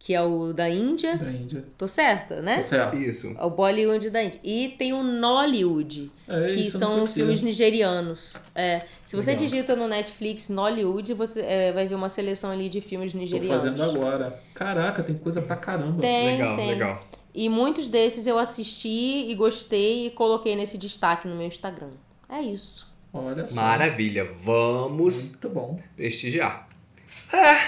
que 0.03 0.15
é 0.15 0.21
o 0.23 0.51
da 0.51 0.67
Índia. 0.67 1.15
Da 1.15 1.29
Índia. 1.31 1.63
Tô 1.77 1.87
certa, 1.87 2.41
né? 2.41 2.55
Tá 2.55 2.61
certo. 2.63 2.97
Isso. 2.97 3.35
O 3.39 3.51
Bollywood 3.51 4.09
da 4.09 4.23
Índia. 4.23 4.39
E 4.43 4.69
tem 4.69 4.93
o 4.93 5.03
Nollywood, 5.03 6.11
É, 6.27 6.55
que 6.55 6.71
são 6.71 7.03
os 7.03 7.13
filmes 7.13 7.43
nigerianos. 7.43 8.35
É, 8.55 8.81
se 9.05 9.15
você 9.15 9.29
Legal. 9.33 9.45
digita 9.45 9.75
no 9.75 9.87
Netflix 9.87 10.49
Nollywood, 10.49 11.13
você 11.13 11.41
é, 11.41 11.71
vai 11.71 11.87
ver 11.87 11.93
uma 11.93 12.09
seleção 12.09 12.49
ali 12.49 12.67
de 12.67 12.81
filmes 12.81 13.11
Tô 13.11 13.19
nigerianos. 13.19 13.61
fazendo 13.61 13.83
agora. 13.83 14.41
Caraca, 14.55 15.03
tem 15.03 15.15
coisa 15.15 15.39
pra 15.39 15.55
caramba. 15.55 16.01
Tem, 16.01 16.31
legal, 16.39 16.55
tem. 16.55 16.67
legal. 16.69 17.01
E 17.35 17.47
muitos 17.47 17.87
desses 17.87 18.25
eu 18.25 18.39
assisti 18.39 19.29
e 19.29 19.35
gostei 19.35 20.07
e 20.07 20.09
coloquei 20.09 20.55
nesse 20.55 20.79
destaque 20.79 21.27
no 21.27 21.35
meu 21.35 21.45
Instagram. 21.45 21.91
É 22.27 22.41
isso. 22.41 22.91
Olha 23.13 23.45
só. 23.45 23.53
Maravilha. 23.53 24.27
Vamos 24.41 25.29
Muito 25.33 25.47
bom. 25.49 25.79
prestigiar. 25.95 26.67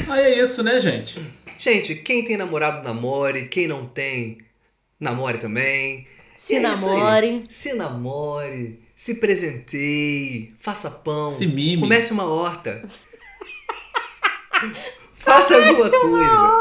Aí 0.10 0.22
é 0.34 0.44
isso, 0.44 0.64
né, 0.64 0.80
gente? 0.80 1.22
Gente, 1.60 1.96
quem 1.96 2.24
tem 2.24 2.38
namorado, 2.38 2.84
namore. 2.84 3.48
Quem 3.48 3.68
não 3.68 3.86
tem, 3.86 4.38
namore 5.00 5.38
também. 5.38 6.08
Se 6.36 6.54
E 6.54 6.58
é 6.58 6.60
namore. 6.60 7.44
Se 7.50 7.74
namore. 7.74 8.80
Se 8.96 9.16
presenteie. 9.16 10.54
Faça 10.60 10.90
pão. 10.90 11.32
Se 11.32 11.46
mime. 11.46 11.82
Comece 11.82 12.12
uma 12.12 12.26
horta. 12.26 12.84
Faça 15.16 15.56
alguma 15.56 15.90
coisa. 15.90 16.52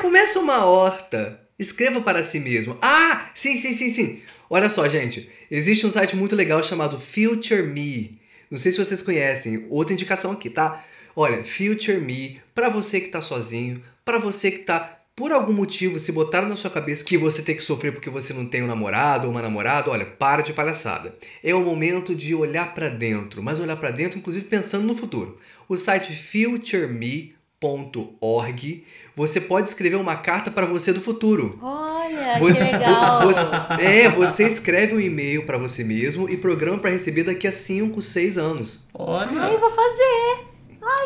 Comece 0.00 0.38
uma 0.38 0.64
horta. 0.64 1.40
Escreva 1.58 2.00
para 2.00 2.24
si 2.24 2.40
mesmo. 2.40 2.78
Ah, 2.80 3.30
sim, 3.34 3.56
sim, 3.56 3.74
sim, 3.74 3.92
sim. 3.92 4.22
Olha 4.48 4.70
só, 4.70 4.88
gente. 4.88 5.30
Existe 5.50 5.86
um 5.86 5.90
site 5.90 6.16
muito 6.16 6.34
legal 6.34 6.62
chamado 6.64 6.98
Future 6.98 7.62
Me. 7.62 8.18
Não 8.50 8.58
sei 8.58 8.72
se 8.72 8.78
vocês 8.78 9.02
conhecem. 9.02 9.66
Outra 9.68 9.92
indicação 9.92 10.32
aqui, 10.32 10.48
tá? 10.48 10.84
Olha, 11.14 11.42
Future 11.42 12.00
Me, 12.00 12.40
para 12.54 12.68
você 12.68 13.00
que 13.00 13.08
tá 13.08 13.20
sozinho, 13.20 13.82
para 14.04 14.18
você 14.18 14.50
que 14.50 14.58
tá 14.58 15.00
por 15.20 15.32
algum 15.32 15.52
motivo 15.52 16.00
se 16.00 16.10
botaram 16.12 16.48
na 16.48 16.56
sua 16.56 16.70
cabeça 16.70 17.04
que 17.04 17.18
você 17.18 17.42
tem 17.42 17.54
que 17.54 17.62
sofrer 17.62 17.92
porque 17.92 18.08
você 18.08 18.32
não 18.32 18.46
tem 18.46 18.62
um 18.62 18.66
namorado 18.66 19.26
ou 19.26 19.30
uma 19.30 19.42
namorada, 19.42 19.90
olha, 19.90 20.06
para 20.06 20.40
de 20.40 20.54
palhaçada. 20.54 21.14
É 21.44 21.54
o 21.54 21.60
momento 21.60 22.14
de 22.14 22.34
olhar 22.34 22.74
para 22.74 22.88
dentro, 22.88 23.42
mas 23.42 23.60
olhar 23.60 23.76
para 23.76 23.90
dentro 23.90 24.18
inclusive 24.18 24.46
pensando 24.46 24.86
no 24.86 24.96
futuro. 24.96 25.36
O 25.68 25.76
site 25.76 26.10
futureme.org, 26.10 27.24
você 29.14 29.42
pode 29.42 29.68
escrever 29.68 29.96
uma 29.96 30.16
carta 30.16 30.50
para 30.50 30.64
você 30.64 30.90
do 30.90 31.02
futuro. 31.02 31.58
Olha, 31.60 32.38
que 32.40 32.58
legal. 32.58 33.26
Você, 33.26 33.56
é, 33.78 34.08
você 34.08 34.44
escreve 34.46 34.94
um 34.94 35.00
e-mail 35.00 35.44
para 35.44 35.58
você 35.58 35.84
mesmo 35.84 36.30
e 36.30 36.38
programa 36.38 36.78
para 36.78 36.92
receber 36.92 37.24
daqui 37.24 37.46
a 37.46 37.52
5, 37.52 38.00
6 38.00 38.38
anos. 38.38 38.80
Olha. 38.94 39.52
Eu 39.52 39.60
vou 39.60 39.70
fazer. 39.70 40.49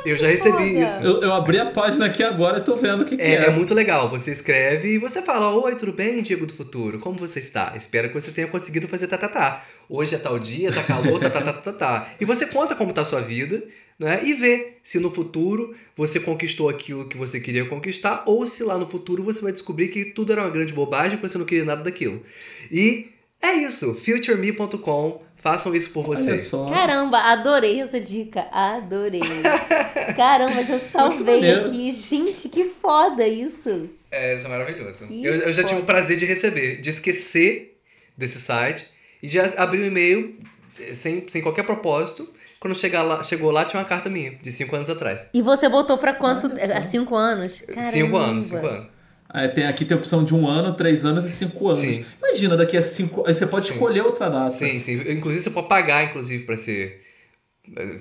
Eu 0.04 0.16
já 0.18 0.28
recebi 0.28 0.52
foda. 0.52 0.64
isso. 0.64 1.00
Eu, 1.02 1.20
eu 1.22 1.32
abri 1.32 1.58
a 1.58 1.66
página 1.66 2.06
aqui 2.06 2.22
agora 2.22 2.58
e 2.58 2.60
tô 2.60 2.76
vendo 2.76 3.02
o 3.02 3.04
que, 3.04 3.16
que 3.16 3.22
É, 3.22 3.34
é. 3.34 3.46
é 3.46 3.50
muito 3.50 3.74
legal. 3.74 4.08
Você 4.10 4.30
escreve 4.32 4.94
e 4.94 4.98
você 4.98 5.22
fala: 5.22 5.50
Oi, 5.50 5.74
tudo 5.76 5.92
bem, 5.92 6.22
Diego 6.22 6.46
do 6.46 6.54
Futuro? 6.54 6.98
Como 6.98 7.18
você 7.18 7.38
está? 7.40 7.74
Espero 7.76 8.08
que 8.08 8.14
você 8.14 8.30
tenha 8.30 8.46
conseguido 8.46 8.86
fazer 8.86 9.06
tá, 9.08 9.16
tá, 9.18 9.28
tá. 9.28 9.64
Hoje 9.88 10.14
é 10.14 10.18
tal 10.18 10.38
dia, 10.38 10.72
tá 10.72 10.82
calor, 10.82 11.18
tá, 11.20 11.30
tá, 11.30 11.40
tá, 11.40 11.52
tá, 11.52 11.72
tá. 11.72 12.08
E 12.20 12.24
você 12.24 12.46
conta 12.46 12.74
como 12.74 12.92
tá 12.92 13.02
a 13.02 13.04
sua 13.04 13.20
vida, 13.20 13.62
né? 13.98 14.20
E 14.24 14.34
vê 14.34 14.74
se 14.82 14.98
no 14.98 15.10
futuro 15.10 15.74
você 15.96 16.20
conquistou 16.20 16.68
aquilo 16.68 17.08
que 17.08 17.16
você 17.16 17.40
queria 17.40 17.64
conquistar 17.66 18.22
ou 18.26 18.46
se 18.46 18.62
lá 18.62 18.78
no 18.78 18.86
futuro 18.86 19.22
você 19.22 19.40
vai 19.40 19.52
descobrir 19.52 19.88
que 19.88 20.06
tudo 20.06 20.32
era 20.32 20.42
uma 20.42 20.50
grande 20.50 20.72
bobagem, 20.72 21.18
que 21.18 21.26
você 21.28 21.38
não 21.38 21.44
queria 21.44 21.64
nada 21.64 21.82
daquilo. 21.82 22.22
E 22.70 23.08
é 23.42 23.52
isso. 23.54 23.94
futureme.com. 23.94 25.22
Façam 25.45 25.76
isso 25.76 25.90
por 25.90 26.07
vocês. 26.07 26.45
só. 26.45 26.64
Caramba, 26.70 27.18
adorei 27.18 27.78
essa 27.78 28.01
dica. 28.01 28.47
Adorei. 28.51 29.20
Caramba, 30.16 30.64
já 30.64 30.78
salvei 30.78 31.53
aqui. 31.53 31.92
Gente, 31.92 32.49
que 32.49 32.64
foda 32.80 33.28
isso. 33.28 33.90
É, 34.11 34.36
isso 34.36 34.47
é 34.47 34.49
maravilhoso. 34.49 35.07
Que 35.07 35.22
Eu, 35.22 35.34
eu 35.34 35.53
já 35.53 35.62
tive 35.62 35.80
o 35.80 35.84
prazer 35.84 36.16
de 36.16 36.24
receber, 36.24 36.80
de 36.80 36.88
esquecer 36.88 37.78
desse 38.16 38.40
site 38.40 38.86
e 39.22 39.28
de 39.28 39.38
abrir 39.38 39.82
um 39.82 39.84
e-mail 39.84 40.34
eh, 40.80 40.95
sem, 40.95 41.28
sem 41.28 41.42
qualquer 41.42 41.64
propósito. 41.64 42.26
Quando 42.59 42.74
chegar 42.74 43.03
lá, 43.03 43.22
chegou 43.22 43.51
lá, 43.51 43.66
tinha 43.66 43.78
uma 43.78 43.86
carta 43.86 44.09
minha, 44.09 44.30
de 44.36 44.51
5 44.51 44.74
anos 44.74 44.88
atrás. 44.88 45.26
E 45.34 45.42
você 45.42 45.68
botou 45.68 45.99
pra 45.99 46.14
quanto? 46.14 46.51
Há 46.74 46.80
cinco 46.80 47.14
anos? 47.14 47.62
5 47.68 48.16
anos, 48.16 48.51
Caramba. 48.51 48.66
5 48.66 48.66
anos. 48.66 48.93
Aí 49.35 49.49
tem, 49.49 49.66
aqui 49.66 49.85
tem 49.85 49.97
a 49.97 49.99
opção 49.99 50.22
de 50.22 50.32
um 50.32 50.47
ano, 50.47 50.74
três 50.76 51.05
anos 51.05 51.24
e 51.24 51.30
cinco 51.30 51.66
anos. 51.68 51.80
Sim. 51.80 52.05
Imagina, 52.22 52.57
daqui 52.57 52.76
a 52.76 52.82
cinco. 52.82 53.24
Aí 53.26 53.35
você 53.35 53.45
pode 53.45 53.66
escolher 53.66 54.03
outra 54.03 54.30
data. 54.30 54.53
Sim, 54.53 54.78
sim. 54.78 54.93
Inclusive, 55.11 55.43
você 55.43 55.51
pode 55.51 55.66
pagar, 55.68 56.05
inclusive, 56.05 56.45
pra 56.45 56.57
ser. 56.57 57.03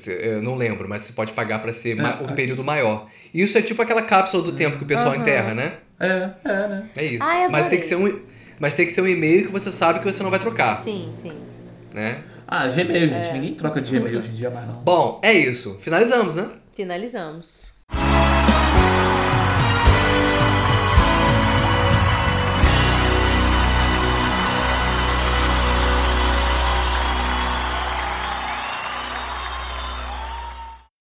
Eu 0.07 0.43
não 0.43 0.55
lembro, 0.55 0.87
mas 0.87 1.01
você 1.03 1.13
pode 1.13 1.31
pagar 1.31 1.59
pra 1.59 1.73
ser 1.73 1.95
ma- 1.95 2.21
um 2.21 2.35
período 2.35 2.63
maior. 2.63 3.07
Isso 3.33 3.57
é 3.57 3.61
tipo 3.63 3.81
aquela 3.81 4.03
cápsula 4.03 4.43
do 4.43 4.51
tempo 4.51 4.77
que 4.77 4.83
o 4.83 4.85
pessoal 4.87 5.15
enterra, 5.15 5.55
né? 5.55 5.77
É, 5.99 6.29
é, 6.43 6.67
né? 6.67 6.89
É 6.97 7.05
isso. 7.05 7.23
Ai, 7.23 7.47
mas 7.49 7.65
tem 7.65 7.79
que 7.79 7.85
ser 7.85 7.95
um. 7.95 8.19
Mas 8.59 8.75
tem 8.75 8.85
que 8.85 8.91
ser 8.91 9.01
um 9.01 9.07
e-mail 9.07 9.45
que 9.47 9.51
você 9.51 9.71
sabe 9.71 9.99
que 9.99 10.05
você 10.05 10.21
não 10.21 10.29
vai 10.29 10.39
trocar, 10.39 10.75
Sim, 10.75 11.11
sim. 11.19 11.31
né? 11.93 12.23
Ah, 12.47 12.67
Gmail, 12.67 13.09
gente. 13.09 13.33
Ninguém 13.33 13.55
troca 13.55 13.81
de 13.81 13.97
Gmail 13.97 14.19
hoje 14.19 14.29
em 14.29 14.33
dia 14.33 14.49
mais 14.51 14.67
não. 14.67 14.75
Bom, 14.75 15.19
é 15.23 15.33
isso. 15.33 15.79
Finalizamos, 15.81 16.35
né? 16.35 16.49
Finalizamos. 16.75 17.72